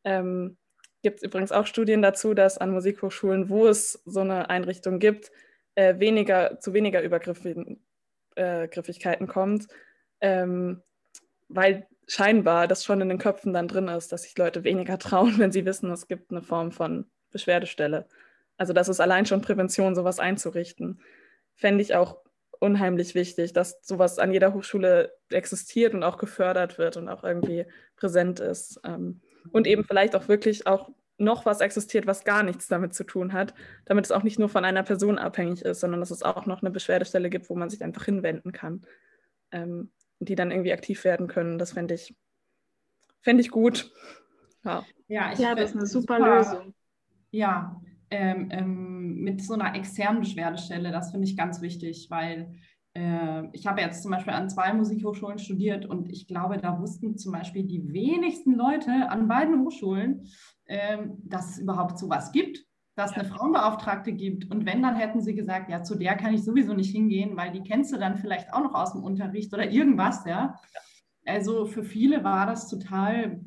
Ähm, 0.03 0.57
gibt 1.03 1.17
es 1.17 1.23
übrigens 1.23 1.51
auch 1.51 1.65
Studien 1.65 2.01
dazu, 2.01 2.33
dass 2.33 2.57
an 2.57 2.71
Musikhochschulen, 2.71 3.49
wo 3.49 3.67
es 3.67 4.01
so 4.05 4.21
eine 4.21 4.49
Einrichtung 4.49 4.99
gibt, 4.99 5.31
äh, 5.75 5.99
weniger, 5.99 6.59
zu 6.59 6.73
weniger 6.73 7.01
Übergriffen 7.01 7.83
Begrifflichkeiten 8.35 9.27
kommt, 9.27 9.67
ähm, 10.21 10.81
weil 11.49 11.87
scheinbar 12.11 12.67
das 12.67 12.83
schon 12.83 12.99
in 12.99 13.07
den 13.07 13.19
Köpfen 13.19 13.53
dann 13.53 13.69
drin 13.69 13.87
ist, 13.87 14.11
dass 14.11 14.23
sich 14.23 14.37
Leute 14.37 14.65
weniger 14.65 14.99
trauen, 14.99 15.35
wenn 15.39 15.53
sie 15.53 15.65
wissen, 15.65 15.89
es 15.91 16.07
gibt 16.07 16.31
eine 16.31 16.41
Form 16.41 16.73
von 16.73 17.05
Beschwerdestelle. 17.31 18.05
Also 18.57 18.73
das 18.73 18.89
ist 18.89 18.99
allein 18.99 19.25
schon 19.25 19.41
Prävention, 19.41 19.95
sowas 19.95 20.19
einzurichten. 20.19 20.99
Fände 21.55 21.81
ich 21.81 21.95
auch 21.95 22.17
unheimlich 22.59 23.15
wichtig, 23.15 23.53
dass 23.53 23.79
sowas 23.81 24.19
an 24.19 24.33
jeder 24.33 24.53
Hochschule 24.53 25.13
existiert 25.29 25.93
und 25.93 26.03
auch 26.03 26.17
gefördert 26.17 26.77
wird 26.77 26.97
und 26.97 27.07
auch 27.07 27.23
irgendwie 27.23 27.65
präsent 27.95 28.41
ist. 28.41 28.81
Ähm, 28.83 29.21
und 29.53 29.65
eben 29.65 29.85
vielleicht 29.85 30.13
auch 30.13 30.27
wirklich 30.27 30.67
auch 30.67 30.89
noch 31.17 31.45
was 31.45 31.61
existiert, 31.61 32.07
was 32.07 32.25
gar 32.25 32.43
nichts 32.43 32.67
damit 32.67 32.93
zu 32.93 33.05
tun 33.05 33.31
hat, 33.31 33.53
damit 33.85 34.05
es 34.05 34.11
auch 34.11 34.23
nicht 34.23 34.37
nur 34.37 34.49
von 34.49 34.65
einer 34.65 34.83
Person 34.83 35.17
abhängig 35.17 35.61
ist, 35.63 35.79
sondern 35.79 36.01
dass 36.01 36.11
es 36.11 36.23
auch 36.23 36.45
noch 36.45 36.61
eine 36.61 36.71
Beschwerdestelle 36.71 37.29
gibt, 37.29 37.49
wo 37.49 37.55
man 37.55 37.69
sich 37.69 37.83
einfach 37.83 38.03
hinwenden 38.03 38.51
kann 38.51 38.85
ähm, 39.51 39.91
die 40.21 40.35
dann 40.35 40.51
irgendwie 40.51 40.73
aktiv 40.73 41.03
werden 41.03 41.27
können. 41.27 41.57
Das 41.57 41.73
fände 41.73 41.95
ich, 41.95 42.15
fänd 43.21 43.39
ich 43.39 43.49
gut. 43.49 43.91
Ja, 44.63 44.85
ja, 45.07 45.33
ja 45.33 45.55
das 45.55 45.71
ist 45.71 45.75
eine 45.75 45.85
super, 45.85 46.17
super 46.17 46.37
Lösung. 46.37 46.73
Ja, 47.31 47.81
ähm, 48.09 48.49
ähm, 48.51 49.15
mit 49.21 49.41
so 49.41 49.53
einer 49.53 49.75
externen 49.75 50.21
Beschwerdestelle, 50.21 50.91
das 50.91 51.11
finde 51.11 51.27
ich 51.27 51.37
ganz 51.37 51.61
wichtig, 51.61 52.07
weil 52.09 52.53
äh, 52.93 53.43
ich 53.53 53.65
habe 53.67 53.81
jetzt 53.81 54.03
zum 54.03 54.11
Beispiel 54.11 54.33
an 54.33 54.49
zwei 54.49 54.73
Musikhochschulen 54.73 55.39
studiert 55.39 55.85
und 55.85 56.09
ich 56.09 56.27
glaube, 56.27 56.57
da 56.57 56.79
wussten 56.79 57.17
zum 57.17 57.31
Beispiel 57.31 57.63
die 57.63 57.93
wenigsten 57.93 58.53
Leute 58.53 58.91
an 59.09 59.27
beiden 59.27 59.61
Hochschulen, 59.61 60.27
ähm, 60.67 61.17
dass 61.23 61.51
es 61.51 61.59
überhaupt 61.59 61.97
sowas 61.97 62.31
gibt, 62.31 62.65
dass 62.95 63.11
es 63.11 63.17
eine 63.17 63.27
Frauenbeauftragte 63.27 64.11
gibt. 64.11 64.51
Und 64.51 64.65
wenn, 64.65 64.81
dann 64.81 64.95
hätten 64.95 65.21
sie 65.21 65.33
gesagt, 65.33 65.69
ja, 65.69 65.83
zu 65.83 65.95
der 65.95 66.15
kann 66.15 66.33
ich 66.33 66.43
sowieso 66.43 66.73
nicht 66.73 66.91
hingehen, 66.91 67.37
weil 67.37 67.51
die 67.51 67.63
kennst 67.63 67.93
du 67.93 67.97
dann 67.97 68.17
vielleicht 68.17 68.53
auch 68.53 68.61
noch 68.61 68.73
aus 68.73 68.93
dem 68.93 69.03
Unterricht 69.03 69.53
oder 69.53 69.69
irgendwas, 69.69 70.25
ja. 70.25 70.59
Also 71.25 71.65
für 71.65 71.83
viele 71.83 72.23
war 72.23 72.47
das 72.47 72.67
total 72.67 73.41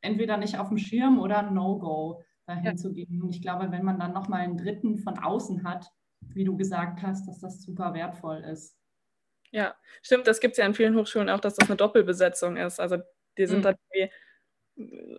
entweder 0.00 0.36
nicht 0.36 0.58
auf 0.58 0.68
dem 0.68 0.78
Schirm 0.78 1.18
oder 1.18 1.38
ein 1.38 1.54
No-Go, 1.54 2.22
dahin 2.46 2.64
ja. 2.64 2.76
zu 2.76 2.92
gehen. 2.92 3.22
Und 3.22 3.30
ich 3.30 3.40
glaube, 3.40 3.70
wenn 3.70 3.84
man 3.84 3.98
dann 3.98 4.12
nochmal 4.12 4.40
einen 4.40 4.58
Dritten 4.58 4.98
von 4.98 5.18
außen 5.18 5.64
hat, 5.64 5.86
wie 6.20 6.44
du 6.44 6.56
gesagt 6.56 7.02
hast, 7.02 7.26
dass 7.26 7.40
das 7.40 7.62
super 7.62 7.94
wertvoll 7.94 8.38
ist. 8.38 8.76
Ja, 9.50 9.74
stimmt. 10.02 10.26
Das 10.26 10.40
gibt 10.40 10.52
es 10.52 10.58
ja 10.58 10.64
an 10.64 10.74
vielen 10.74 10.96
Hochschulen 10.96 11.28
auch, 11.28 11.40
dass 11.40 11.54
das 11.54 11.68
eine 11.68 11.76
Doppelbesetzung 11.76 12.56
ist. 12.56 12.80
Also 12.80 12.98
die 13.38 13.46
sind 13.46 13.58
mhm. 13.58 13.62
dann 13.62 13.76
irgendwie 13.92 14.14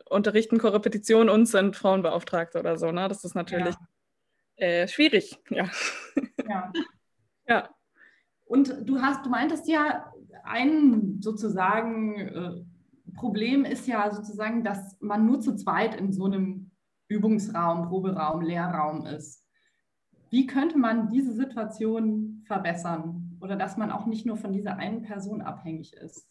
unterrichten 0.09 0.57
Korrepetition 0.57 1.29
und 1.29 1.45
sind 1.45 1.75
Frauenbeauftragte 1.75 2.59
oder 2.59 2.77
so. 2.77 2.91
Ne? 2.91 3.07
Das 3.07 3.23
ist 3.23 3.35
natürlich 3.35 3.75
ja. 4.57 4.65
äh, 4.65 4.87
schwierig. 4.87 5.39
Ja. 5.49 5.69
ja. 6.47 6.73
ja. 7.47 7.69
Und 8.45 8.87
du 8.87 9.01
hast, 9.01 9.25
du 9.25 9.29
meintest 9.29 9.67
ja, 9.67 10.11
ein 10.43 11.19
sozusagen 11.21 12.19
äh, 12.19 12.63
Problem 13.15 13.65
ist 13.65 13.87
ja 13.87 14.11
sozusagen, 14.11 14.63
dass 14.63 14.97
man 14.99 15.25
nur 15.25 15.39
zu 15.39 15.55
zweit 15.55 15.95
in 15.95 16.11
so 16.11 16.25
einem 16.25 16.71
Übungsraum, 17.07 17.87
Proberaum, 17.89 18.41
Lehrraum 18.41 19.05
ist. 19.05 19.45
Wie 20.29 20.47
könnte 20.47 20.77
man 20.77 21.11
diese 21.11 21.33
Situation 21.33 22.43
verbessern 22.47 23.37
oder 23.39 23.55
dass 23.55 23.77
man 23.77 23.91
auch 23.91 24.07
nicht 24.07 24.25
nur 24.25 24.35
von 24.35 24.51
dieser 24.51 24.77
einen 24.77 25.03
Person 25.03 25.41
abhängig 25.41 25.93
ist? 25.93 26.27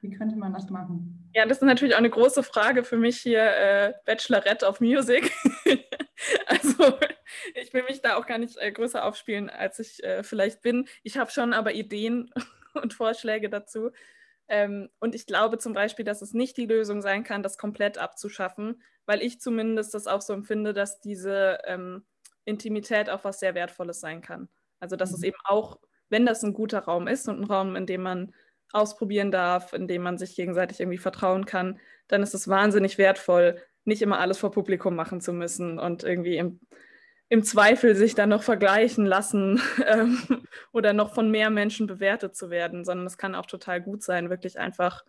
Wie 0.00 0.10
könnte 0.10 0.36
man 0.36 0.52
das 0.52 0.70
machen? 0.70 1.28
Ja, 1.34 1.44
das 1.44 1.58
ist 1.58 1.64
natürlich 1.64 1.94
auch 1.94 1.98
eine 1.98 2.10
große 2.10 2.42
Frage 2.44 2.84
für 2.84 2.96
mich 2.96 3.18
hier, 3.18 3.42
äh, 3.42 3.94
Bachelorette 4.04 4.66
of 4.66 4.80
Music. 4.80 5.32
also 6.46 6.98
ich 7.54 7.72
will 7.74 7.82
mich 7.82 8.00
da 8.00 8.16
auch 8.16 8.26
gar 8.26 8.38
nicht 8.38 8.56
äh, 8.58 8.70
größer 8.70 9.04
aufspielen, 9.04 9.50
als 9.50 9.78
ich 9.80 10.02
äh, 10.04 10.22
vielleicht 10.22 10.62
bin. 10.62 10.86
Ich 11.02 11.18
habe 11.18 11.30
schon 11.30 11.52
aber 11.52 11.74
Ideen 11.74 12.30
und 12.74 12.94
Vorschläge 12.94 13.50
dazu. 13.50 13.90
Ähm, 14.46 14.88
und 15.00 15.14
ich 15.14 15.26
glaube 15.26 15.58
zum 15.58 15.74
Beispiel, 15.74 16.04
dass 16.04 16.22
es 16.22 16.32
nicht 16.32 16.56
die 16.56 16.66
Lösung 16.66 17.02
sein 17.02 17.24
kann, 17.24 17.42
das 17.42 17.58
komplett 17.58 17.98
abzuschaffen, 17.98 18.82
weil 19.04 19.20
ich 19.20 19.40
zumindest 19.40 19.94
das 19.94 20.06
auch 20.06 20.22
so 20.22 20.32
empfinde, 20.32 20.72
dass 20.72 21.00
diese 21.00 21.58
ähm, 21.66 22.06
Intimität 22.44 23.10
auch 23.10 23.24
was 23.24 23.40
sehr 23.40 23.54
Wertvolles 23.54 24.00
sein 24.00 24.22
kann. 24.22 24.48
Also 24.80 24.96
dass 24.96 25.10
mhm. 25.10 25.16
es 25.16 25.22
eben 25.24 25.38
auch, 25.44 25.80
wenn 26.08 26.24
das 26.24 26.42
ein 26.42 26.54
guter 26.54 26.80
Raum 26.80 27.08
ist 27.08 27.28
und 27.28 27.40
ein 27.40 27.44
Raum, 27.44 27.76
in 27.76 27.84
dem 27.84 28.02
man 28.02 28.32
ausprobieren 28.72 29.30
darf, 29.30 29.72
in 29.72 29.88
dem 29.88 30.02
man 30.02 30.18
sich 30.18 30.36
gegenseitig 30.36 30.80
irgendwie 30.80 30.98
vertrauen 30.98 31.46
kann, 31.46 31.78
dann 32.08 32.22
ist 32.22 32.34
es 32.34 32.48
wahnsinnig 32.48 32.98
wertvoll, 32.98 33.60
nicht 33.84 34.02
immer 34.02 34.18
alles 34.18 34.38
vor 34.38 34.50
Publikum 34.50 34.94
machen 34.94 35.20
zu 35.20 35.32
müssen 35.32 35.78
und 35.78 36.04
irgendwie 36.04 36.36
im, 36.36 36.60
im 37.28 37.42
Zweifel 37.42 37.94
sich 37.94 38.14
dann 38.14 38.28
noch 38.28 38.42
vergleichen 38.42 39.06
lassen 39.06 39.60
ähm, 39.86 40.46
oder 40.72 40.92
noch 40.92 41.14
von 41.14 41.30
mehr 41.30 41.50
Menschen 41.50 41.86
bewertet 41.86 42.36
zu 42.36 42.50
werden, 42.50 42.84
sondern 42.84 43.06
es 43.06 43.18
kann 43.18 43.34
auch 43.34 43.46
total 43.46 43.80
gut 43.80 44.02
sein, 44.02 44.30
wirklich 44.30 44.58
einfach, 44.58 45.04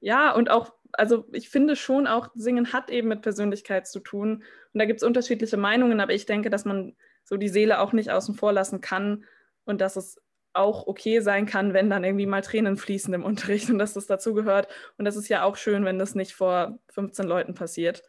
ja, 0.00 0.32
und 0.32 0.50
auch 0.50 0.72
also 0.92 1.24
ich 1.32 1.48
finde 1.48 1.76
schon 1.76 2.06
auch, 2.06 2.28
Singen 2.34 2.72
hat 2.72 2.90
eben 2.90 3.08
mit 3.08 3.22
Persönlichkeit 3.22 3.86
zu 3.86 4.00
tun. 4.00 4.42
Und 4.72 4.78
da 4.78 4.84
gibt 4.84 5.00
es 5.00 5.06
unterschiedliche 5.06 5.56
Meinungen, 5.56 6.00
aber 6.00 6.12
ich 6.12 6.26
denke, 6.26 6.50
dass 6.50 6.64
man 6.64 6.96
so 7.24 7.36
die 7.36 7.48
Seele 7.48 7.80
auch 7.80 7.92
nicht 7.92 8.10
außen 8.10 8.34
vor 8.34 8.52
lassen 8.52 8.80
kann 8.80 9.24
und 9.64 9.80
dass 9.80 9.96
es 9.96 10.20
auch 10.52 10.86
okay 10.86 11.20
sein 11.20 11.46
kann, 11.46 11.74
wenn 11.74 11.90
dann 11.90 12.04
irgendwie 12.04 12.26
mal 12.26 12.42
Tränen 12.42 12.76
fließen 12.76 13.12
im 13.14 13.24
Unterricht 13.30 13.70
und 13.70 13.78
dass 13.78 13.94
das 13.94 14.06
dazu 14.06 14.34
gehört. 14.34 14.68
Und 14.98 15.04
das 15.04 15.16
ist 15.16 15.28
ja 15.28 15.44
auch 15.44 15.56
schön, 15.56 15.84
wenn 15.84 15.98
das 15.98 16.14
nicht 16.14 16.34
vor 16.34 16.78
15 16.90 17.26
Leuten 17.26 17.54
passiert. 17.54 18.02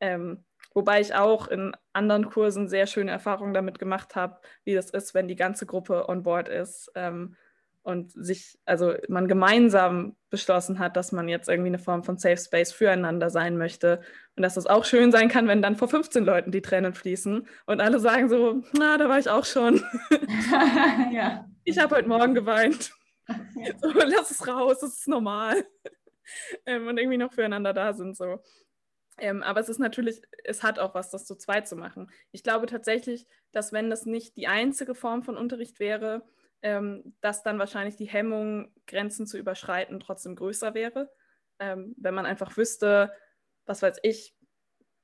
Ähm, 0.00 0.44
wobei 0.74 1.00
ich 1.00 1.14
auch 1.14 1.48
in 1.48 1.72
anderen 1.92 2.28
Kursen 2.28 2.68
sehr 2.68 2.86
schöne 2.86 3.10
Erfahrungen 3.10 3.54
damit 3.54 3.78
gemacht 3.78 4.14
habe, 4.16 4.40
wie 4.64 4.74
das 4.74 4.90
ist, 4.90 5.14
wenn 5.14 5.28
die 5.28 5.36
ganze 5.36 5.66
Gruppe 5.66 6.08
on 6.08 6.22
board 6.22 6.48
ist. 6.48 6.90
Ähm, 6.94 7.36
und 7.82 8.12
sich, 8.12 8.58
also 8.64 8.94
man 9.08 9.26
gemeinsam 9.26 10.14
beschlossen 10.30 10.78
hat, 10.78 10.96
dass 10.96 11.12
man 11.12 11.28
jetzt 11.28 11.48
irgendwie 11.48 11.68
eine 11.68 11.78
Form 11.78 12.04
von 12.04 12.16
Safe 12.16 12.36
Space 12.36 12.72
füreinander 12.72 13.28
sein 13.28 13.58
möchte 13.58 14.00
und 14.36 14.42
dass 14.42 14.56
es 14.56 14.66
auch 14.66 14.84
schön 14.84 15.10
sein 15.10 15.28
kann, 15.28 15.48
wenn 15.48 15.62
dann 15.62 15.76
vor 15.76 15.88
15 15.88 16.24
Leuten 16.24 16.52
die 16.52 16.62
Tränen 16.62 16.94
fließen 16.94 17.46
und 17.66 17.80
alle 17.80 17.98
sagen 17.98 18.28
so, 18.28 18.62
na, 18.72 18.98
da 18.98 19.08
war 19.08 19.18
ich 19.18 19.28
auch 19.28 19.44
schon. 19.44 19.82
ja. 21.12 21.44
Ich 21.64 21.78
habe 21.78 21.96
heute 21.96 22.08
Morgen 22.08 22.34
geweint. 22.34 22.92
So, 23.80 23.88
lass 23.88 24.32
es 24.32 24.46
raus, 24.48 24.80
das 24.80 24.98
ist 24.98 25.08
normal. 25.08 25.64
Ähm, 26.66 26.86
und 26.86 26.98
irgendwie 26.98 27.18
noch 27.18 27.32
füreinander 27.32 27.72
da 27.72 27.92
sind 27.92 28.16
so. 28.16 28.40
Ähm, 29.18 29.42
aber 29.42 29.58
es 29.58 29.68
ist 29.68 29.80
natürlich, 29.80 30.22
es 30.44 30.62
hat 30.62 30.78
auch 30.78 30.94
was, 30.94 31.10
das 31.10 31.26
zu 31.26 31.34
zweit 31.34 31.66
zu 31.66 31.74
machen. 31.74 32.10
Ich 32.30 32.44
glaube 32.44 32.66
tatsächlich, 32.66 33.26
dass 33.50 33.72
wenn 33.72 33.90
das 33.90 34.06
nicht 34.06 34.36
die 34.36 34.46
einzige 34.46 34.94
Form 34.94 35.24
von 35.24 35.36
Unterricht 35.36 35.80
wäre, 35.80 36.24
ähm, 36.62 37.16
dass 37.20 37.42
dann 37.42 37.58
wahrscheinlich 37.58 37.96
die 37.96 38.06
Hemmung, 38.08 38.72
Grenzen 38.86 39.26
zu 39.26 39.36
überschreiten, 39.36 39.98
trotzdem 39.98 40.36
größer 40.36 40.74
wäre. 40.74 41.10
Ähm, 41.58 41.94
wenn 41.98 42.14
man 42.14 42.24
einfach 42.24 42.56
wüsste, 42.56 43.12
was 43.66 43.82
weiß 43.82 43.98
ich, 44.04 44.36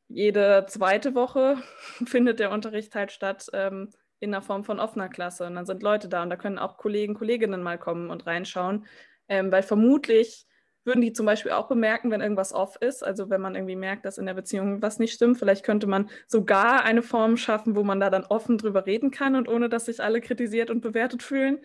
jede 0.07 0.67
zweite 0.69 1.15
Woche 1.17 1.61
findet 2.07 2.39
der 2.39 2.53
Unterricht 2.53 2.95
halt 2.95 3.11
statt 3.11 3.51
ähm, 3.53 3.91
in 4.21 4.33
der 4.33 4.43
Form 4.43 4.65
von 4.65 4.81
offener 4.81 5.09
Klasse. 5.09 5.47
Und 5.47 5.55
dann 5.55 5.67
sind 5.67 5.83
Leute 5.83 6.09
da 6.09 6.23
und 6.23 6.31
da 6.31 6.37
können 6.37 6.59
auch 6.59 6.77
Kollegen, 6.77 7.15
Kolleginnen 7.15 7.63
mal 7.63 7.79
kommen 7.79 8.11
und 8.11 8.27
reinschauen, 8.27 8.87
ähm, 9.29 9.53
weil 9.53 9.63
vermutlich 9.63 10.47
würden 10.85 11.03
die 11.03 11.13
zum 11.13 11.27
Beispiel 11.27 11.53
auch 11.53 11.69
bemerken, 11.69 12.11
wenn 12.11 12.23
irgendwas 12.23 12.53
off 12.53 12.77
ist. 12.81 13.05
Also 13.05 13.31
wenn 13.31 13.41
man 13.41 13.55
irgendwie 13.55 13.77
merkt, 13.77 14.05
dass 14.05 14.19
in 14.19 14.27
der 14.27 14.35
Beziehung 14.35 14.81
was 14.83 14.99
nicht 14.99 15.13
stimmt. 15.13 15.39
Vielleicht 15.39 15.65
könnte 15.65 15.87
man 15.87 16.09
sogar 16.27 16.85
eine 16.85 17.03
Form 17.03 17.37
schaffen, 17.37 17.77
wo 17.77 17.85
man 17.85 18.01
da 18.01 18.11
dann 18.11 18.25
offen 18.25 18.59
drüber 18.59 18.87
reden 18.87 19.11
kann 19.11 19.37
und 19.37 19.49
ohne, 19.49 19.69
dass 19.69 19.85
sich 19.85 20.03
alle 20.03 20.21
kritisiert 20.21 20.71
und 20.71 20.81
bewertet 20.81 21.23
fühlen. 21.23 21.61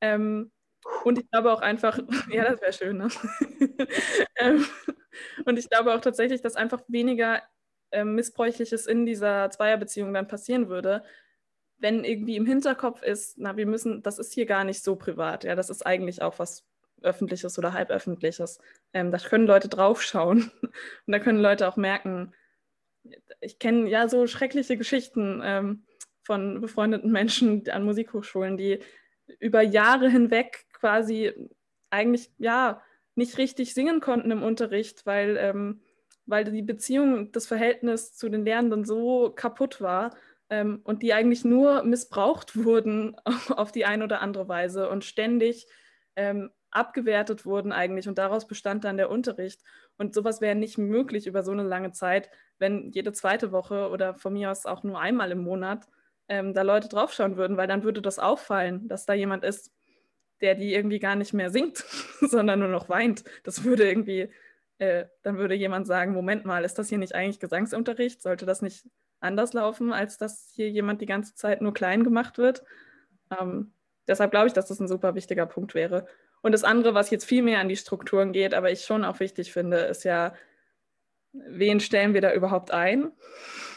Ähm, 0.00 0.52
und 1.04 1.18
ich 1.18 1.28
glaube 1.30 1.52
auch 1.52 1.60
einfach, 1.60 1.98
ja, 2.30 2.44
das 2.44 2.60
wäre 2.60 2.72
schön. 2.72 2.98
Ne? 2.98 3.08
ähm, 4.36 4.64
und 5.44 5.58
ich 5.58 5.68
glaube 5.68 5.92
auch 5.92 6.00
tatsächlich, 6.00 6.40
dass 6.40 6.56
einfach 6.56 6.82
weniger 6.88 7.42
äh, 7.90 8.04
Missbräuchliches 8.04 8.86
in 8.86 9.06
dieser 9.06 9.50
Zweierbeziehung 9.50 10.14
dann 10.14 10.28
passieren 10.28 10.68
würde, 10.68 11.02
wenn 11.78 12.04
irgendwie 12.04 12.36
im 12.36 12.46
Hinterkopf 12.46 13.02
ist, 13.02 13.38
na, 13.38 13.56
wir 13.56 13.66
müssen, 13.66 14.02
das 14.02 14.18
ist 14.18 14.32
hier 14.32 14.46
gar 14.46 14.64
nicht 14.64 14.82
so 14.82 14.96
privat. 14.96 15.44
Ja, 15.44 15.54
das 15.54 15.70
ist 15.70 15.86
eigentlich 15.86 16.22
auch 16.22 16.38
was 16.38 16.64
öffentliches 17.02 17.58
oder 17.58 17.72
halböffentliches. 17.72 18.58
Ähm, 18.92 19.12
da 19.12 19.18
können 19.18 19.46
Leute 19.46 19.68
draufschauen 19.68 20.50
und 20.62 20.72
da 21.06 21.18
können 21.18 21.40
Leute 21.40 21.68
auch 21.68 21.76
merken, 21.76 22.32
ich 23.40 23.58
kenne 23.58 23.88
ja 23.88 24.08
so 24.08 24.26
schreckliche 24.26 24.76
Geschichten 24.76 25.40
ähm, 25.44 25.84
von 26.22 26.60
befreundeten 26.60 27.10
Menschen 27.10 27.68
an 27.70 27.84
Musikhochschulen, 27.84 28.56
die 28.56 28.80
über 29.38 29.62
Jahre 29.62 30.10
hinweg 30.10 30.66
quasi 30.72 31.32
eigentlich 31.90 32.30
ja 32.38 32.82
nicht 33.14 33.38
richtig 33.38 33.74
singen 33.74 34.00
konnten 34.00 34.30
im 34.30 34.42
Unterricht, 34.42 35.06
weil, 35.06 35.36
ähm, 35.38 35.80
weil 36.26 36.44
die 36.44 36.62
Beziehung, 36.62 37.32
das 37.32 37.46
Verhältnis 37.46 38.14
zu 38.14 38.28
den 38.28 38.44
Lehrenden 38.44 38.84
so 38.84 39.32
kaputt 39.34 39.80
war 39.80 40.10
ähm, 40.50 40.80
und 40.84 41.02
die 41.02 41.12
eigentlich 41.12 41.44
nur 41.44 41.82
missbraucht 41.82 42.56
wurden 42.64 43.16
auf 43.50 43.72
die 43.72 43.84
eine 43.84 44.04
oder 44.04 44.20
andere 44.20 44.48
Weise 44.48 44.88
und 44.88 45.04
ständig 45.04 45.66
ähm, 46.16 46.50
abgewertet 46.70 47.46
wurden 47.46 47.72
eigentlich 47.72 48.08
und 48.08 48.18
daraus 48.18 48.46
bestand 48.46 48.84
dann 48.84 48.96
der 48.96 49.10
Unterricht. 49.10 49.62
Und 49.96 50.14
sowas 50.14 50.40
wäre 50.40 50.54
nicht 50.54 50.78
möglich 50.78 51.26
über 51.26 51.42
so 51.42 51.52
eine 51.52 51.62
lange 51.62 51.92
Zeit, 51.92 52.30
wenn 52.58 52.90
jede 52.92 53.12
zweite 53.12 53.52
Woche 53.52 53.88
oder 53.88 54.14
von 54.14 54.32
mir 54.32 54.50
aus 54.50 54.66
auch 54.66 54.82
nur 54.82 55.00
einmal 55.00 55.30
im 55.30 55.42
Monat 55.42 55.86
ähm, 56.28 56.54
da 56.54 56.62
Leute 56.62 56.88
draufschauen 56.88 57.36
würden, 57.36 57.56
weil 57.56 57.66
dann 57.66 57.84
würde 57.84 58.02
das 58.02 58.18
auffallen, 58.18 58.86
dass 58.88 59.06
da 59.06 59.14
jemand 59.14 59.44
ist, 59.44 59.72
der 60.40 60.54
die 60.54 60.74
irgendwie 60.74 60.98
gar 60.98 61.16
nicht 61.16 61.32
mehr 61.32 61.50
singt, 61.50 61.78
sondern 62.20 62.60
nur 62.60 62.68
noch 62.68 62.88
weint. 62.88 63.24
Das 63.44 63.64
würde 63.64 63.88
irgendwie, 63.88 64.30
äh, 64.78 65.06
dann 65.22 65.38
würde 65.38 65.54
jemand 65.54 65.86
sagen, 65.86 66.12
Moment 66.12 66.44
mal, 66.44 66.64
ist 66.64 66.78
das 66.78 66.88
hier 66.88 66.98
nicht 66.98 67.14
eigentlich 67.14 67.40
Gesangsunterricht? 67.40 68.22
Sollte 68.22 68.46
das 68.46 68.62
nicht 68.62 68.84
anders 69.20 69.52
laufen, 69.52 69.92
als 69.92 70.18
dass 70.18 70.50
hier 70.54 70.70
jemand 70.70 71.00
die 71.00 71.06
ganze 71.06 71.34
Zeit 71.34 71.60
nur 71.60 71.74
klein 71.74 72.04
gemacht 72.04 72.38
wird? 72.38 72.64
Ähm, 73.38 73.72
deshalb 74.06 74.30
glaube 74.30 74.46
ich, 74.46 74.52
dass 74.52 74.66
das 74.66 74.80
ein 74.80 74.88
super 74.88 75.14
wichtiger 75.14 75.46
Punkt 75.46 75.74
wäre. 75.74 76.06
Und 76.40 76.52
das 76.52 76.64
andere, 76.64 76.94
was 76.94 77.10
jetzt 77.10 77.24
viel 77.24 77.42
mehr 77.42 77.60
an 77.60 77.68
die 77.68 77.76
Strukturen 77.76 78.32
geht, 78.32 78.54
aber 78.54 78.70
ich 78.70 78.84
schon 78.84 79.04
auch 79.04 79.20
wichtig 79.20 79.52
finde, 79.52 79.78
ist 79.78 80.04
ja, 80.04 80.34
wen 81.32 81.80
stellen 81.80 82.14
wir 82.14 82.20
da 82.20 82.32
überhaupt 82.32 82.70
ein? 82.70 83.12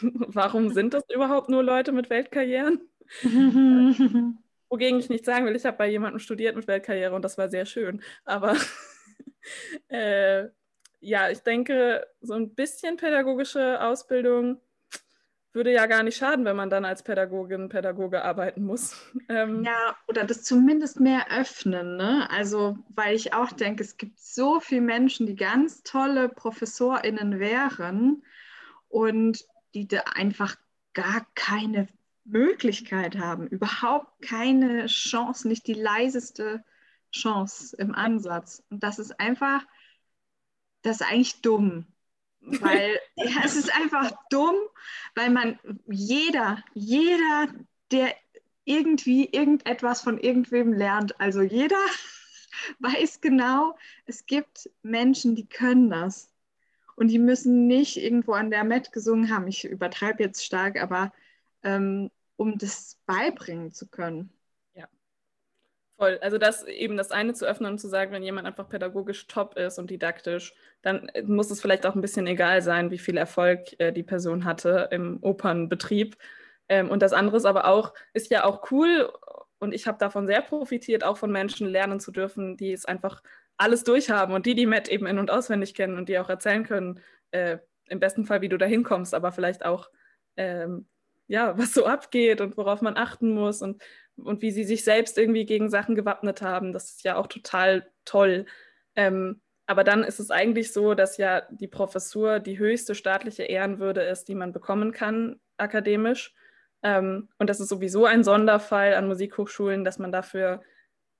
Warum 0.00 0.70
sind 0.70 0.94
das 0.94 1.04
überhaupt 1.12 1.48
nur 1.48 1.62
Leute 1.62 1.92
mit 1.92 2.10
Weltkarrieren? 2.10 2.80
Wogegen 4.68 5.00
ich 5.00 5.10
nicht 5.10 5.24
sagen 5.24 5.44
will, 5.44 5.56
ich 5.56 5.66
habe 5.66 5.76
bei 5.76 5.88
jemandem 5.88 6.18
studiert 6.18 6.56
mit 6.56 6.66
Weltkarriere 6.66 7.14
und 7.14 7.22
das 7.22 7.36
war 7.36 7.50
sehr 7.50 7.66
schön. 7.66 8.02
Aber 8.24 8.56
äh, 9.88 10.46
ja, 11.00 11.30
ich 11.30 11.40
denke, 11.40 12.06
so 12.20 12.34
ein 12.34 12.54
bisschen 12.54 12.96
pädagogische 12.96 13.82
Ausbildung 13.82 14.60
würde 15.52 15.72
ja 15.72 15.86
gar 15.86 16.02
nicht 16.02 16.16
schaden, 16.16 16.44
wenn 16.44 16.56
man 16.56 16.70
dann 16.70 16.84
als 16.84 17.02
Pädagogin, 17.02 17.68
Pädagoge 17.68 18.24
arbeiten 18.24 18.64
muss. 18.64 18.96
Ähm 19.28 19.64
ja, 19.64 19.96
oder 20.08 20.24
das 20.24 20.42
zumindest 20.42 21.00
mehr 21.00 21.30
öffnen. 21.30 21.96
Ne? 21.96 22.28
Also, 22.30 22.78
weil 22.88 23.14
ich 23.14 23.34
auch 23.34 23.52
denke, 23.52 23.82
es 23.82 23.96
gibt 23.96 24.18
so 24.18 24.60
viele 24.60 24.80
Menschen, 24.80 25.26
die 25.26 25.36
ganz 25.36 25.82
tolle 25.82 26.28
ProfessorInnen 26.28 27.38
wären 27.38 28.22
und 28.88 29.44
die 29.74 29.86
da 29.88 30.00
einfach 30.14 30.56
gar 30.94 31.26
keine 31.34 31.88
Möglichkeit 32.24 33.18
haben, 33.18 33.46
überhaupt 33.46 34.22
keine 34.22 34.86
Chance, 34.86 35.48
nicht 35.48 35.66
die 35.66 35.74
leiseste 35.74 36.64
Chance 37.10 37.76
im 37.76 37.94
Ansatz. 37.94 38.62
Und 38.70 38.82
das 38.82 38.98
ist 38.98 39.18
einfach, 39.20 39.62
das 40.82 41.00
ist 41.00 41.06
eigentlich 41.06 41.42
dumm. 41.42 41.86
Weil 42.42 42.98
ja, 43.16 43.42
es 43.44 43.56
ist 43.56 43.74
einfach 43.74 44.12
dumm, 44.30 44.56
weil 45.14 45.30
man 45.30 45.58
jeder, 45.86 46.62
jeder, 46.74 47.48
der 47.90 48.14
irgendwie 48.64 49.26
irgendetwas 49.26 50.02
von 50.02 50.18
irgendwem 50.18 50.72
lernt, 50.72 51.18
also 51.20 51.42
jeder 51.42 51.76
weiß 52.80 53.20
genau, 53.20 53.76
es 54.06 54.26
gibt 54.26 54.70
Menschen, 54.82 55.34
die 55.34 55.46
können 55.46 55.90
das. 55.90 56.30
Und 56.94 57.08
die 57.08 57.18
müssen 57.18 57.66
nicht 57.66 57.96
irgendwo 57.96 58.32
an 58.32 58.50
der 58.50 58.64
Met 58.64 58.92
gesungen 58.92 59.30
haben. 59.34 59.48
Ich 59.48 59.64
übertreibe 59.64 60.22
jetzt 60.22 60.44
stark, 60.44 60.80
aber 60.80 61.12
ähm, 61.62 62.10
um 62.36 62.58
das 62.58 62.98
beibringen 63.06 63.72
zu 63.72 63.88
können. 63.88 64.30
Voll. 66.02 66.18
Also 66.20 66.36
das 66.36 66.64
eben 66.64 66.96
das 66.96 67.12
eine 67.12 67.32
zu 67.32 67.46
öffnen 67.46 67.70
und 67.70 67.78
zu 67.78 67.86
sagen, 67.86 68.10
wenn 68.10 68.24
jemand 68.24 68.48
einfach 68.48 68.68
pädagogisch 68.68 69.28
top 69.28 69.56
ist 69.56 69.78
und 69.78 69.88
didaktisch, 69.88 70.52
dann 70.82 71.08
äh, 71.10 71.22
muss 71.22 71.48
es 71.52 71.60
vielleicht 71.60 71.86
auch 71.86 71.94
ein 71.94 72.00
bisschen 72.00 72.26
egal 72.26 72.60
sein, 72.60 72.90
wie 72.90 72.98
viel 72.98 73.16
Erfolg 73.16 73.78
äh, 73.78 73.92
die 73.92 74.02
Person 74.02 74.44
hatte 74.44 74.88
im 74.90 75.18
Opernbetrieb. 75.22 76.16
Ähm, 76.68 76.90
und 76.90 77.02
das 77.02 77.12
andere 77.12 77.36
ist 77.36 77.44
aber 77.44 77.66
auch, 77.66 77.94
ist 78.14 78.32
ja 78.32 78.42
auch 78.42 78.68
cool 78.72 79.12
und 79.60 79.72
ich 79.72 79.86
habe 79.86 79.96
davon 79.98 80.26
sehr 80.26 80.42
profitiert, 80.42 81.04
auch 81.04 81.18
von 81.18 81.30
Menschen 81.30 81.68
lernen 81.68 82.00
zu 82.00 82.10
dürfen, 82.10 82.56
die 82.56 82.72
es 82.72 82.84
einfach 82.84 83.22
alles 83.56 83.84
durchhaben 83.84 84.34
und 84.34 84.44
die 84.44 84.56
die 84.56 84.66
Met 84.66 84.88
eben 84.88 85.06
in- 85.06 85.20
und 85.20 85.30
auswendig 85.30 85.72
kennen 85.72 85.98
und 85.98 86.08
die 86.08 86.18
auch 86.18 86.28
erzählen 86.28 86.64
können, 86.64 86.98
äh, 87.30 87.58
im 87.86 88.00
besten 88.00 88.24
Fall, 88.24 88.40
wie 88.40 88.48
du 88.48 88.58
da 88.58 88.66
hinkommst, 88.66 89.14
aber 89.14 89.30
vielleicht 89.30 89.64
auch, 89.64 89.88
ähm, 90.36 90.88
ja, 91.26 91.56
was 91.58 91.74
so 91.74 91.86
abgeht 91.86 92.40
und 92.40 92.56
worauf 92.56 92.82
man 92.82 92.96
achten 92.96 93.30
muss 93.30 93.62
und, 93.62 93.82
und 94.16 94.42
wie 94.42 94.50
sie 94.50 94.64
sich 94.64 94.84
selbst 94.84 95.18
irgendwie 95.18 95.46
gegen 95.46 95.70
Sachen 95.70 95.94
gewappnet 95.94 96.42
haben. 96.42 96.72
Das 96.72 96.90
ist 96.90 97.04
ja 97.04 97.16
auch 97.16 97.26
total 97.26 97.90
toll. 98.04 98.46
Ähm, 98.96 99.40
aber 99.66 99.84
dann 99.84 100.04
ist 100.04 100.20
es 100.20 100.30
eigentlich 100.30 100.72
so, 100.72 100.94
dass 100.94 101.16
ja 101.16 101.42
die 101.50 101.68
Professur 101.68 102.40
die 102.40 102.58
höchste 102.58 102.94
staatliche 102.94 103.44
Ehrenwürde 103.44 104.02
ist, 104.02 104.28
die 104.28 104.34
man 104.34 104.52
bekommen 104.52 104.92
kann, 104.92 105.40
akademisch. 105.56 106.34
Ähm, 106.82 107.28
und 107.38 107.48
das 107.48 107.60
ist 107.60 107.68
sowieso 107.68 108.04
ein 108.04 108.24
Sonderfall 108.24 108.94
an 108.94 109.08
Musikhochschulen, 109.08 109.84
dass 109.84 109.98
man 109.98 110.12
dafür 110.12 110.62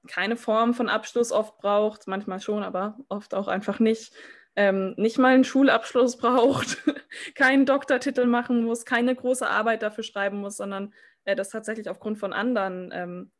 keine 0.08 0.36
Form 0.36 0.74
von 0.74 0.88
Abschluss 0.88 1.30
oft 1.30 1.58
braucht, 1.58 2.08
manchmal 2.08 2.40
schon, 2.40 2.62
aber 2.62 2.98
oft 3.08 3.34
auch 3.34 3.48
einfach 3.48 3.78
nicht. 3.78 4.12
Ähm, 4.54 4.94
nicht 4.98 5.18
mal 5.18 5.34
einen 5.34 5.44
Schulabschluss 5.44 6.18
braucht, 6.18 6.78
keinen 7.34 7.64
Doktortitel 7.64 8.26
machen 8.26 8.64
muss, 8.64 8.84
keine 8.84 9.14
große 9.14 9.46
Arbeit 9.46 9.82
dafür 9.82 10.04
schreiben 10.04 10.38
muss, 10.38 10.58
sondern 10.58 10.92
äh, 11.24 11.34
das 11.34 11.48
tatsächlich 11.48 11.88
aufgrund 11.88 12.18
von 12.18 12.32
anderen 12.32 12.90
ähm, 12.92 13.32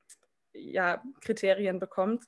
ja, 0.55 1.03
Kriterien 1.21 1.79
bekommt. 1.79 2.25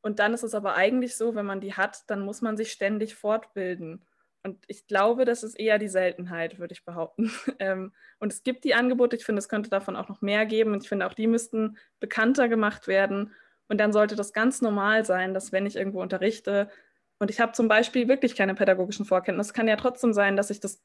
Und 0.00 0.18
dann 0.18 0.34
ist 0.34 0.42
es 0.42 0.54
aber 0.54 0.74
eigentlich 0.74 1.16
so, 1.16 1.34
wenn 1.34 1.46
man 1.46 1.60
die 1.60 1.74
hat, 1.74 2.04
dann 2.08 2.20
muss 2.20 2.40
man 2.40 2.56
sich 2.56 2.70
ständig 2.72 3.14
fortbilden. 3.14 4.06
Und 4.44 4.64
ich 4.68 4.86
glaube, 4.86 5.24
das 5.24 5.42
ist 5.42 5.58
eher 5.58 5.78
die 5.78 5.88
Seltenheit, 5.88 6.58
würde 6.58 6.72
ich 6.72 6.84
behaupten. 6.84 7.30
Ähm, 7.60 7.92
und 8.20 8.32
es 8.32 8.42
gibt 8.44 8.64
die 8.64 8.74
Angebote, 8.74 9.16
ich 9.16 9.24
finde, 9.24 9.40
es 9.40 9.48
könnte 9.48 9.70
davon 9.70 9.96
auch 9.96 10.08
noch 10.08 10.20
mehr 10.20 10.46
geben. 10.46 10.72
Und 10.72 10.82
ich 10.82 10.88
finde, 10.88 11.06
auch 11.06 11.14
die 11.14 11.26
müssten 11.26 11.76
bekannter 11.98 12.48
gemacht 12.48 12.86
werden. 12.86 13.34
Und 13.68 13.78
dann 13.78 13.92
sollte 13.92 14.16
das 14.16 14.32
ganz 14.32 14.62
normal 14.62 15.04
sein, 15.04 15.34
dass 15.34 15.52
wenn 15.52 15.66
ich 15.66 15.76
irgendwo 15.76 16.00
unterrichte 16.00 16.70
und 17.18 17.30
ich 17.30 17.40
habe 17.40 17.52
zum 17.52 17.68
Beispiel 17.68 18.08
wirklich 18.08 18.36
keine 18.36 18.54
pädagogischen 18.54 19.04
Vorkenntnisse, 19.04 19.52
kann 19.52 19.68
ja 19.68 19.76
trotzdem 19.76 20.12
sein, 20.12 20.36
dass 20.36 20.50
ich 20.50 20.60
das 20.60 20.82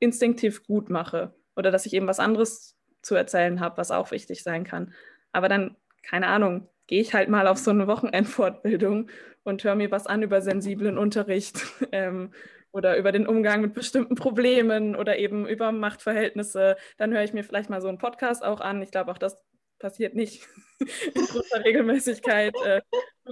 instinktiv 0.00 0.64
gut 0.66 0.90
mache 0.90 1.34
oder 1.56 1.70
dass 1.70 1.86
ich 1.86 1.94
eben 1.94 2.06
was 2.06 2.20
anderes 2.20 2.76
zu 3.02 3.14
erzählen 3.14 3.60
habe, 3.60 3.78
was 3.78 3.90
auch 3.90 4.10
wichtig 4.10 4.42
sein 4.42 4.64
kann. 4.64 4.92
Aber 5.32 5.48
dann, 5.48 5.76
keine 6.02 6.26
Ahnung, 6.26 6.68
gehe 6.86 7.00
ich 7.00 7.14
halt 7.14 7.28
mal 7.28 7.46
auf 7.46 7.58
so 7.58 7.70
eine 7.70 7.86
Wochenendfortbildung 7.86 9.10
und 9.44 9.62
höre 9.62 9.74
mir 9.74 9.90
was 9.90 10.06
an 10.06 10.22
über 10.22 10.40
sensiblen 10.40 10.98
Unterricht 10.98 11.60
ähm, 11.92 12.32
oder 12.72 12.96
über 12.96 13.12
den 13.12 13.26
Umgang 13.26 13.60
mit 13.60 13.74
bestimmten 13.74 14.14
Problemen 14.14 14.96
oder 14.96 15.18
eben 15.18 15.46
über 15.46 15.72
Machtverhältnisse. 15.72 16.76
Dann 16.96 17.12
höre 17.12 17.22
ich 17.22 17.32
mir 17.32 17.44
vielleicht 17.44 17.70
mal 17.70 17.80
so 17.80 17.88
einen 17.88 17.98
Podcast 17.98 18.44
auch 18.44 18.60
an. 18.60 18.82
Ich 18.82 18.90
glaube, 18.90 19.10
auch 19.10 19.18
das 19.18 19.38
passiert 19.78 20.14
nicht 20.14 20.46
in 21.14 21.24
großer 21.26 21.64
Regelmäßigkeit. 21.64 22.54
Äh, 22.64 22.82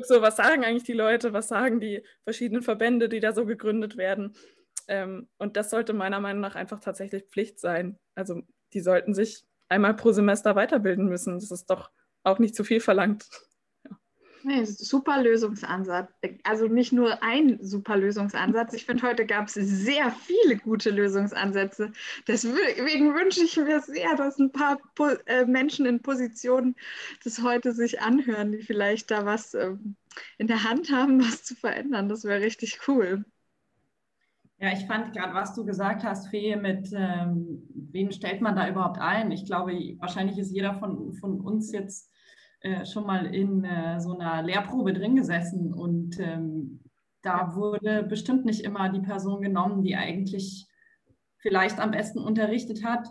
so, 0.02 0.22
was 0.22 0.36
sagen 0.36 0.64
eigentlich 0.64 0.84
die 0.84 0.92
Leute? 0.92 1.32
Was 1.32 1.48
sagen 1.48 1.80
die 1.80 2.02
verschiedenen 2.24 2.62
Verbände, 2.62 3.08
die 3.08 3.20
da 3.20 3.32
so 3.32 3.46
gegründet 3.46 3.96
werden? 3.96 4.36
Ähm, 4.88 5.28
und 5.38 5.56
das 5.56 5.70
sollte 5.70 5.92
meiner 5.92 6.20
Meinung 6.20 6.40
nach 6.40 6.54
einfach 6.54 6.80
tatsächlich 6.80 7.24
Pflicht 7.24 7.58
sein. 7.58 7.98
Also 8.14 8.42
die 8.72 8.80
sollten 8.80 9.14
sich 9.14 9.44
einmal 9.68 9.94
pro 9.94 10.12
Semester 10.12 10.54
weiterbilden 10.54 11.06
müssen. 11.06 11.34
Das 11.34 11.50
ist 11.50 11.70
doch 11.70 11.90
auch 12.22 12.38
nicht 12.38 12.54
zu 12.54 12.64
viel 12.64 12.80
verlangt. 12.80 13.28
Nee, 14.48 14.64
super 14.64 15.20
Lösungsansatz. 15.20 16.08
Also 16.44 16.68
nicht 16.68 16.92
nur 16.92 17.20
ein 17.20 17.58
super 17.62 17.96
Lösungsansatz. 17.96 18.74
Ich 18.74 18.86
finde, 18.86 19.02
heute 19.02 19.26
gab 19.26 19.48
es 19.48 19.54
sehr 19.54 20.12
viele 20.12 20.56
gute 20.56 20.90
Lösungsansätze. 20.90 21.90
Deswegen 22.28 23.12
wünsche 23.12 23.42
ich 23.42 23.56
mir 23.56 23.80
sehr, 23.80 24.14
dass 24.14 24.38
ein 24.38 24.52
paar 24.52 24.78
äh, 25.26 25.46
Menschen 25.46 25.84
in 25.84 26.00
Positionen 26.00 26.76
das 27.24 27.42
heute 27.42 27.72
sich 27.72 28.00
anhören, 28.00 28.52
die 28.52 28.62
vielleicht 28.62 29.10
da 29.10 29.26
was 29.26 29.52
ähm, 29.54 29.96
in 30.38 30.46
der 30.46 30.62
Hand 30.62 30.92
haben, 30.92 31.20
was 31.20 31.42
zu 31.42 31.56
verändern. 31.56 32.08
Das 32.08 32.22
wäre 32.22 32.40
richtig 32.40 32.78
cool. 32.86 33.24
Ja, 34.58 34.70
ich 34.72 34.86
fand 34.86 35.12
gerade, 35.12 35.34
was 35.34 35.56
du 35.56 35.64
gesagt 35.64 36.04
hast, 36.04 36.28
Fee, 36.28 36.54
mit 36.54 36.92
ähm, 36.92 37.66
wen 37.74 38.12
stellt 38.12 38.42
man 38.42 38.54
da 38.54 38.68
überhaupt 38.68 38.98
ein? 39.00 39.32
Ich 39.32 39.44
glaube, 39.44 39.72
wahrscheinlich 39.98 40.38
ist 40.38 40.52
jeder 40.52 40.74
von, 40.74 41.14
von 41.14 41.40
uns 41.40 41.72
jetzt 41.72 42.12
äh, 42.66 42.86
schon 42.86 43.06
mal 43.06 43.34
in 43.34 43.64
äh, 43.64 44.00
so 44.00 44.18
einer 44.18 44.42
Lehrprobe 44.42 44.92
drin 44.92 45.16
gesessen 45.16 45.72
und 45.72 46.18
ähm, 46.18 46.80
da 47.22 47.54
wurde 47.54 48.02
bestimmt 48.02 48.44
nicht 48.44 48.60
immer 48.60 48.88
die 48.88 49.00
Person 49.00 49.42
genommen, 49.42 49.82
die 49.82 49.96
eigentlich 49.96 50.66
vielleicht 51.38 51.80
am 51.80 51.90
besten 51.90 52.18
unterrichtet 52.18 52.84
hat. 52.84 53.08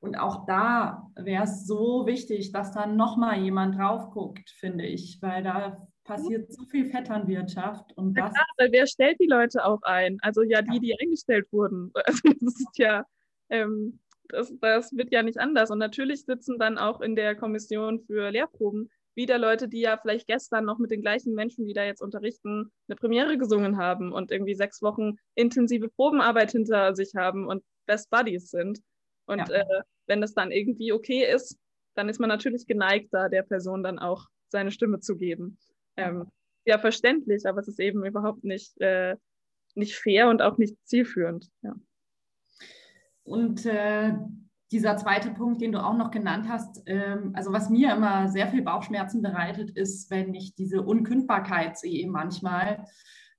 Und 0.00 0.16
auch 0.16 0.46
da 0.46 1.10
wäre 1.16 1.44
es 1.44 1.66
so 1.66 2.06
wichtig, 2.06 2.52
dass 2.52 2.72
da 2.72 2.86
nochmal 2.86 3.38
jemand 3.40 3.76
drauf 3.76 4.10
guckt, 4.10 4.50
finde 4.50 4.84
ich, 4.84 5.18
weil 5.22 5.42
da 5.42 5.86
passiert 6.04 6.52
so 6.52 6.64
viel 6.66 6.86
Vetternwirtschaft. 6.86 7.96
Und 7.96 8.16
ja, 8.16 8.28
klar, 8.28 8.46
weil 8.58 8.72
wer 8.72 8.86
stellt 8.86 9.18
die 9.18 9.26
Leute 9.26 9.64
auch 9.64 9.82
ein? 9.82 10.18
Also 10.20 10.42
ja, 10.42 10.60
die, 10.62 10.78
die 10.78 10.98
eingestellt 11.00 11.46
wurden. 11.52 11.90
Also 12.06 12.20
das 12.40 12.60
ist 12.60 12.78
ja, 12.78 13.06
ähm, 13.48 13.98
das, 14.28 14.52
das 14.60 14.96
wird 14.96 15.12
ja 15.12 15.22
nicht 15.22 15.38
anders. 15.38 15.70
Und 15.70 15.78
natürlich 15.78 16.24
sitzen 16.24 16.58
dann 16.58 16.78
auch 16.78 17.00
in 17.00 17.16
der 17.16 17.34
Kommission 17.34 18.00
für 18.00 18.30
Lehrproben 18.30 18.90
wieder 19.14 19.38
Leute, 19.38 19.68
die 19.68 19.80
ja 19.80 19.96
vielleicht 19.96 20.26
gestern 20.26 20.64
noch 20.64 20.78
mit 20.78 20.90
den 20.90 21.00
gleichen 21.00 21.34
Menschen, 21.34 21.66
die 21.66 21.72
da 21.72 21.84
jetzt 21.84 22.02
unterrichten, 22.02 22.72
eine 22.88 22.96
Premiere 22.96 23.38
gesungen 23.38 23.76
haben 23.76 24.12
und 24.12 24.30
irgendwie 24.30 24.54
sechs 24.54 24.82
Wochen 24.82 25.16
intensive 25.34 25.88
Probenarbeit 25.88 26.50
hinter 26.50 26.94
sich 26.94 27.14
haben 27.14 27.46
und 27.46 27.62
Best 27.86 28.10
Buddies 28.10 28.50
sind. 28.50 28.80
Und 29.26 29.48
ja. 29.48 29.60
äh, 29.60 29.82
wenn 30.06 30.20
das 30.20 30.34
dann 30.34 30.50
irgendwie 30.50 30.92
okay 30.92 31.30
ist, 31.32 31.56
dann 31.94 32.08
ist 32.08 32.18
man 32.18 32.28
natürlich 32.28 32.66
geneigt, 32.66 33.08
da 33.12 33.28
der 33.28 33.42
Person 33.42 33.82
dann 33.82 33.98
auch 33.98 34.26
seine 34.48 34.72
Stimme 34.72 35.00
zu 35.00 35.16
geben. 35.16 35.58
Ähm, 35.96 36.26
ja, 36.64 36.78
verständlich, 36.78 37.46
aber 37.46 37.60
es 37.60 37.68
ist 37.68 37.78
eben 37.78 38.04
überhaupt 38.04 38.42
nicht, 38.42 38.80
äh, 38.80 39.16
nicht 39.74 39.94
fair 39.96 40.28
und 40.28 40.42
auch 40.42 40.58
nicht 40.58 40.76
zielführend. 40.84 41.48
Ja. 41.62 41.74
Und 43.24 43.66
äh, 43.66 44.14
dieser 44.70 44.96
zweite 44.96 45.30
Punkt, 45.30 45.60
den 45.60 45.72
du 45.72 45.82
auch 45.82 45.96
noch 45.96 46.10
genannt 46.10 46.46
hast, 46.48 46.82
ähm, 46.86 47.30
also 47.34 47.52
was 47.52 47.70
mir 47.70 47.94
immer 47.94 48.28
sehr 48.28 48.48
viel 48.48 48.62
Bauchschmerzen 48.62 49.22
bereitet, 49.22 49.70
ist, 49.70 50.10
wenn 50.10 50.34
ich 50.34 50.54
diese 50.54 50.82
Unkündbarkeit 50.82 51.78
sehe 51.78 52.08
manchmal. 52.08 52.84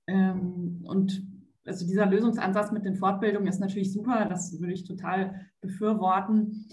Ähm, 0.06 0.84
und 0.84 1.22
also 1.64 1.86
dieser 1.86 2.06
Lösungsansatz 2.06 2.70
mit 2.72 2.84
den 2.84 2.96
Fortbildungen 2.96 3.48
ist 3.48 3.60
natürlich 3.60 3.92
super, 3.92 4.26
das 4.26 4.58
würde 4.60 4.72
ich 4.72 4.84
total 4.84 5.46
befürworten. 5.60 6.68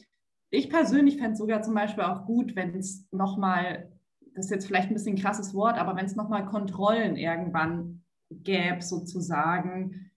Ich 0.49 0.69
persönlich 0.69 1.17
fände 1.17 1.31
es 1.31 1.39
sogar 1.39 1.63
zum 1.63 1.73
Beispiel 1.73 2.03
auch 2.03 2.25
gut, 2.25 2.55
wenn 2.55 2.75
es 2.75 3.07
nochmal, 3.11 3.91
das 4.35 4.45
ist 4.45 4.51
jetzt 4.51 4.67
vielleicht 4.67 4.89
ein 4.89 4.93
bisschen 4.93 5.15
ein 5.15 5.21
krasses 5.21 5.53
Wort, 5.55 5.77
aber 5.77 5.95
wenn 5.95 6.05
es 6.05 6.15
nochmal 6.15 6.45
Kontrollen 6.45 7.15
irgendwann 7.15 8.03
gäbe, 8.29 8.81
sozusagen, 8.81 10.11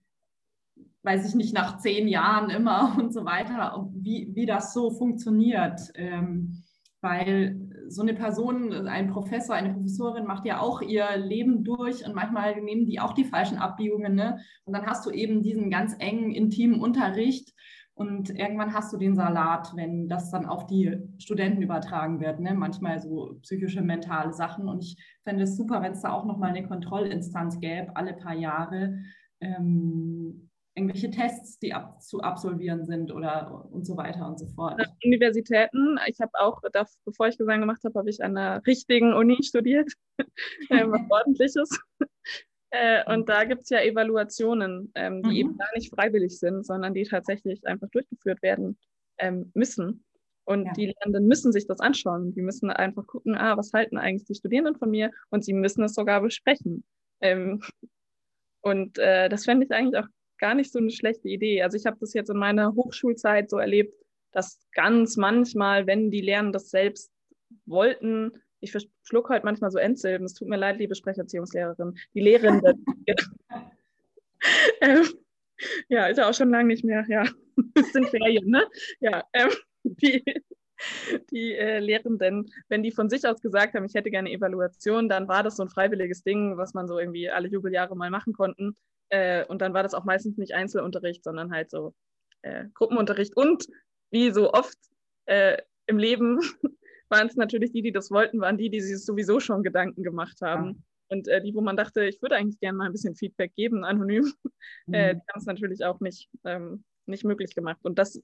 weiß 1.07 1.27
ich 1.27 1.35
nicht, 1.35 1.53
nach 1.53 1.77
zehn 1.77 2.07
Jahren 2.07 2.49
immer 2.49 2.95
und 2.99 3.13
so 3.13 3.25
weiter, 3.25 3.89
wie, 3.93 4.29
wie 4.35 4.45
das 4.45 4.73
so 4.73 4.91
funktioniert. 4.91 5.79
Ähm, 5.95 6.63
weil 7.01 7.59
so 7.87 8.01
eine 8.01 8.13
Person, 8.13 8.73
ein 8.87 9.07
Professor, 9.07 9.55
eine 9.55 9.73
Professorin 9.73 10.25
macht 10.25 10.45
ja 10.45 10.59
auch 10.59 10.81
ihr 10.81 11.15
Leben 11.15 11.63
durch 11.63 12.05
und 12.05 12.15
manchmal 12.15 12.61
nehmen 12.61 12.85
die 12.85 12.99
auch 12.99 13.13
die 13.13 13.23
falschen 13.23 13.57
Abbiegungen. 13.57 14.15
Ne? 14.15 14.39
Und 14.65 14.75
dann 14.75 14.85
hast 14.85 15.05
du 15.05 15.11
eben 15.11 15.41
diesen 15.41 15.69
ganz 15.69 15.95
engen, 15.99 16.31
intimen 16.33 16.81
Unterricht 16.81 17.53
und 17.93 18.29
irgendwann 18.29 18.73
hast 18.73 18.91
du 18.93 18.97
den 18.97 19.15
Salat, 19.15 19.71
wenn 19.75 20.09
das 20.09 20.31
dann 20.31 20.45
auf 20.45 20.67
die 20.67 20.97
Studenten 21.17 21.61
übertragen 21.61 22.19
wird. 22.19 22.39
Ne? 22.39 22.53
Manchmal 22.53 22.99
so 22.99 23.37
psychische, 23.41 23.81
mentale 23.81 24.33
Sachen. 24.33 24.67
Und 24.67 24.83
ich 24.83 24.97
fände 25.23 25.43
es 25.43 25.55
super, 25.55 25.81
wenn 25.81 25.93
es 25.93 26.01
da 26.01 26.11
auch 26.11 26.25
nochmal 26.25 26.49
eine 26.49 26.67
Kontrollinstanz 26.67 27.59
gäbe, 27.59 27.95
alle 27.95 28.13
paar 28.13 28.35
Jahre. 28.35 28.99
Ähm, 29.39 30.46
irgendwelche 30.77 31.09
Tests, 31.09 31.57
die 31.59 31.73
ab, 31.73 32.01
zu 32.01 32.21
absolvieren 32.21 32.85
sind 32.85 33.11
oder 33.11 33.67
und 33.71 33.85
so 33.85 33.97
weiter 33.97 34.27
und 34.27 34.39
so 34.39 34.45
fort. 34.47 34.79
Universitäten, 35.03 35.97
ich 36.05 36.19
habe 36.21 36.31
auch, 36.39 36.61
das, 36.71 36.97
bevor 37.03 37.27
ich 37.27 37.37
Gesang 37.37 37.61
gemacht 37.61 37.81
habe, 37.83 37.97
habe 37.97 38.09
ich 38.09 38.23
an 38.23 38.37
einer 38.37 38.65
richtigen 38.65 39.13
Uni 39.13 39.37
studiert, 39.43 39.91
äh, 40.69 40.85
was 40.87 41.01
ordentliches. 41.09 41.69
Äh, 42.69 43.09
und 43.09 43.29
da 43.29 43.45
gibt 43.45 43.61
es 43.61 43.69
ja 43.69 43.79
Evaluationen, 43.79 44.91
ähm, 44.93 45.23
die 45.23 45.29
mhm. 45.29 45.35
eben 45.35 45.57
gar 45.57 45.69
nicht 45.73 45.89
freiwillig 45.89 46.37
sind, 46.37 46.65
sondern 46.65 46.93
die 46.93 47.03
tatsächlich 47.03 47.65
einfach 47.65 47.87
durchgeführt 47.91 48.41
werden 48.41 48.77
ähm, 49.19 49.51
müssen. 49.53 50.03
Und 50.43 50.65
ja. 50.65 50.73
die 50.73 50.85
Lernenden 50.87 51.27
müssen 51.27 51.53
sich 51.53 51.65
das 51.65 51.79
anschauen. 51.79 52.33
Die 52.33 52.41
müssen 52.41 52.69
einfach 52.69 53.07
gucken, 53.07 53.37
ah, 53.37 53.55
was 53.55 53.71
halten 53.71 53.97
eigentlich 53.97 54.25
die 54.25 54.35
Studierenden 54.35 54.75
von 54.75 54.89
mir? 54.89 55.11
Und 55.29 55.45
sie 55.45 55.53
müssen 55.53 55.81
es 55.85 55.93
sogar 55.93 56.19
besprechen. 56.19 56.83
Ähm, 57.21 57.61
und 58.59 58.97
äh, 58.97 59.29
das 59.29 59.45
fände 59.45 59.65
ich 59.65 59.71
eigentlich 59.71 59.97
auch 59.97 60.09
gar 60.37 60.55
nicht 60.55 60.71
so 60.71 60.79
eine 60.79 60.91
schlechte 60.91 61.27
Idee. 61.27 61.61
Also 61.61 61.77
ich 61.77 61.85
habe 61.85 61.97
das 61.99 62.13
jetzt 62.13 62.29
in 62.29 62.37
meiner 62.37 62.75
Hochschulzeit 62.75 63.49
so 63.49 63.57
erlebt, 63.57 63.93
dass 64.31 64.59
ganz 64.73 65.17
manchmal, 65.17 65.87
wenn 65.87 66.11
die 66.11 66.21
Lernen 66.21 66.51
das 66.51 66.69
selbst 66.69 67.11
wollten, 67.65 68.31
ich 68.59 68.71
verschluck 68.71 69.29
heute 69.29 69.45
manchmal 69.45 69.71
so 69.71 69.77
Endsilben, 69.77 70.25
es 70.25 70.33
tut 70.33 70.47
mir 70.47 70.57
leid, 70.57 70.77
liebe 70.77 70.95
Sprecherziehungslehrerin, 70.95 71.97
die 72.13 72.19
Lehrenden. 72.19 72.85
ähm, 74.81 75.07
ja, 75.89 76.07
ist 76.07 76.17
ja 76.17 76.29
auch 76.29 76.33
schon 76.33 76.49
lange 76.49 76.67
nicht 76.67 76.83
mehr, 76.83 77.05
ja. 77.07 77.23
Es 77.75 77.93
sind 77.93 78.09
Ferien, 78.09 78.49
ne? 78.49 78.67
Ja, 78.99 79.23
ähm, 79.33 79.49
die, 79.83 80.23
die 81.31 81.53
äh, 81.55 81.79
Lehrenden, 81.79 82.51
wenn 82.67 82.83
die 82.83 82.91
von 82.91 83.09
sich 83.09 83.25
aus 83.27 83.41
gesagt 83.41 83.73
haben, 83.73 83.85
ich 83.85 83.93
hätte 83.93 84.11
gerne 84.11 84.31
Evaluation, 84.31 85.09
dann 85.09 85.27
war 85.27 85.43
das 85.43 85.57
so 85.57 85.63
ein 85.63 85.69
freiwilliges 85.69 86.23
Ding, 86.23 86.57
was 86.57 86.73
man 86.73 86.87
so 86.87 86.99
irgendwie 86.99 87.29
alle 87.29 87.47
Jubeljahre 87.47 87.95
mal 87.95 88.09
machen 88.09 88.33
konnten. 88.33 88.75
Äh, 89.09 89.45
und 89.45 89.61
dann 89.61 89.73
war 89.73 89.83
das 89.83 89.93
auch 89.93 90.05
meistens 90.05 90.37
nicht 90.37 90.53
Einzelunterricht, 90.53 91.23
sondern 91.23 91.51
halt 91.51 91.71
so 91.71 91.93
äh, 92.41 92.65
Gruppenunterricht. 92.73 93.35
Und 93.35 93.67
wie 94.11 94.31
so 94.31 94.51
oft 94.53 94.77
äh, 95.25 95.57
im 95.85 95.97
Leben 95.97 96.39
waren 97.09 97.27
es 97.27 97.35
natürlich 97.35 97.71
die, 97.71 97.81
die 97.81 97.91
das 97.91 98.11
wollten, 98.11 98.41
waren 98.41 98.57
die, 98.57 98.69
die 98.69 98.81
sich 98.81 99.03
sowieso 99.03 99.39
schon 99.39 99.63
Gedanken 99.63 100.03
gemacht 100.03 100.39
haben. 100.41 100.67
Ja. 100.67 100.75
Und 101.09 101.27
äh, 101.29 101.41
die, 101.41 101.53
wo 101.55 101.61
man 101.61 101.77
dachte, 101.77 102.03
ich 102.05 102.21
würde 102.21 102.35
eigentlich 102.35 102.59
gerne 102.59 102.77
mal 102.77 102.85
ein 102.85 102.91
bisschen 102.91 103.15
Feedback 103.15 103.53
geben, 103.55 103.85
anonym, 103.85 104.23
mhm. 104.87 104.93
äh, 104.93 105.15
die 105.15 105.21
haben 105.31 105.39
es 105.39 105.45
natürlich 105.45 105.85
auch 105.85 105.99
nicht, 106.01 106.29
ähm, 106.43 106.83
nicht 107.05 107.23
möglich 107.23 107.55
gemacht. 107.55 107.79
Und 107.83 107.97
das 107.97 108.21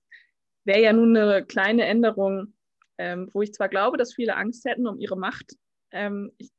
wäre 0.66 0.82
ja 0.82 0.92
nun 0.92 1.16
eine 1.16 1.46
kleine 1.46 1.86
Änderung, 1.86 2.54
ähm, 2.98 3.30
wo 3.34 3.42
ich 3.42 3.54
zwar 3.54 3.70
glaube, 3.70 3.98
dass 3.98 4.14
viele 4.14 4.36
Angst 4.36 4.66
hätten 4.66 4.88
um 4.88 5.00
ihre 5.00 5.18
Macht. 5.18 5.56
Ähm, 5.92 6.32
ich 6.38 6.50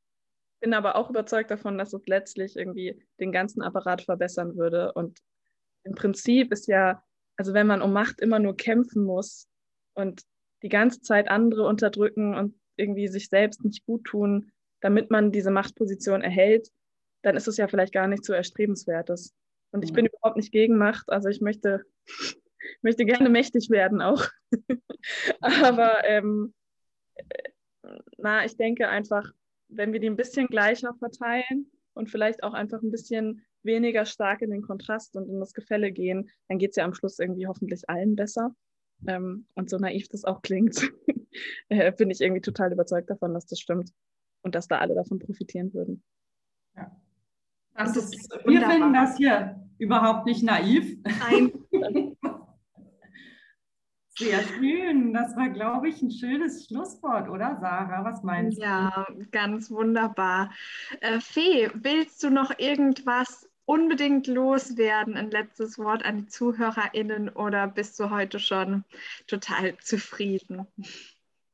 bin 0.65 0.73
aber 0.73 0.97
auch 0.97 1.11
überzeugt 1.11 1.51
davon, 1.51 1.77
dass 1.77 1.93
es 1.93 2.07
letztlich 2.07 2.57
irgendwie 2.57 2.99
den 3.21 3.33
ganzen 3.33 3.61
Apparat 3.61 4.01
verbessern 4.01 4.57
würde. 4.57 4.95
Und 4.95 5.19
im 5.83 5.95
Prinzip 5.95 6.51
ist 6.53 6.69
ja, 6.69 7.05
also 7.37 7.53
wenn 7.53 7.67
man 7.67 7.83
um 7.83 7.93
Macht 7.93 8.23
immer 8.23 8.39
nur 8.39 8.57
kämpfen 8.57 9.05
muss 9.05 9.47
und 9.93 10.23
die 10.63 10.71
ganze 10.71 11.03
Zeit 11.03 11.29
andere 11.29 11.67
unterdrücken 11.67 12.35
und 12.35 12.59
irgendwie 12.77 13.09
sich 13.09 13.29
selbst 13.29 13.63
nicht 13.63 13.85
gut 13.85 14.05
tun, 14.05 14.53
damit 14.81 15.11
man 15.11 15.33
diese 15.33 15.51
Machtposition 15.51 16.23
erhält, 16.23 16.71
dann 17.21 17.37
ist 17.37 17.47
es 17.47 17.59
ja 17.59 17.69
vielleicht 17.69 17.93
gar 17.93 18.09
nicht 18.09 18.25
so 18.25 18.33
erstrebenswertes. 18.33 19.35
Und 19.71 19.85
ich 19.85 19.93
bin 19.93 20.07
überhaupt 20.07 20.39
nicht 20.39 20.51
gegen 20.51 20.79
Macht. 20.79 21.11
Also 21.11 21.29
ich 21.29 21.43
möchte, 21.43 21.85
möchte 22.81 23.05
gerne 23.05 23.29
mächtig 23.29 23.69
werden 23.69 24.01
auch. 24.01 24.27
Aber 25.43 26.07
ähm, 26.07 26.55
na, 28.17 28.47
ich 28.47 28.57
denke 28.57 28.89
einfach, 28.89 29.31
wenn 29.69 29.93
wir 29.93 30.01
die 30.01 30.09
ein 30.09 30.17
bisschen 30.17 30.47
gleicher 30.47 30.95
verteilen 30.95 31.71
und 31.95 32.11
vielleicht 32.11 32.43
auch 32.43 32.55
einfach 32.55 32.83
ein 32.83 32.91
bisschen 32.91 33.45
weniger 33.63 34.05
stark 34.05 34.43
in 34.43 34.51
den 34.51 34.63
Kontrast 34.63 35.17
und 35.17 35.29
in 35.29 35.41
das 35.41 35.55
Gefälle 35.55 35.91
gehen, 35.93 36.31
dann 36.49 36.59
geht 36.59 36.71
es 36.71 36.77
ja 36.77 36.85
am 36.85 36.95
Schluss 36.95 37.19
irgendwie 37.19 37.47
hoffentlich 37.47 37.89
allen 37.89 38.17
besser. 38.17 38.55
Ähm, 39.07 39.47
und 39.55 39.71
so 39.71 39.79
naiv 39.79 40.09
das 40.09 40.25
auch 40.25 40.43
klingt, 40.43 40.91
äh, 41.69 41.93
bin 41.93 42.11
ich 42.11 42.21
irgendwie 42.21 42.41
total 42.41 42.73
überzeugt 42.73 43.11
davon, 43.11 43.35
dass 43.35 43.47
das 43.47 43.59
stimmt 43.59 43.91
und 44.43 44.55
dass 44.55 44.69
da 44.69 44.79
alle 44.79 44.95
davon 44.95 45.19
profitieren 45.19 45.73
würden. 45.75 46.03
Ja. 46.77 46.95
Das 47.77 47.97
ist, 47.97 48.31
wir 48.45 48.69
finden 48.69 48.93
das 48.93 49.17
hier 49.17 49.61
überhaupt 49.79 50.27
nicht 50.27 50.43
naiv. 50.43 50.97
Nein. 51.03 51.53
Sehr 54.17 54.43
schön. 54.43 55.13
Das 55.13 55.37
war, 55.37 55.49
glaube 55.51 55.89
ich, 55.89 56.01
ein 56.01 56.11
schönes 56.11 56.67
Schlusswort, 56.67 57.29
oder 57.29 57.59
Sarah? 57.61 58.05
Was 58.05 58.23
meinst 58.23 58.59
du? 58.59 58.63
Ja, 58.63 59.07
ganz 59.33 59.71
wunderbar. 59.71 60.53
Äh, 61.01 61.21
Fee, 61.21 61.71
willst 61.75 62.23
du 62.23 62.31
noch 62.31 62.59
irgendwas 62.59 63.49
unbedingt 63.65 64.27
loswerden? 64.29 65.17
Ein 65.17 65.31
letztes 65.31 65.79
Wort 65.79 66.05
an 66.05 66.19
die 66.19 66.27
ZuhörerInnen 66.27 67.29
oder 67.31 67.67
bist 67.67 67.99
du 67.99 68.11
heute 68.11 68.39
schon 68.39 68.85
total 69.27 69.77
zufrieden? 69.79 70.67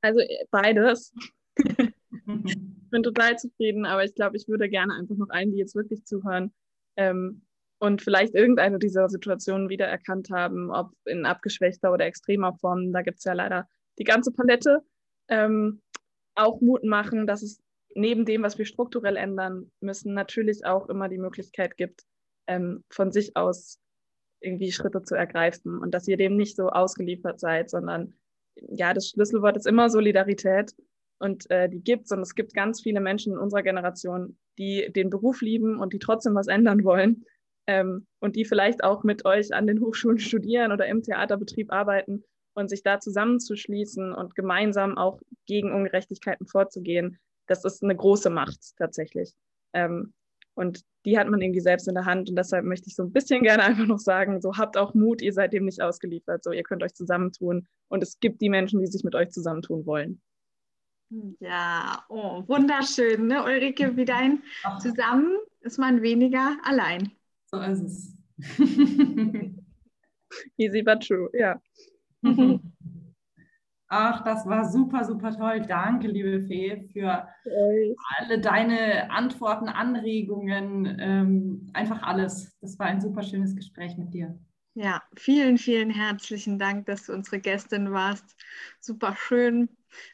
Also 0.02 0.20
äh, 0.20 0.44
beides. 0.50 1.14
ich 1.56 2.58
bin 2.90 3.02
total 3.02 3.38
zufrieden, 3.38 3.86
aber 3.86 4.04
ich 4.04 4.14
glaube, 4.14 4.36
ich 4.36 4.48
würde 4.48 4.68
gerne 4.68 4.94
einfach 4.94 5.16
noch 5.16 5.30
allen, 5.30 5.52
die 5.52 5.58
jetzt 5.58 5.74
wirklich 5.74 6.04
zuhören, 6.04 6.52
ähm, 6.96 7.42
und 7.80 8.02
vielleicht 8.02 8.34
irgendeine 8.34 8.78
dieser 8.78 9.08
Situationen 9.08 9.70
wiedererkannt 9.70 10.28
haben, 10.30 10.70
ob 10.70 10.92
in 11.06 11.24
abgeschwächter 11.24 11.92
oder 11.92 12.04
extremer 12.04 12.52
Form. 12.52 12.92
Da 12.92 13.00
gibt 13.00 13.18
es 13.18 13.24
ja 13.24 13.32
leider 13.32 13.66
die 13.98 14.04
ganze 14.04 14.32
Palette. 14.32 14.82
Ähm, 15.28 15.80
auch 16.34 16.60
Mut 16.60 16.84
machen, 16.84 17.26
dass 17.26 17.42
es 17.42 17.60
neben 17.94 18.26
dem, 18.26 18.42
was 18.42 18.58
wir 18.58 18.66
strukturell 18.66 19.16
ändern 19.16 19.72
müssen, 19.80 20.12
natürlich 20.12 20.66
auch 20.66 20.90
immer 20.90 21.08
die 21.08 21.18
Möglichkeit 21.18 21.76
gibt, 21.78 22.02
ähm, 22.46 22.84
von 22.90 23.12
sich 23.12 23.34
aus 23.34 23.80
irgendwie 24.40 24.72
Schritte 24.72 25.02
zu 25.02 25.14
ergreifen 25.14 25.78
und 25.78 25.92
dass 25.92 26.06
ihr 26.06 26.18
dem 26.18 26.36
nicht 26.36 26.56
so 26.56 26.68
ausgeliefert 26.68 27.40
seid, 27.40 27.70
sondern 27.70 28.14
ja, 28.56 28.92
das 28.92 29.08
Schlüsselwort 29.08 29.56
ist 29.56 29.66
immer 29.66 29.88
Solidarität 29.88 30.74
und 31.18 31.50
äh, 31.50 31.68
die 31.68 31.82
gibt's 31.82 32.12
und 32.12 32.20
es 32.20 32.34
gibt 32.34 32.52
ganz 32.52 32.82
viele 32.82 33.00
Menschen 33.00 33.32
in 33.32 33.38
unserer 33.38 33.62
Generation, 33.62 34.36
die 34.58 34.92
den 34.92 35.08
Beruf 35.08 35.40
lieben 35.40 35.78
und 35.80 35.94
die 35.94 35.98
trotzdem 35.98 36.34
was 36.34 36.46
ändern 36.46 36.84
wollen 36.84 37.24
ähm, 37.70 38.04
und 38.18 38.34
die 38.34 38.44
vielleicht 38.44 38.82
auch 38.82 39.04
mit 39.04 39.24
euch 39.24 39.54
an 39.54 39.68
den 39.68 39.80
Hochschulen 39.80 40.18
studieren 40.18 40.72
oder 40.72 40.86
im 40.86 41.02
Theaterbetrieb 41.02 41.72
arbeiten 41.72 42.24
und 42.54 42.68
sich 42.68 42.82
da 42.82 42.98
zusammenzuschließen 42.98 44.12
und 44.12 44.34
gemeinsam 44.34 44.98
auch 44.98 45.20
gegen 45.46 45.72
Ungerechtigkeiten 45.72 46.48
vorzugehen, 46.48 47.18
das 47.46 47.64
ist 47.64 47.82
eine 47.84 47.94
große 47.94 48.28
Macht 48.28 48.76
tatsächlich. 48.76 49.32
Ähm, 49.72 50.12
und 50.54 50.80
die 51.04 51.16
hat 51.16 51.28
man 51.28 51.40
irgendwie 51.40 51.60
selbst 51.60 51.86
in 51.86 51.94
der 51.94 52.06
Hand. 52.06 52.28
Und 52.28 52.36
deshalb 52.36 52.64
möchte 52.64 52.88
ich 52.88 52.96
so 52.96 53.04
ein 53.04 53.12
bisschen 53.12 53.42
gerne 53.44 53.62
einfach 53.62 53.86
noch 53.86 54.00
sagen, 54.00 54.40
so 54.40 54.56
habt 54.56 54.76
auch 54.76 54.92
Mut, 54.94 55.22
ihr 55.22 55.32
seid 55.32 55.52
dem 55.52 55.64
nicht 55.64 55.80
ausgeliefert. 55.80 56.42
So, 56.42 56.50
ihr 56.50 56.64
könnt 56.64 56.82
euch 56.82 56.94
zusammentun. 56.94 57.68
Und 57.88 58.02
es 58.02 58.18
gibt 58.18 58.40
die 58.40 58.48
Menschen, 58.48 58.80
die 58.80 58.86
sich 58.88 59.04
mit 59.04 59.14
euch 59.14 59.30
zusammentun 59.30 59.86
wollen. 59.86 60.20
Ja, 61.38 62.04
oh, 62.08 62.42
wunderschön, 62.46 63.28
ne? 63.28 63.44
Ulrike, 63.44 63.96
wie 63.96 64.04
dein 64.04 64.42
Zusammen 64.80 65.38
ist 65.60 65.78
man 65.78 66.02
weniger 66.02 66.56
allein. 66.62 67.12
So 67.52 67.60
ist 67.60 67.82
es. 67.82 68.16
Easy 70.56 70.82
but 70.82 71.00
true, 71.06 71.28
ja. 71.32 71.60
Ach, 73.92 74.22
das 74.22 74.46
war 74.46 74.70
super, 74.70 75.04
super 75.04 75.36
toll. 75.36 75.62
Danke, 75.62 76.06
liebe 76.06 76.40
Fee, 76.42 76.88
für 76.92 77.26
alle 78.18 78.40
deine 78.40 79.10
Antworten, 79.10 79.68
Anregungen, 79.68 80.96
ähm, 81.00 81.66
einfach 81.72 82.00
alles. 82.02 82.56
Das 82.60 82.78
war 82.78 82.86
ein 82.86 83.00
super 83.00 83.24
schönes 83.24 83.56
Gespräch 83.56 83.96
mit 83.96 84.14
dir. 84.14 84.38
Ja, 84.74 85.02
vielen, 85.16 85.58
vielen 85.58 85.90
herzlichen 85.90 86.56
Dank, 86.60 86.86
dass 86.86 87.06
du 87.06 87.12
unsere 87.12 87.40
Gästin 87.40 87.90
warst. 87.90 88.36
Super 88.78 89.16
schön. 89.16 89.68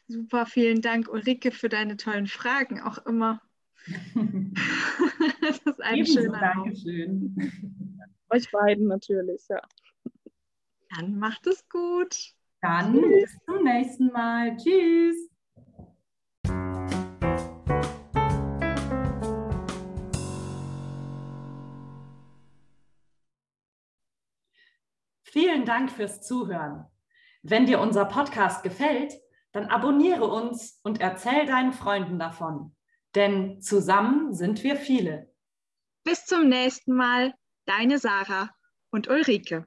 Super, 0.07 0.47
vielen 0.47 0.81
Dank, 0.81 1.07
Ulrike, 1.07 1.51
für 1.51 1.69
deine 1.69 1.97
tollen 1.97 2.25
Fragen 2.25 2.81
auch 2.81 2.97
immer. 3.05 3.43
das 5.41 5.57
ist 5.59 5.81
ein 5.81 5.95
Ebenso, 5.95 6.21
schöner 6.21 6.39
Dankeschön. 6.39 7.35
Euch 8.29 8.51
beiden 8.51 8.87
natürlich, 8.87 9.47
ja. 9.49 9.61
Dann 10.95 11.17
macht 11.17 11.47
es 11.47 11.67
gut. 11.69 12.33
Dann 12.61 12.93
Tschüss. 12.93 13.21
bis 13.21 13.37
zum 13.45 13.63
nächsten 13.63 14.07
Mal. 14.07 14.57
Tschüss. 14.57 15.29
Vielen 25.23 25.65
Dank 25.65 25.91
fürs 25.91 26.21
Zuhören. 26.21 26.85
Wenn 27.43 27.65
dir 27.65 27.79
unser 27.79 28.05
Podcast 28.05 28.63
gefällt, 28.63 29.13
dann 29.51 29.67
abonniere 29.67 30.25
uns 30.25 30.79
und 30.83 30.99
erzähl 30.99 31.45
deinen 31.45 31.73
Freunden 31.73 32.19
davon. 32.19 32.75
Denn 33.17 33.59
zusammen 33.63 34.35
sind 34.35 34.63
wir 34.63 34.75
viele. 34.75 35.33
Bis 36.03 36.23
zum 36.25 36.49
nächsten 36.49 36.93
Mal, 36.93 37.33
deine 37.65 37.97
Sarah 37.97 38.51
und 38.91 39.07
Ulrike. 39.07 39.65